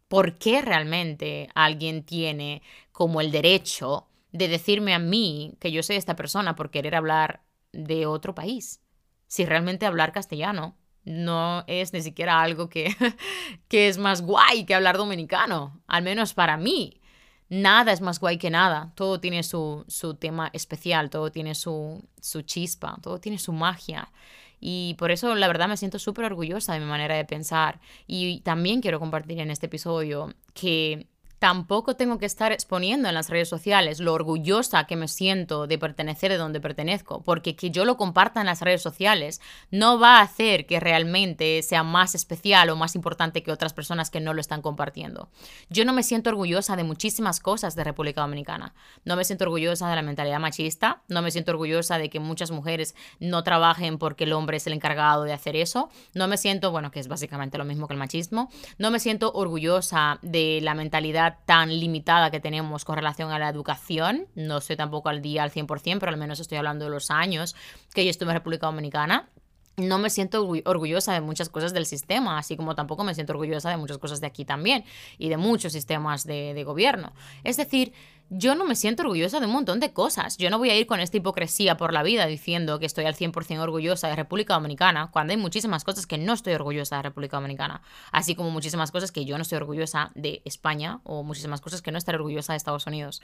¿Por 0.09 0.37
qué 0.37 0.61
realmente 0.61 1.47
alguien 1.55 2.03
tiene 2.03 2.61
como 2.91 3.21
el 3.21 3.31
derecho 3.31 4.07
de 4.35 4.47
decirme 4.47 4.93
a 4.93 4.99
mí 4.99 5.57
que 5.59 5.71
yo 5.71 5.83
soy 5.83 5.95
esta 5.95 6.15
persona 6.15 6.55
por 6.55 6.71
querer 6.71 6.95
hablar 6.95 7.43
de 7.71 8.05
otro 8.05 8.35
país? 8.35 8.81
Si 9.27 9.45
realmente 9.45 9.85
hablar 9.85 10.11
castellano 10.11 10.77
no 11.03 11.63
es 11.67 11.93
ni 11.93 12.01
siquiera 12.01 12.41
algo 12.41 12.69
que, 12.69 12.95
que 13.67 13.87
es 13.87 13.97
más 13.97 14.21
guay 14.21 14.65
que 14.65 14.75
hablar 14.75 14.97
dominicano, 14.97 15.81
al 15.87 16.03
menos 16.03 16.33
para 16.33 16.57
mí 16.57 17.01
nada 17.49 17.91
es 17.91 18.01
más 18.01 18.19
guay 18.19 18.37
que 18.37 18.49
nada. 18.49 18.91
Todo 18.95 19.19
tiene 19.19 19.43
su, 19.43 19.85
tema 20.19 20.49
especial, 20.53 21.09
todo 21.09 21.31
tiene 21.31 21.55
su, 21.55 22.03
su, 22.19 22.41
chispa, 22.41 22.97
todo 23.01 23.19
tiene 23.19 23.37
su 23.37 23.53
magia. 23.53 24.11
Y 24.59 24.95
por 24.97 25.11
eso 25.11 25.35
la 25.35 25.47
verdad 25.47 25.67
me 25.67 25.77
siento 25.77 25.99
súper 25.99 26.25
orgullosa 26.25 26.73
de 26.73 26.79
mi 26.79 26.85
manera 26.85 27.15
de 27.15 27.25
pensar. 27.25 27.79
Y 28.07 28.41
también 28.41 28.81
quiero 28.81 28.99
compartir 28.99 29.39
en 29.39 29.51
este 29.51 29.67
episodio 29.67 30.33
que 30.53 31.07
tampoco 31.39 31.95
tengo 31.95 32.17
que 32.17 32.25
estar 32.25 32.51
exponiendo 32.51 33.07
en 33.07 33.15
las 33.15 33.29
redes 33.29 33.49
sociales 33.49 33.99
lo 33.99 34.13
orgullosa 34.13 34.85
que 34.85 34.95
me 34.95 35.07
siento 35.07 35.67
de 35.67 35.77
pertenecer 35.77 36.31
de 36.31 36.37
donde 36.37 36.61
pertenezco, 36.61 37.21
porque 37.23 37.55
que 37.55 37.71
yo 37.71 37.85
lo 37.85 37.97
comparta 37.97 38.39
en 38.39 38.45
las 38.45 38.61
redes 38.61 38.81
sociales 38.81 39.41
no 39.71 39.99
va 39.99 40.17
a 40.17 40.21
hacer 40.21 40.65
que 40.65 40.79
realmente 40.79 41.61
sea 41.63 41.83
más 41.83 42.15
especial 42.15 42.69
o 42.69 42.75
más 42.75 42.95
importante 42.95 43.43
que 43.43 43.51
otras 43.51 43.73
personas 43.73 44.09
que 44.09 44.19
no 44.19 44.33
lo 44.33 44.41
están 44.41 44.61
compartiendo. 44.61 45.29
Yo 45.69 45.85
no 45.85 45.93
me 45.93 46.03
siento 46.03 46.29
orgullosa 46.29 46.75
de 46.75 46.83
muchísimas 46.83 47.39
cosas 47.39 47.75
de 47.75 47.83
República 47.83 48.21
Dominicana. 48.21 48.73
No 49.03 49.15
me 49.15 49.23
siento 49.23 49.45
orgullosa 49.45 49.89
de 49.89 49.95
la 49.95 50.01
mentalidad 50.01 50.39
machista, 50.39 51.03
no 51.07 51.21
me 51.21 51.31
siento 51.31 51.51
orgullosa 51.51 51.97
de 51.97 52.09
que 52.09 52.19
muchas 52.19 52.51
mujeres 52.51 52.95
no 53.19 53.43
trabajen 53.43 53.97
porque 53.97 54.23
el 54.23 54.33
hombre 54.33 54.57
es 54.57 54.67
el 54.67 54.73
encargado 54.73 55.23
de 55.23 55.33
hacer 55.33 55.55
eso, 55.55 55.89
no 56.13 56.27
me 56.27 56.37
siento, 56.37 56.71
bueno, 56.71 56.91
que 56.91 56.99
es 56.99 57.07
básicamente 57.07 57.57
lo 57.57 57.65
mismo 57.65 57.87
que 57.87 57.93
el 57.93 57.99
machismo, 57.99 58.49
no 58.77 58.91
me 58.91 58.99
siento 58.99 59.31
orgullosa 59.33 60.19
de 60.21 60.59
la 60.61 60.73
mentalidad 60.73 61.24
tan 61.31 61.79
limitada 61.79 62.31
que 62.31 62.39
tenemos 62.39 62.85
con 62.85 62.95
relación 62.95 63.31
a 63.31 63.39
la 63.39 63.49
educación. 63.49 64.27
No 64.35 64.57
estoy 64.57 64.75
tampoco 64.75 65.09
al 65.09 65.21
día 65.21 65.43
al 65.43 65.51
100%, 65.51 65.99
pero 65.99 66.11
al 66.11 66.17
menos 66.17 66.39
estoy 66.39 66.57
hablando 66.57 66.85
de 66.85 66.91
los 66.91 67.11
años 67.11 67.55
que 67.93 68.03
yo 68.03 68.09
estuve 68.09 68.29
en 68.29 68.35
República 68.35 68.67
Dominicana 68.67 69.29
no 69.77 69.99
me 69.99 70.09
siento 70.09 70.47
orgullosa 70.65 71.13
de 71.13 71.21
muchas 71.21 71.49
cosas 71.49 71.73
del 71.73 71.85
sistema, 71.85 72.37
así 72.37 72.55
como 72.55 72.75
tampoco 72.75 73.03
me 73.03 73.13
siento 73.13 73.33
orgullosa 73.33 73.69
de 73.69 73.77
muchas 73.77 73.97
cosas 73.97 74.21
de 74.21 74.27
aquí 74.27 74.45
también 74.45 74.85
y 75.17 75.29
de 75.29 75.37
muchos 75.37 75.73
sistemas 75.73 76.23
de, 76.23 76.53
de, 76.53 76.63
gobierno. 76.63 77.13
Es 77.43 77.57
decir, 77.57 77.93
yo 78.29 78.55
no 78.55 78.65
me 78.65 78.75
siento 78.75 79.03
orgullosa 79.03 79.39
de 79.39 79.45
un 79.45 79.51
montón 79.51 79.79
de 79.79 79.93
cosas. 79.93 80.37
Yo 80.37 80.49
no 80.49 80.57
voy 80.57 80.69
a 80.69 80.77
ir 80.77 80.87
con 80.87 80.99
esta 80.99 81.17
hipocresía 81.17 81.77
por 81.77 81.93
la 81.93 82.03
vida 82.03 82.25
diciendo 82.25 82.79
que 82.79 82.85
estoy 82.85 83.05
al 83.05 83.15
100% 83.15 83.59
orgullosa 83.59 84.07
de 84.07 84.15
República 84.15 84.55
Dominicana, 84.55 85.09
cuando 85.11 85.31
hay 85.31 85.37
muchísimas 85.37 85.83
cosas 85.83 86.07
que 86.07 86.17
no 86.17 86.33
estoy 86.33 86.53
orgullosa 86.53 86.97
de 86.97 87.03
República 87.03 87.37
Dominicana, 87.37 87.81
así 88.11 88.35
como 88.35 88.49
muchísimas 88.49 88.91
cosas 88.91 89.11
que 89.11 89.25
yo 89.25 89.37
no 89.37 89.43
estoy 89.43 89.57
orgullosa 89.57 90.11
de 90.15 90.41
España 90.45 91.01
o 91.03 91.23
muchísimas 91.23 91.61
cosas 91.61 91.81
que 91.81 91.91
no 91.91 91.97
estaré 91.97 92.17
orgullosa 92.17 92.53
de 92.53 92.57
Estados 92.57 92.87
Unidos. 92.87 93.21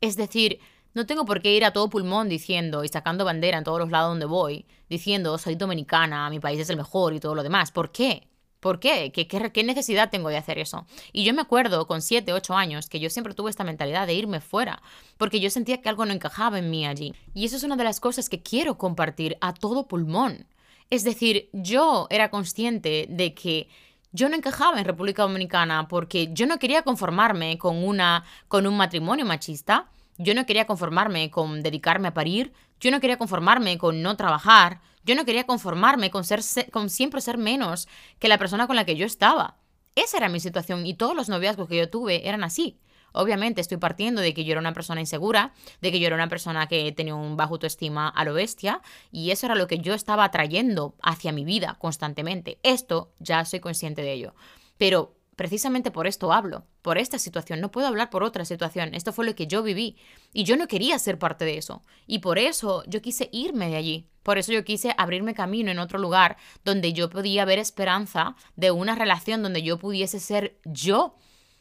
Es 0.00 0.16
decir, 0.16 0.58
no 0.94 1.06
tengo 1.06 1.24
por 1.24 1.40
qué 1.40 1.54
ir 1.54 1.64
a 1.64 1.72
todo 1.72 1.88
pulmón 1.88 2.28
diciendo 2.28 2.84
y 2.84 2.88
sacando 2.88 3.24
bandera 3.24 3.58
en 3.58 3.64
todos 3.64 3.78
los 3.78 3.90
lados 3.90 4.10
donde 4.10 4.26
voy, 4.26 4.66
diciendo 4.90 5.38
soy 5.38 5.54
dominicana, 5.54 6.28
mi 6.30 6.40
país 6.40 6.60
es 6.60 6.68
el 6.68 6.76
mejor 6.76 7.14
y 7.14 7.20
todo 7.20 7.34
lo 7.34 7.42
demás. 7.42 7.70
¿Por 7.70 7.92
qué? 7.92 8.28
¿Por 8.62 8.78
qué? 8.78 9.10
¿Qué, 9.10 9.26
qué, 9.26 9.64
necesidad 9.64 10.08
tengo 10.08 10.28
de 10.28 10.36
hacer 10.36 10.60
eso? 10.60 10.86
Y 11.12 11.24
yo 11.24 11.34
me 11.34 11.42
acuerdo 11.42 11.88
con 11.88 12.00
7, 12.00 12.32
8 12.32 12.54
años 12.54 12.88
que 12.88 13.00
yo 13.00 13.10
siempre 13.10 13.34
tuve 13.34 13.50
esta 13.50 13.64
mentalidad 13.64 14.06
de 14.06 14.14
irme 14.14 14.40
fuera, 14.40 14.80
porque 15.18 15.40
yo 15.40 15.50
sentía 15.50 15.82
que 15.82 15.88
algo 15.88 16.06
no 16.06 16.12
encajaba 16.12 16.60
en 16.60 16.70
mí 16.70 16.86
allí. 16.86 17.12
Y 17.34 17.44
eso 17.44 17.56
es 17.56 17.64
una 17.64 17.74
de 17.74 17.82
las 17.82 17.98
cosas 17.98 18.28
que 18.28 18.40
quiero 18.40 18.78
compartir 18.78 19.36
a 19.40 19.52
todo 19.52 19.88
pulmón. 19.88 20.46
Es 20.90 21.02
decir, 21.02 21.50
yo 21.52 22.06
era 22.08 22.30
consciente 22.30 23.06
de 23.10 23.34
que 23.34 23.68
yo 24.12 24.28
no 24.28 24.36
encajaba 24.36 24.78
en 24.78 24.84
República 24.84 25.22
Dominicana 25.22 25.88
porque 25.88 26.32
yo 26.32 26.46
no 26.46 26.60
quería 26.60 26.82
conformarme 26.82 27.58
con, 27.58 27.82
una, 27.82 28.22
con 28.46 28.68
un 28.68 28.76
matrimonio 28.76 29.26
machista 29.26 29.90
yo 30.18 30.34
no 30.34 30.46
quería 30.46 30.66
conformarme 30.66 31.30
con 31.30 31.62
dedicarme 31.62 32.08
a 32.08 32.14
parir, 32.14 32.52
yo 32.80 32.90
no 32.90 33.00
quería 33.00 33.16
conformarme 33.16 33.78
con 33.78 34.02
no 34.02 34.16
trabajar, 34.16 34.80
yo 35.04 35.14
no 35.14 35.24
quería 35.24 35.44
conformarme 35.44 36.10
con, 36.10 36.24
ser, 36.24 36.40
con 36.70 36.90
siempre 36.90 37.20
ser 37.20 37.38
menos 37.38 37.88
que 38.18 38.28
la 38.28 38.38
persona 38.38 38.66
con 38.66 38.76
la 38.76 38.84
que 38.84 38.96
yo 38.96 39.06
estaba. 39.06 39.56
Esa 39.94 40.16
era 40.16 40.28
mi 40.28 40.40
situación 40.40 40.86
y 40.86 40.94
todos 40.94 41.14
los 41.14 41.28
noviazgos 41.28 41.68
que 41.68 41.76
yo 41.76 41.90
tuve 41.90 42.28
eran 42.28 42.44
así. 42.44 42.78
Obviamente 43.12 43.60
estoy 43.60 43.76
partiendo 43.76 44.22
de 44.22 44.32
que 44.32 44.44
yo 44.44 44.52
era 44.52 44.60
una 44.60 44.72
persona 44.72 45.00
insegura, 45.00 45.52
de 45.80 45.92
que 45.92 46.00
yo 46.00 46.06
era 46.06 46.16
una 46.16 46.28
persona 46.28 46.66
que 46.66 46.92
tenía 46.92 47.14
un 47.14 47.36
bajo 47.36 47.54
autoestima 47.54 48.08
a 48.08 48.24
lo 48.24 48.32
bestia, 48.32 48.80
y 49.10 49.30
eso 49.32 49.46
era 49.46 49.54
lo 49.54 49.66
que 49.66 49.78
yo 49.78 49.92
estaba 49.92 50.24
atrayendo 50.24 50.96
hacia 51.02 51.32
mi 51.32 51.44
vida 51.44 51.76
constantemente. 51.78 52.58
Esto 52.62 53.12
ya 53.18 53.44
soy 53.44 53.60
consciente 53.60 54.02
de 54.02 54.12
ello. 54.12 54.34
Pero 54.78 55.14
precisamente 55.36 55.90
por 55.90 56.06
esto 56.06 56.32
hablo, 56.32 56.66
por 56.82 56.98
esta 56.98 57.18
situación, 57.18 57.60
no 57.60 57.70
puedo 57.70 57.86
hablar 57.86 58.10
por 58.10 58.22
otra 58.22 58.44
situación, 58.44 58.94
esto 58.94 59.12
fue 59.12 59.26
lo 59.26 59.34
que 59.34 59.46
yo 59.46 59.62
viví 59.62 59.96
y 60.32 60.44
yo 60.44 60.56
no 60.56 60.68
quería 60.68 60.98
ser 60.98 61.18
parte 61.18 61.44
de 61.44 61.56
eso 61.58 61.82
y 62.06 62.18
por 62.18 62.38
eso 62.38 62.84
yo 62.86 63.00
quise 63.00 63.28
irme 63.32 63.68
de 63.68 63.76
allí, 63.76 64.08
por 64.22 64.38
eso 64.38 64.52
yo 64.52 64.64
quise 64.64 64.94
abrirme 64.98 65.34
camino 65.34 65.70
en 65.70 65.78
otro 65.78 65.98
lugar 65.98 66.36
donde 66.64 66.92
yo 66.92 67.10
podía 67.10 67.44
ver 67.44 67.58
esperanza 67.58 68.36
de 68.56 68.70
una 68.70 68.94
relación 68.94 69.42
donde 69.42 69.62
yo 69.62 69.78
pudiese 69.78 70.20
ser 70.20 70.58
yo, 70.64 71.16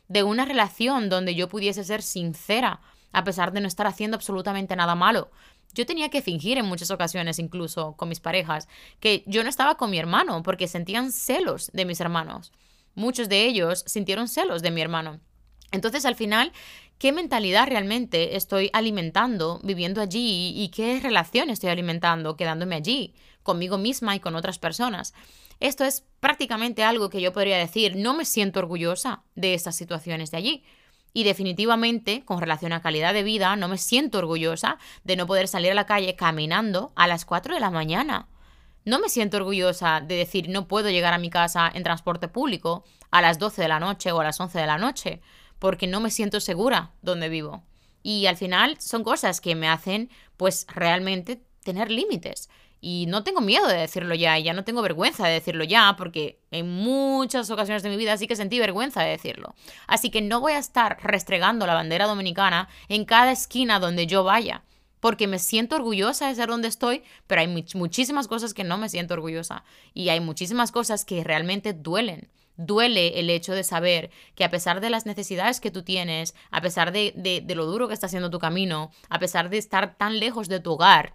de 0.07 0.23
una 0.23 0.45
relación 0.45 1.09
donde 1.09 1.35
yo 1.35 1.47
pudiese 1.47 1.83
ser 1.83 2.01
sincera, 2.01 2.81
a 3.11 3.23
pesar 3.23 3.51
de 3.51 3.61
no 3.61 3.67
estar 3.67 3.87
haciendo 3.87 4.15
absolutamente 4.15 4.75
nada 4.75 4.95
malo. 4.95 5.31
Yo 5.73 5.85
tenía 5.85 6.09
que 6.09 6.21
fingir 6.21 6.57
en 6.57 6.65
muchas 6.65 6.91
ocasiones, 6.91 7.39
incluso 7.39 7.93
con 7.95 8.09
mis 8.09 8.19
parejas, 8.19 8.67
que 8.99 9.23
yo 9.25 9.43
no 9.43 9.49
estaba 9.49 9.75
con 9.75 9.89
mi 9.89 9.99
hermano 9.99 10.43
porque 10.43 10.67
sentían 10.67 11.11
celos 11.11 11.71
de 11.73 11.85
mis 11.85 12.01
hermanos 12.01 12.51
muchos 12.95 13.29
de 13.29 13.45
ellos 13.45 13.83
sintieron 13.87 14.27
celos 14.27 14.61
de 14.61 14.71
mi 14.71 14.81
hermano. 14.81 15.19
Entonces, 15.71 16.05
al 16.05 16.15
final, 16.15 16.51
¿qué 16.97 17.11
mentalidad 17.11 17.67
realmente 17.67 18.35
estoy 18.35 18.69
alimentando 18.73 19.59
viviendo 19.63 20.01
allí 20.01 20.53
y 20.55 20.69
qué 20.69 20.99
relación 20.99 21.49
estoy 21.49 21.69
alimentando 21.69 22.35
quedándome 22.35 22.75
allí, 22.75 23.13
conmigo 23.43 23.77
misma 23.77 24.15
y 24.15 24.19
con 24.19 24.35
otras 24.35 24.59
personas? 24.59 25.13
Esto 25.59 25.83
es 25.85 26.03
prácticamente 26.19 26.83
algo 26.83 27.09
que 27.09 27.21
yo 27.21 27.33
podría 27.33 27.57
decir, 27.57 27.95
no 27.95 28.13
me 28.15 28.25
siento 28.25 28.59
orgullosa 28.59 29.23
de 29.35 29.53
estas 29.53 29.75
situaciones 29.75 30.31
de 30.31 30.37
allí. 30.37 30.63
Y 31.13 31.23
definitivamente, 31.23 32.23
con 32.25 32.39
relación 32.39 32.73
a 32.73 32.81
calidad 32.81 33.13
de 33.13 33.23
vida, 33.23 33.55
no 33.55 33.67
me 33.67 33.77
siento 33.77 34.17
orgullosa 34.17 34.77
de 35.03 35.15
no 35.15 35.27
poder 35.27 35.47
salir 35.47 35.71
a 35.71 35.75
la 35.75 35.85
calle 35.85 36.15
caminando 36.15 36.93
a 36.95 37.05
las 37.07 37.25
4 37.25 37.53
de 37.53 37.59
la 37.59 37.69
mañana. 37.69 38.27
No 38.85 38.99
me 38.99 39.09
siento 39.09 39.37
orgullosa 39.37 40.01
de 40.01 40.15
decir 40.15 40.49
no 40.49 40.67
puedo 40.67 40.89
llegar 40.89 41.13
a 41.13 41.19
mi 41.19 41.29
casa 41.29 41.69
en 41.71 41.83
transporte 41.83 42.27
público 42.27 42.83
a 43.11 43.21
las 43.21 43.37
12 43.37 43.61
de 43.61 43.67
la 43.67 43.79
noche 43.79 44.11
o 44.11 44.19
a 44.19 44.23
las 44.23 44.39
11 44.39 44.57
de 44.57 44.65
la 44.65 44.79
noche, 44.79 45.21
porque 45.61 45.85
no 45.85 45.99
me 45.99 46.09
siento 46.09 46.39
segura 46.39 46.89
donde 47.03 47.29
vivo. 47.29 47.63
Y 48.01 48.25
al 48.25 48.35
final 48.35 48.81
son 48.81 49.03
cosas 49.03 49.39
que 49.39 49.53
me 49.53 49.69
hacen 49.69 50.09
pues 50.35 50.65
realmente 50.67 51.43
tener 51.63 51.91
límites. 51.91 52.49
Y 52.81 53.05
no 53.07 53.23
tengo 53.23 53.41
miedo 53.41 53.67
de 53.67 53.77
decirlo 53.77 54.15
ya, 54.15 54.39
y 54.39 54.43
ya 54.43 54.53
no 54.53 54.63
tengo 54.63 54.81
vergüenza 54.81 55.27
de 55.27 55.33
decirlo 55.33 55.63
ya, 55.63 55.93
porque 55.99 56.39
en 56.49 56.67
muchas 56.67 57.51
ocasiones 57.51 57.83
de 57.83 57.91
mi 57.91 57.97
vida 57.97 58.17
sí 58.17 58.25
que 58.25 58.35
sentí 58.35 58.57
vergüenza 58.57 59.03
de 59.03 59.11
decirlo. 59.11 59.53
Así 59.85 60.09
que 60.09 60.23
no 60.23 60.39
voy 60.39 60.53
a 60.53 60.57
estar 60.57 60.97
restregando 61.03 61.67
la 61.67 61.75
bandera 61.75 62.07
dominicana 62.07 62.67
en 62.89 63.05
cada 63.05 63.31
esquina 63.31 63.79
donde 63.79 64.07
yo 64.07 64.23
vaya 64.23 64.63
porque 64.99 65.27
me 65.27 65.39
siento 65.39 65.75
orgullosa 65.75 66.27
de 66.27 66.35
ser 66.35 66.47
donde 66.47 66.67
estoy, 66.67 67.01
pero 67.25 67.41
hay 67.41 67.47
muchísimas 67.73 68.27
cosas 68.27 68.53
que 68.53 68.63
no 68.63 68.77
me 68.77 68.87
siento 68.87 69.15
orgullosa 69.15 69.63
y 69.95 70.09
hay 70.09 70.19
muchísimas 70.19 70.71
cosas 70.71 71.05
que 71.05 71.23
realmente 71.23 71.73
duelen. 71.73 72.29
Duele 72.63 73.19
el 73.19 73.29
hecho 73.29 73.53
de 73.53 73.63
saber 73.63 74.11
que 74.35 74.43
a 74.43 74.49
pesar 74.49 74.81
de 74.81 74.89
las 74.89 75.05
necesidades 75.05 75.59
que 75.59 75.71
tú 75.71 75.83
tienes, 75.83 76.35
a 76.51 76.61
pesar 76.61 76.91
de, 76.91 77.13
de, 77.15 77.55
lo 77.55 77.65
duro 77.65 77.87
que 77.87 77.93
está 77.93 78.07
siendo 78.07 78.29
tu 78.29 78.39
camino, 78.39 78.91
a 79.09 79.19
pesar 79.19 79.49
de 79.49 79.57
estar 79.57 79.95
tan 79.97 80.19
lejos 80.19 80.47
de 80.47 80.59
tu 80.59 80.73
hogar, 80.73 81.13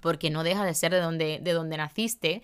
porque 0.00 0.30
no 0.30 0.44
deja 0.44 0.64
de 0.64 0.74
ser 0.74 0.92
de 0.92 1.00
donde, 1.00 1.40
de 1.42 1.52
donde 1.52 1.76
naciste, 1.76 2.42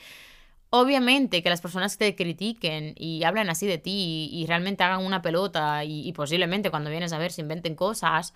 Obviamente 0.72 1.42
que 1.42 1.50
las 1.50 1.60
personas 1.60 1.98
te 1.98 2.14
critiquen 2.14 2.94
y 2.96 3.24
hablan 3.24 3.50
así 3.50 3.66
de 3.66 3.78
ti 3.78 4.28
y, 4.32 4.46
realmente 4.46 4.84
hagan 4.84 5.04
una 5.04 5.20
pelota 5.20 5.84
y, 5.84 6.08
y, 6.08 6.12
posiblemente 6.12 6.70
cuando 6.70 6.90
vienes 6.90 7.12
a 7.12 7.18
ver 7.18 7.32
se 7.32 7.40
inventen 7.40 7.74
cosas, 7.74 8.34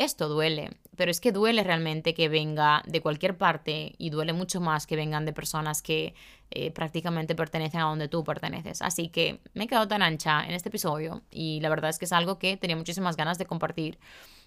esto 0.00 0.28
duele, 0.28 0.70
pero 0.96 1.10
es 1.10 1.20
que 1.20 1.30
duele 1.30 1.62
realmente 1.62 2.14
que 2.14 2.28
venga 2.28 2.82
de 2.86 3.00
cualquier 3.00 3.36
parte 3.36 3.94
y 3.98 4.10
duele 4.10 4.32
mucho 4.32 4.60
más 4.60 4.86
que 4.86 4.96
vengan 4.96 5.26
de 5.26 5.32
personas 5.32 5.82
que 5.82 6.14
eh, 6.50 6.70
prácticamente 6.70 7.34
pertenecen 7.34 7.80
a 7.80 7.84
donde 7.84 8.08
tú 8.08 8.24
perteneces. 8.24 8.82
Así 8.82 9.08
que 9.08 9.40
me 9.54 9.64
he 9.64 9.68
quedado 9.68 9.88
tan 9.88 10.02
ancha 10.02 10.44
en 10.46 10.52
este 10.52 10.70
episodio 10.70 11.22
y 11.30 11.60
la 11.60 11.68
verdad 11.68 11.90
es 11.90 11.98
que 11.98 12.06
es 12.06 12.12
algo 12.12 12.38
que 12.38 12.56
tenía 12.56 12.76
muchísimas 12.76 13.16
ganas 13.16 13.38
de 13.38 13.46
compartir 13.46 13.98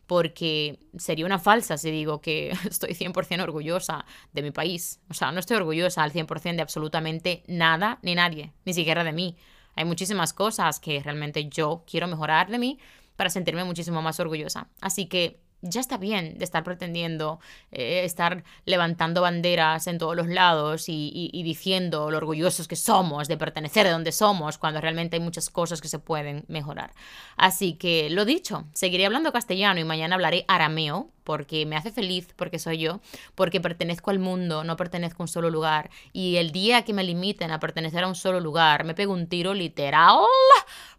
porque 0.08 0.80
sería 0.98 1.26
una 1.26 1.40
falsa 1.40 1.78
si 1.78 1.92
digo 1.92 2.20
que 2.20 2.50
estoy 2.70 2.94
100% 2.94 3.42
orgullosa 3.44 4.06
de 4.34 4.42
mi 4.42 4.52
país. 4.52 5.02
O 5.10 5.14
sea, 5.14 5.32
no 5.32 5.40
estoy 5.40 5.58
orgullosa 5.58 6.04
al 6.04 6.12
100% 6.12 6.56
de 6.56 6.62
absolutamente 6.62 7.44
nada 7.48 8.00
ni 8.02 8.16
nadie, 8.16 8.54
ni 8.66 8.74
siquiera 8.74 9.04
de 9.04 9.14
mí. 9.14 9.38
Hay 9.76 9.86
muchísimas 9.86 10.34
cosas 10.34 10.80
que 10.80 11.02
realmente 11.02 11.48
yo 11.50 11.84
quiero 11.88 12.08
mejorar 12.08 12.50
de 12.50 12.60
mí 12.60 12.80
para 13.16 13.30
sentirme 13.30 13.64
muchísimo 13.64 14.02
más 14.02 14.20
orgullosa. 14.20 14.68
Así 14.82 15.06
que 15.06 15.40
ya 15.64 15.80
está 15.80 15.98
bien 15.98 16.38
de 16.38 16.44
estar 16.44 16.64
pretendiendo 16.64 17.40
eh, 17.72 18.04
estar 18.04 18.44
levantando 18.66 19.22
banderas 19.22 19.88
en 19.88 19.98
todos 19.98 20.16
los 20.16 20.28
lados 20.28 20.86
y, 20.88 21.42
diciendo 21.44 22.12
lo 22.12 22.18
orgullosos 22.18 22.68
que 22.68 22.76
somos 22.76 23.28
de 23.28 23.38
pertenecer 23.38 23.88
a 23.88 23.92
donde 23.92 24.12
somos, 24.12 24.58
cuando 24.58 24.82
realmente 24.82 25.16
hay 25.16 25.22
muchas 25.22 25.50
cosas 25.50 25.82
que 25.82 25.88
se 25.88 26.00
pueden 26.00 26.44
mejorar. 26.48 26.94
Así 27.38 27.74
que 27.74 28.10
lo 28.10 28.26
dicho, 28.26 28.66
seguiré 28.74 29.06
hablando 29.06 29.32
castellano 29.32 29.80
y 29.80 29.84
mañana 29.86 30.16
hablaré 30.16 30.46
arameo, 30.48 31.10
porque 31.24 31.66
me 31.66 31.78
hace 31.78 31.92
feliz, 31.92 32.28
porque 32.36 32.60
soy 32.60 32.80
yo, 32.80 33.00
porque 33.34 33.62
pertenezco 33.62 34.12
al 34.12 34.20
mundo, 34.20 34.66
no 34.66 34.76
pertenezco 34.76 35.24
a 35.24 35.26
un 35.26 35.30
solo 35.30 35.50
lugar. 35.50 35.90
Y 36.12 36.36
el 36.36 36.52
día 36.52 36.84
que 36.84 36.94
me 36.94 37.04
limiten 37.04 37.52
a 37.52 37.60
pertenecer 37.60 38.04
a 38.04 38.08
un 38.08 38.16
solo 38.16 38.42
lugar, 38.42 38.84
me 38.84 38.94
pego 38.94 39.14
un 39.14 39.28
tiro 39.28 39.54
literal, 39.54 40.20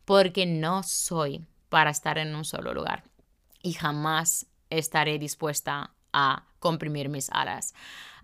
porque 0.06 0.46
no 0.46 0.82
soy 0.82 1.44
para 1.68 1.90
estar 1.90 2.16
en 2.16 2.34
un 2.34 2.44
solo 2.44 2.72
lugar. 2.72 3.04
Y 3.62 3.74
jamás 3.74 4.46
estaré 4.70 5.18
dispuesta 5.18 5.90
a 6.12 6.44
comprimir 6.60 7.08
mis 7.08 7.30
alas. 7.30 7.74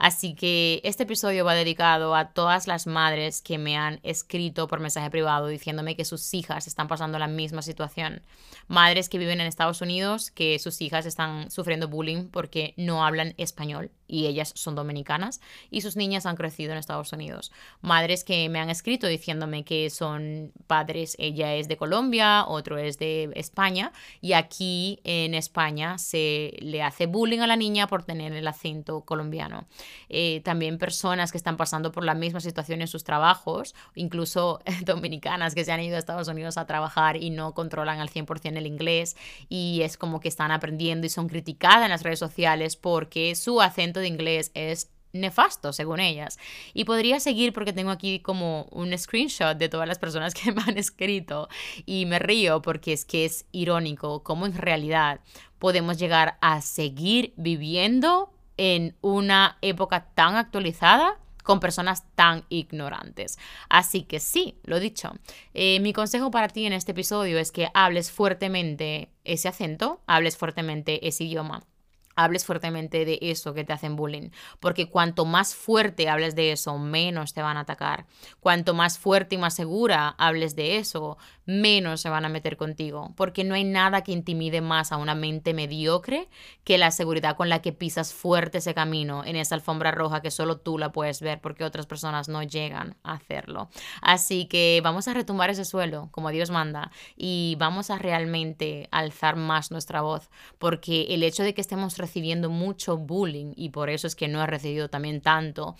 Así 0.00 0.34
que 0.34 0.80
este 0.82 1.02
episodio 1.02 1.44
va 1.44 1.54
dedicado 1.54 2.14
a 2.14 2.32
todas 2.32 2.66
las 2.66 2.86
madres 2.86 3.42
que 3.42 3.58
me 3.58 3.76
han 3.76 4.00
escrito 4.02 4.66
por 4.66 4.80
mensaje 4.80 5.10
privado 5.10 5.46
diciéndome 5.46 5.94
que 5.94 6.06
sus 6.06 6.32
hijas 6.32 6.66
están 6.66 6.88
pasando 6.88 7.18
la 7.18 7.26
misma 7.26 7.60
situación. 7.60 8.22
Madres 8.66 9.10
que 9.10 9.18
viven 9.18 9.42
en 9.42 9.46
Estados 9.46 9.82
Unidos, 9.82 10.30
que 10.30 10.58
sus 10.58 10.80
hijas 10.80 11.04
están 11.04 11.50
sufriendo 11.50 11.86
bullying 11.86 12.28
porque 12.30 12.72
no 12.78 13.04
hablan 13.04 13.34
español 13.36 13.90
y 14.08 14.26
ellas 14.26 14.52
son 14.56 14.74
dominicanas 14.74 15.42
y 15.70 15.82
sus 15.82 15.96
niñas 15.96 16.24
han 16.24 16.36
crecido 16.36 16.72
en 16.72 16.78
Estados 16.78 17.12
Unidos. 17.12 17.52
Madres 17.82 18.24
que 18.24 18.48
me 18.48 18.58
han 18.58 18.70
escrito 18.70 19.06
diciéndome 19.06 19.64
que 19.64 19.90
son 19.90 20.50
padres, 20.66 21.14
ella 21.18 21.54
es 21.56 21.68
de 21.68 21.76
Colombia, 21.76 22.46
otro 22.46 22.78
es 22.78 22.98
de 22.98 23.30
España 23.34 23.92
y 24.22 24.32
aquí 24.32 25.00
en 25.04 25.34
España 25.34 25.98
se 25.98 26.56
le 26.60 26.82
hace 26.82 27.04
bullying 27.04 27.40
a 27.40 27.46
la 27.46 27.56
niña 27.56 27.86
por 27.86 28.02
tener 28.02 28.32
el 28.32 28.48
acento 28.48 29.02
colombiano. 29.02 29.66
Eh, 30.08 30.40
también 30.44 30.78
personas 30.78 31.32
que 31.32 31.38
están 31.38 31.56
pasando 31.56 31.92
por 31.92 32.04
la 32.04 32.14
misma 32.14 32.40
situación 32.40 32.80
en 32.80 32.88
sus 32.88 33.04
trabajos, 33.04 33.74
incluso 33.94 34.60
dominicanas 34.84 35.54
que 35.54 35.64
se 35.64 35.72
han 35.72 35.80
ido 35.80 35.96
a 35.96 35.98
Estados 35.98 36.28
Unidos 36.28 36.58
a 36.58 36.66
trabajar 36.66 37.16
y 37.16 37.30
no 37.30 37.54
controlan 37.54 38.00
al 38.00 38.10
100% 38.10 38.56
el 38.56 38.66
inglés 38.66 39.16
y 39.48 39.82
es 39.82 39.96
como 39.96 40.20
que 40.20 40.28
están 40.28 40.50
aprendiendo 40.50 41.06
y 41.06 41.10
son 41.10 41.28
criticadas 41.28 41.84
en 41.84 41.90
las 41.90 42.02
redes 42.02 42.18
sociales 42.18 42.76
porque 42.76 43.34
su 43.34 43.60
acento 43.60 44.00
de 44.00 44.08
inglés 44.08 44.50
es 44.54 44.90
nefasto, 45.12 45.72
según 45.72 46.00
ellas. 46.00 46.38
Y 46.74 46.84
podría 46.84 47.20
seguir 47.20 47.52
porque 47.52 47.72
tengo 47.72 47.90
aquí 47.90 48.20
como 48.20 48.64
un 48.70 48.96
screenshot 48.96 49.56
de 49.56 49.68
todas 49.68 49.88
las 49.88 49.98
personas 49.98 50.34
que 50.34 50.52
me 50.52 50.62
han 50.62 50.78
escrito 50.78 51.48
y 51.86 52.06
me 52.06 52.18
río 52.18 52.62
porque 52.62 52.92
es 52.92 53.04
que 53.04 53.24
es 53.24 53.46
irónico 53.52 54.22
cómo 54.22 54.46
en 54.46 54.54
realidad 54.54 55.20
podemos 55.58 55.98
llegar 55.98 56.38
a 56.40 56.60
seguir 56.62 57.34
viviendo 57.36 58.32
en 58.62 58.94
una 59.00 59.56
época 59.62 60.10
tan 60.14 60.36
actualizada 60.36 61.18
con 61.42 61.60
personas 61.60 62.04
tan 62.14 62.44
ignorantes. 62.50 63.38
Así 63.70 64.02
que 64.02 64.20
sí, 64.20 64.58
lo 64.64 64.80
dicho. 64.80 65.12
Eh, 65.54 65.80
mi 65.80 65.94
consejo 65.94 66.30
para 66.30 66.48
ti 66.48 66.66
en 66.66 66.74
este 66.74 66.92
episodio 66.92 67.38
es 67.38 67.52
que 67.52 67.70
hables 67.72 68.10
fuertemente 68.12 69.08
ese 69.24 69.48
acento, 69.48 70.02
hables 70.06 70.36
fuertemente 70.36 71.08
ese 71.08 71.24
idioma 71.24 71.62
hables 72.16 72.44
fuertemente 72.44 73.04
de 73.04 73.18
eso 73.22 73.54
que 73.54 73.64
te 73.64 73.72
hacen 73.72 73.96
bullying. 73.96 74.30
Porque 74.58 74.90
cuanto 74.90 75.24
más 75.24 75.54
fuerte 75.54 76.08
hables 76.08 76.34
de 76.34 76.52
eso, 76.52 76.78
menos 76.78 77.32
te 77.32 77.40
van 77.40 77.56
a 77.56 77.60
atacar. 77.60 78.06
Cuanto 78.40 78.74
más 78.74 78.98
fuerte 78.98 79.36
y 79.36 79.38
más 79.38 79.54
segura 79.54 80.08
hables 80.18 80.54
de 80.54 80.76
eso, 80.76 81.16
menos 81.50 82.00
se 82.00 82.08
van 82.08 82.24
a 82.24 82.28
meter 82.28 82.56
contigo. 82.56 83.12
Porque 83.16 83.44
no 83.44 83.54
hay 83.54 83.64
nada 83.64 84.02
que 84.02 84.12
intimide 84.12 84.60
más 84.60 84.92
a 84.92 84.96
una 84.96 85.14
mente 85.14 85.52
mediocre 85.52 86.28
que 86.64 86.78
la 86.78 86.90
seguridad 86.90 87.36
con 87.36 87.48
la 87.48 87.60
que 87.60 87.72
pisas 87.72 88.14
fuerte 88.14 88.58
ese 88.58 88.74
camino 88.74 89.24
en 89.24 89.36
esa 89.36 89.54
alfombra 89.56 89.90
roja 89.90 90.22
que 90.22 90.30
solo 90.30 90.58
tú 90.58 90.78
la 90.78 90.92
puedes 90.92 91.20
ver 91.20 91.40
porque 91.40 91.64
otras 91.64 91.86
personas 91.86 92.28
no 92.28 92.42
llegan 92.42 92.96
a 93.02 93.14
hacerlo. 93.14 93.68
Así 94.00 94.46
que 94.46 94.80
vamos 94.82 95.08
a 95.08 95.14
retumbar 95.14 95.50
ese 95.50 95.64
suelo 95.64 96.08
como 96.12 96.30
Dios 96.30 96.50
manda 96.50 96.90
y 97.16 97.56
vamos 97.58 97.90
a 97.90 97.98
realmente 97.98 98.88
alzar 98.92 99.36
más 99.36 99.70
nuestra 99.70 100.02
voz. 100.02 100.30
Porque 100.58 101.06
el 101.10 101.22
hecho 101.22 101.42
de 101.42 101.54
que 101.54 101.60
estemos 101.60 101.98
recibiendo 101.98 102.50
mucho 102.50 102.96
bullying 102.96 103.52
y 103.56 103.70
por 103.70 103.90
eso 103.90 104.06
es 104.06 104.14
que 104.14 104.28
no 104.28 104.42
he 104.42 104.46
recibido 104.46 104.88
también 104.88 105.20
tanto, 105.20 105.76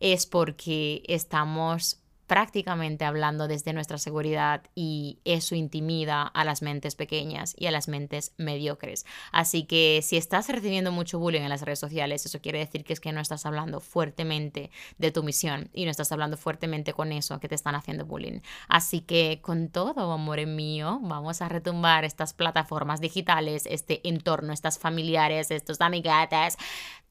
es 0.00 0.26
porque 0.26 1.02
estamos 1.06 2.03
prácticamente 2.26 3.04
hablando 3.04 3.48
desde 3.48 3.72
nuestra 3.72 3.98
seguridad 3.98 4.62
y 4.74 5.18
eso 5.24 5.54
intimida 5.54 6.22
a 6.22 6.44
las 6.44 6.62
mentes 6.62 6.94
pequeñas 6.94 7.54
y 7.58 7.66
a 7.66 7.70
las 7.70 7.88
mentes 7.88 8.32
mediocres. 8.36 9.06
Así 9.32 9.64
que 9.64 10.00
si 10.02 10.16
estás 10.16 10.48
recibiendo 10.48 10.92
mucho 10.92 11.18
bullying 11.18 11.42
en 11.42 11.48
las 11.48 11.62
redes 11.62 11.78
sociales, 11.78 12.26
eso 12.26 12.40
quiere 12.40 12.58
decir 12.58 12.84
que 12.84 12.92
es 12.92 13.00
que 13.00 13.12
no 13.12 13.20
estás 13.20 13.46
hablando 13.46 13.80
fuertemente 13.80 14.70
de 14.98 15.10
tu 15.10 15.22
misión 15.22 15.70
y 15.72 15.84
no 15.84 15.90
estás 15.90 16.12
hablando 16.12 16.36
fuertemente 16.36 16.92
con 16.92 17.12
eso 17.12 17.40
que 17.40 17.48
te 17.48 17.54
están 17.54 17.74
haciendo 17.74 18.04
bullying. 18.04 18.40
Así 18.68 19.00
que 19.00 19.40
con 19.42 19.68
todo, 19.68 20.12
amor 20.12 20.34
mío, 20.46 20.98
vamos 21.02 21.42
a 21.42 21.48
retumbar 21.48 22.04
estas 22.04 22.34
plataformas 22.34 23.00
digitales, 23.00 23.66
este 23.70 24.06
entorno, 24.08 24.52
estas 24.52 24.78
familiares, 24.78 25.50
estos 25.50 25.80
amigates, 25.80 26.56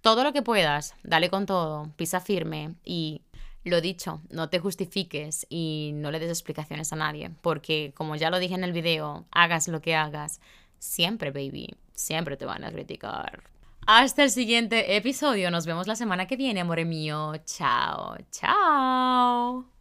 todo 0.01 0.23
lo 0.23 0.33
que 0.33 0.41
puedas, 0.41 0.95
dale 1.03 1.29
con 1.29 1.45
todo, 1.45 1.89
pisa 1.95 2.19
firme 2.19 2.75
y 2.83 3.21
lo 3.69 3.81
dicho, 3.81 4.21
no 4.29 4.49
te 4.49 4.59
justifiques 4.59 5.45
y 5.49 5.91
no 5.93 6.11
le 6.11 6.19
des 6.19 6.29
explicaciones 6.29 6.91
a 6.93 6.97
nadie, 6.97 7.31
porque 7.41 7.93
como 7.95 8.15
ya 8.15 8.29
lo 8.29 8.39
dije 8.39 8.55
en 8.55 8.63
el 8.63 8.73
video, 8.73 9.25
hagas 9.31 9.67
lo 9.67 9.81
que 9.81 9.95
hagas, 9.95 10.41
siempre, 10.79 11.31
baby, 11.31 11.75
siempre 11.93 12.37
te 12.37 12.45
van 12.45 12.63
a 12.63 12.71
criticar. 12.71 13.43
Hasta 13.85 14.23
el 14.23 14.29
siguiente 14.29 14.95
episodio, 14.95 15.51
nos 15.51 15.65
vemos 15.65 15.87
la 15.87 15.95
semana 15.95 16.25
que 16.25 16.37
viene, 16.37 16.61
amor 16.61 16.83
mío. 16.85 17.33
Chao, 17.45 18.15
chao. 18.31 19.72